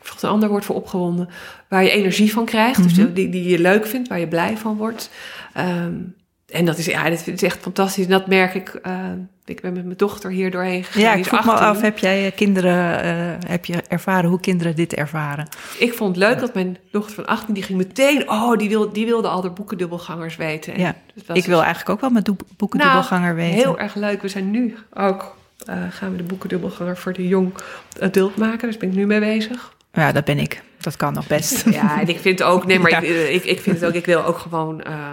volgens 0.00 0.22
een 0.22 0.28
ander 0.28 0.48
woord 0.48 0.64
voor 0.64 0.76
opgewonden, 0.76 1.28
waar 1.68 1.82
je 1.82 1.90
energie 1.90 2.32
van 2.32 2.44
krijgt, 2.44 2.82
dus 2.82 3.12
die, 3.14 3.28
die 3.28 3.48
je 3.48 3.58
leuk 3.58 3.86
vindt, 3.86 4.08
waar 4.08 4.18
je 4.18 4.28
blij 4.28 4.56
van 4.56 4.76
wordt. 4.76 5.10
Um, 5.58 6.14
en 6.46 6.64
dat 6.64 6.78
is, 6.78 6.86
ja, 6.86 7.10
dat 7.10 7.26
is 7.26 7.42
echt 7.42 7.58
fantastisch. 7.58 8.04
En 8.04 8.10
dat 8.10 8.26
merk 8.26 8.54
ik. 8.54 8.80
Uh, 8.86 9.10
ik 9.44 9.60
ben 9.60 9.72
met 9.72 9.84
mijn 9.84 9.96
dochter 9.96 10.30
hier 10.30 10.50
doorheen 10.50 10.84
gegaan. 10.84 11.02
Ja, 11.02 11.14
ik 11.14 11.24
vroeg 11.24 11.44
me 11.44 11.52
af, 11.52 11.80
heb 11.80 11.98
jij 11.98 12.32
kinderen, 12.36 13.04
uh, 13.04 13.50
heb 13.50 13.64
je 13.64 13.82
ervaren 13.88 14.30
hoe 14.30 14.40
kinderen 14.40 14.76
dit 14.76 14.94
ervaren? 14.94 15.48
Ik 15.78 15.94
vond 15.94 16.16
het 16.16 16.24
leuk 16.24 16.34
ja. 16.34 16.40
dat 16.40 16.54
mijn 16.54 16.78
dochter 16.90 17.14
van 17.14 17.26
18, 17.26 17.54
die 17.54 17.62
ging 17.62 17.78
meteen, 17.78 18.30
oh, 18.30 18.56
die, 18.56 18.68
wil, 18.68 18.92
die 18.92 19.06
wilde 19.06 19.28
al 19.28 19.40
de 19.40 19.50
boekendubbelgangers 19.50 20.36
weten. 20.36 20.74
En 20.74 20.80
ja, 20.80 20.94
ik 21.32 21.44
wil 21.44 21.62
eigenlijk 21.62 21.90
ook 21.90 22.00
wel 22.00 22.10
met 22.10 22.30
boekendubbelganger 22.56 23.34
nou, 23.34 23.36
weten. 23.36 23.58
Heel 23.58 23.78
erg 23.78 23.94
leuk. 23.94 24.22
We 24.22 24.28
zijn 24.28 24.50
nu 24.50 24.76
ook, 24.94 25.36
uh, 25.68 25.76
gaan 25.90 26.10
we 26.10 26.16
de 26.16 26.22
boekendubbelganger 26.22 26.96
voor 26.96 27.12
de 27.12 27.28
jong 27.28 27.54
adult 28.00 28.36
maken. 28.36 28.68
Dus 28.68 28.76
ben 28.76 28.88
ik 28.88 28.94
nu 28.94 29.06
mee 29.06 29.20
bezig. 29.20 29.74
Ja, 29.92 30.12
dat 30.12 30.24
ben 30.24 30.38
ik. 30.38 30.62
Dat 30.86 30.96
kan 30.96 31.12
nog 31.12 31.26
best. 31.26 31.64
Ja, 31.70 32.00
en 32.00 32.08
ik 32.08 32.18
vind 32.18 32.42
ook, 32.42 32.66
nee, 32.66 32.78
maar 32.78 32.90
ja. 32.90 33.00
ik, 33.00 33.28
ik, 33.28 33.44
ik 33.44 33.60
vind 33.60 33.80
het 33.80 33.88
ook, 33.88 33.94
ik 33.94 34.06
wil 34.06 34.24
ook 34.24 34.38
gewoon. 34.38 34.82
Uh, 34.86 35.10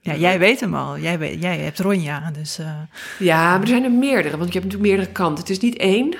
ja, 0.00 0.14
jij 0.14 0.38
weet 0.38 0.60
hem 0.60 0.74
al. 0.74 0.98
Jij, 0.98 1.18
weet, 1.18 1.42
jij 1.42 1.58
hebt 1.58 1.78
Ronja, 1.78 2.30
dus. 2.38 2.58
Uh, 2.60 2.66
ja, 3.18 3.50
maar 3.50 3.60
er 3.60 3.66
zijn 3.66 3.84
er 3.84 3.90
meerdere, 3.90 4.36
want 4.36 4.52
je 4.52 4.58
hebt 4.58 4.64
natuurlijk 4.64 4.82
meerdere 4.82 5.12
kanten. 5.12 5.38
Het 5.38 5.50
is 5.50 5.58
niet 5.58 5.76
één. 5.76 6.16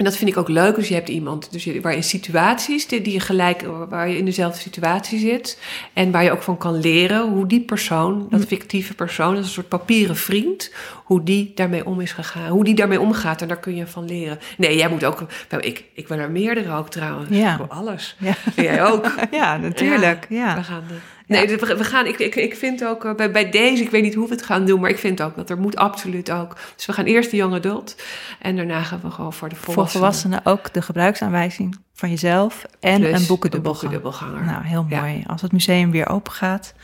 En 0.00 0.06
dat 0.06 0.16
vind 0.16 0.30
ik 0.30 0.36
ook 0.36 0.48
leuk. 0.48 0.74
Dus 0.74 0.88
je 0.88 0.94
hebt 0.94 1.08
iemand 1.08 1.52
dus 1.52 1.64
je, 1.64 1.80
waar 1.80 1.94
in 1.94 2.02
situaties 2.02 2.86
die, 2.86 3.00
die 3.02 3.12
je 3.12 3.20
gelijk, 3.20 3.64
waar 3.88 4.08
je 4.08 4.16
in 4.16 4.24
dezelfde 4.24 4.60
situatie 4.60 5.18
zit. 5.18 5.58
En 5.92 6.10
waar 6.10 6.24
je 6.24 6.32
ook 6.32 6.42
van 6.42 6.56
kan 6.56 6.80
leren 6.80 7.28
hoe 7.28 7.46
die 7.46 7.60
persoon, 7.60 8.26
dat 8.30 8.44
fictieve 8.44 8.94
persoon, 8.94 9.30
dat 9.34 9.38
is 9.40 9.46
een 9.46 9.52
soort 9.52 9.68
papieren 9.68 10.16
vriend, 10.16 10.72
hoe 11.04 11.22
die 11.22 11.52
daarmee 11.54 11.86
om 11.86 12.00
is 12.00 12.12
gegaan. 12.12 12.48
Hoe 12.48 12.64
die 12.64 12.74
daarmee 12.74 13.00
omgaat. 13.00 13.42
En 13.42 13.48
daar 13.48 13.60
kun 13.60 13.76
je 13.76 13.86
van 13.86 14.04
leren. 14.04 14.38
Nee, 14.56 14.76
jij 14.76 14.88
moet 14.88 15.04
ook. 15.04 15.26
Nou, 15.50 15.62
ik, 15.62 15.84
ik 15.94 16.08
ben 16.08 16.18
er 16.18 16.30
meerdere 16.30 16.72
ook 16.72 16.90
trouwens. 16.90 17.28
Ja. 17.36 17.56
Voor 17.56 17.68
alles. 17.68 18.16
Ja. 18.18 18.34
En 18.56 18.62
jij 18.64 18.84
ook. 18.84 19.10
Ja, 19.30 19.56
natuurlijk. 19.56 20.26
Ja. 20.28 20.54
We 20.54 20.62
gaan. 20.62 20.84
eh, 20.88 20.96
Nee, 21.30 21.48
we, 21.58 21.76
we 21.76 21.84
gaan. 21.84 22.06
Ik, 22.06 22.18
ik, 22.18 22.34
ik 22.34 22.56
vind 22.56 22.84
ook 22.84 23.04
eh, 23.04 23.14
bij, 23.14 23.30
bij 23.30 23.50
deze, 23.50 23.82
ik 23.82 23.90
weet 23.90 24.02
niet 24.02 24.14
hoe 24.14 24.28
we 24.28 24.34
het 24.34 24.42
gaan 24.42 24.64
doen, 24.64 24.80
maar 24.80 24.90
ik 24.90 24.98
vind 24.98 25.22
ook 25.22 25.36
dat 25.36 25.50
er 25.50 25.58
moet 25.58 25.76
absoluut 25.76 26.30
ook. 26.30 26.56
Dus 26.76 26.86
we 26.86 26.92
gaan 26.92 27.04
eerst 27.04 27.30
de 27.30 27.36
young 27.36 27.54
adult 27.54 27.96
en 28.38 28.56
daarna 28.56 28.82
gaan 28.82 29.00
we 29.02 29.10
gewoon 29.10 29.32
voor 29.32 29.48
de 29.48 29.54
Voor 29.56 29.64
volwassenen. 29.74 30.02
volwassenen 30.06 30.40
ook 30.46 30.72
de 30.72 30.82
gebruiksaanwijzing 30.82 31.78
van 31.94 32.10
jezelf 32.10 32.64
en 32.80 33.00
Plus 33.00 33.20
een 33.20 33.26
boekendubbelganger. 33.26 34.44
Nou, 34.44 34.64
heel 34.64 34.86
Ja. 34.88 35.00
mooi. 35.00 35.24
Als 35.26 35.42
het 35.42 35.52
museum 35.52 35.90
weer 35.90 36.08
open 36.08 36.32
gaat, 36.32 36.74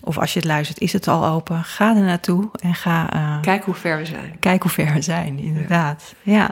of 0.00 0.18
als 0.18 0.32
je 0.32 0.38
het 0.38 0.48
luistert, 0.48 0.80
is 0.80 0.92
het 0.92 1.08
al 1.08 1.26
open. 1.26 1.64
Ga 1.64 1.96
er 1.96 2.02
naartoe 2.02 2.48
en 2.60 2.74
ga 2.74 3.12
eh, 3.12 3.40
Kijk 3.40 3.64
hoe 3.64 3.74
ver 3.74 3.96
we 3.98 4.04
zijn. 4.04 4.36
Kijk 4.40 4.62
hoe 4.62 4.70
ver 4.70 4.92
we 4.92 5.02
zijn, 5.02 5.38
inderdaad. 5.38 6.14
Ja. 6.22 6.50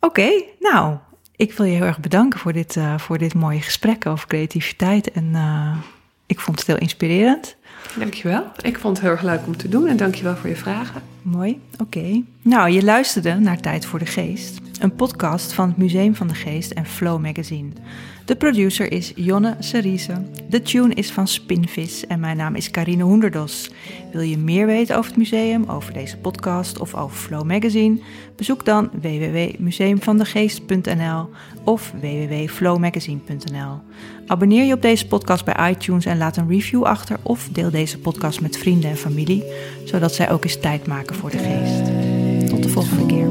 Oké, 0.00 0.28
nou, 0.60 0.96
ik 1.36 1.52
wil 1.52 1.66
je 1.66 1.74
heel 1.74 1.84
erg 1.86 2.00
bedanken 2.00 2.40
voor 2.40 2.52
dit, 2.52 2.76
eh, 2.76 2.98
voor 2.98 3.18
dit 3.18 3.34
mooie 3.34 3.60
gesprek 3.60 4.06
over 4.06 4.26
creativiteit. 4.28 5.10
En 5.12 5.34
ik 6.28 6.40
vond 6.40 6.58
het 6.58 6.66
heel 6.66 6.78
inspirerend. 6.78 7.56
Dankjewel. 7.98 8.44
Ik 8.62 8.78
vond 8.78 8.96
het 8.96 9.06
heel 9.06 9.14
erg 9.14 9.22
leuk 9.22 9.46
om 9.46 9.56
te 9.56 9.68
doen 9.68 9.86
en 9.86 9.96
dankjewel 9.96 10.36
voor 10.36 10.48
je 10.48 10.56
vragen. 10.56 11.02
Mooi, 11.22 11.60
oké. 11.78 12.22
Nou, 12.42 12.70
je 12.70 12.84
luisterde 12.84 13.34
naar 13.34 13.60
Tijd 13.60 13.86
voor 13.86 13.98
de 13.98 14.06
Geest, 14.06 14.58
een 14.80 14.94
podcast 14.94 15.52
van 15.52 15.68
het 15.68 15.76
Museum 15.76 16.14
van 16.14 16.28
de 16.28 16.34
Geest 16.34 16.70
en 16.70 16.86
Flow 16.86 17.20
Magazine. 17.20 17.68
De 18.24 18.36
producer 18.36 18.92
is 18.92 19.12
Jonne 19.14 19.56
Cerise. 19.58 20.24
De 20.48 20.62
tune 20.62 20.94
is 20.94 21.10
van 21.10 21.28
Spinvis 21.28 22.06
en 22.06 22.20
mijn 22.20 22.36
naam 22.36 22.54
is 22.54 22.70
Carine 22.70 23.02
Hoenderdos. 23.02 23.70
Wil 24.12 24.20
je 24.20 24.38
meer 24.38 24.66
weten 24.66 24.96
over 24.96 25.10
het 25.10 25.18
museum, 25.18 25.64
over 25.68 25.92
deze 25.92 26.16
podcast 26.16 26.78
of 26.78 26.94
over 26.94 27.16
Flow 27.16 27.44
Magazine? 27.44 28.00
Bezoek 28.36 28.64
dan 28.64 28.90
www.museumvandegeest.nl 29.00 31.28
of 31.64 31.92
www.flowmagazine.nl. 32.00 33.80
Abonneer 34.28 34.64
je 34.64 34.74
op 34.74 34.82
deze 34.82 35.06
podcast 35.06 35.44
bij 35.44 35.70
iTunes 35.70 36.04
en 36.04 36.18
laat 36.18 36.36
een 36.36 36.48
review 36.48 36.82
achter 36.82 37.16
of 37.22 37.48
deel 37.52 37.70
deze 37.70 37.98
podcast 37.98 38.40
met 38.40 38.56
vrienden 38.56 38.90
en 38.90 38.96
familie, 38.96 39.44
zodat 39.84 40.14
zij 40.14 40.30
ook 40.30 40.44
eens 40.44 40.60
tijd 40.60 40.86
maken 40.86 41.16
voor 41.16 41.30
de 41.30 41.38
geest. 41.38 42.50
Tot 42.50 42.62
de 42.62 42.68
volgende 42.68 43.06
keer. 43.06 43.26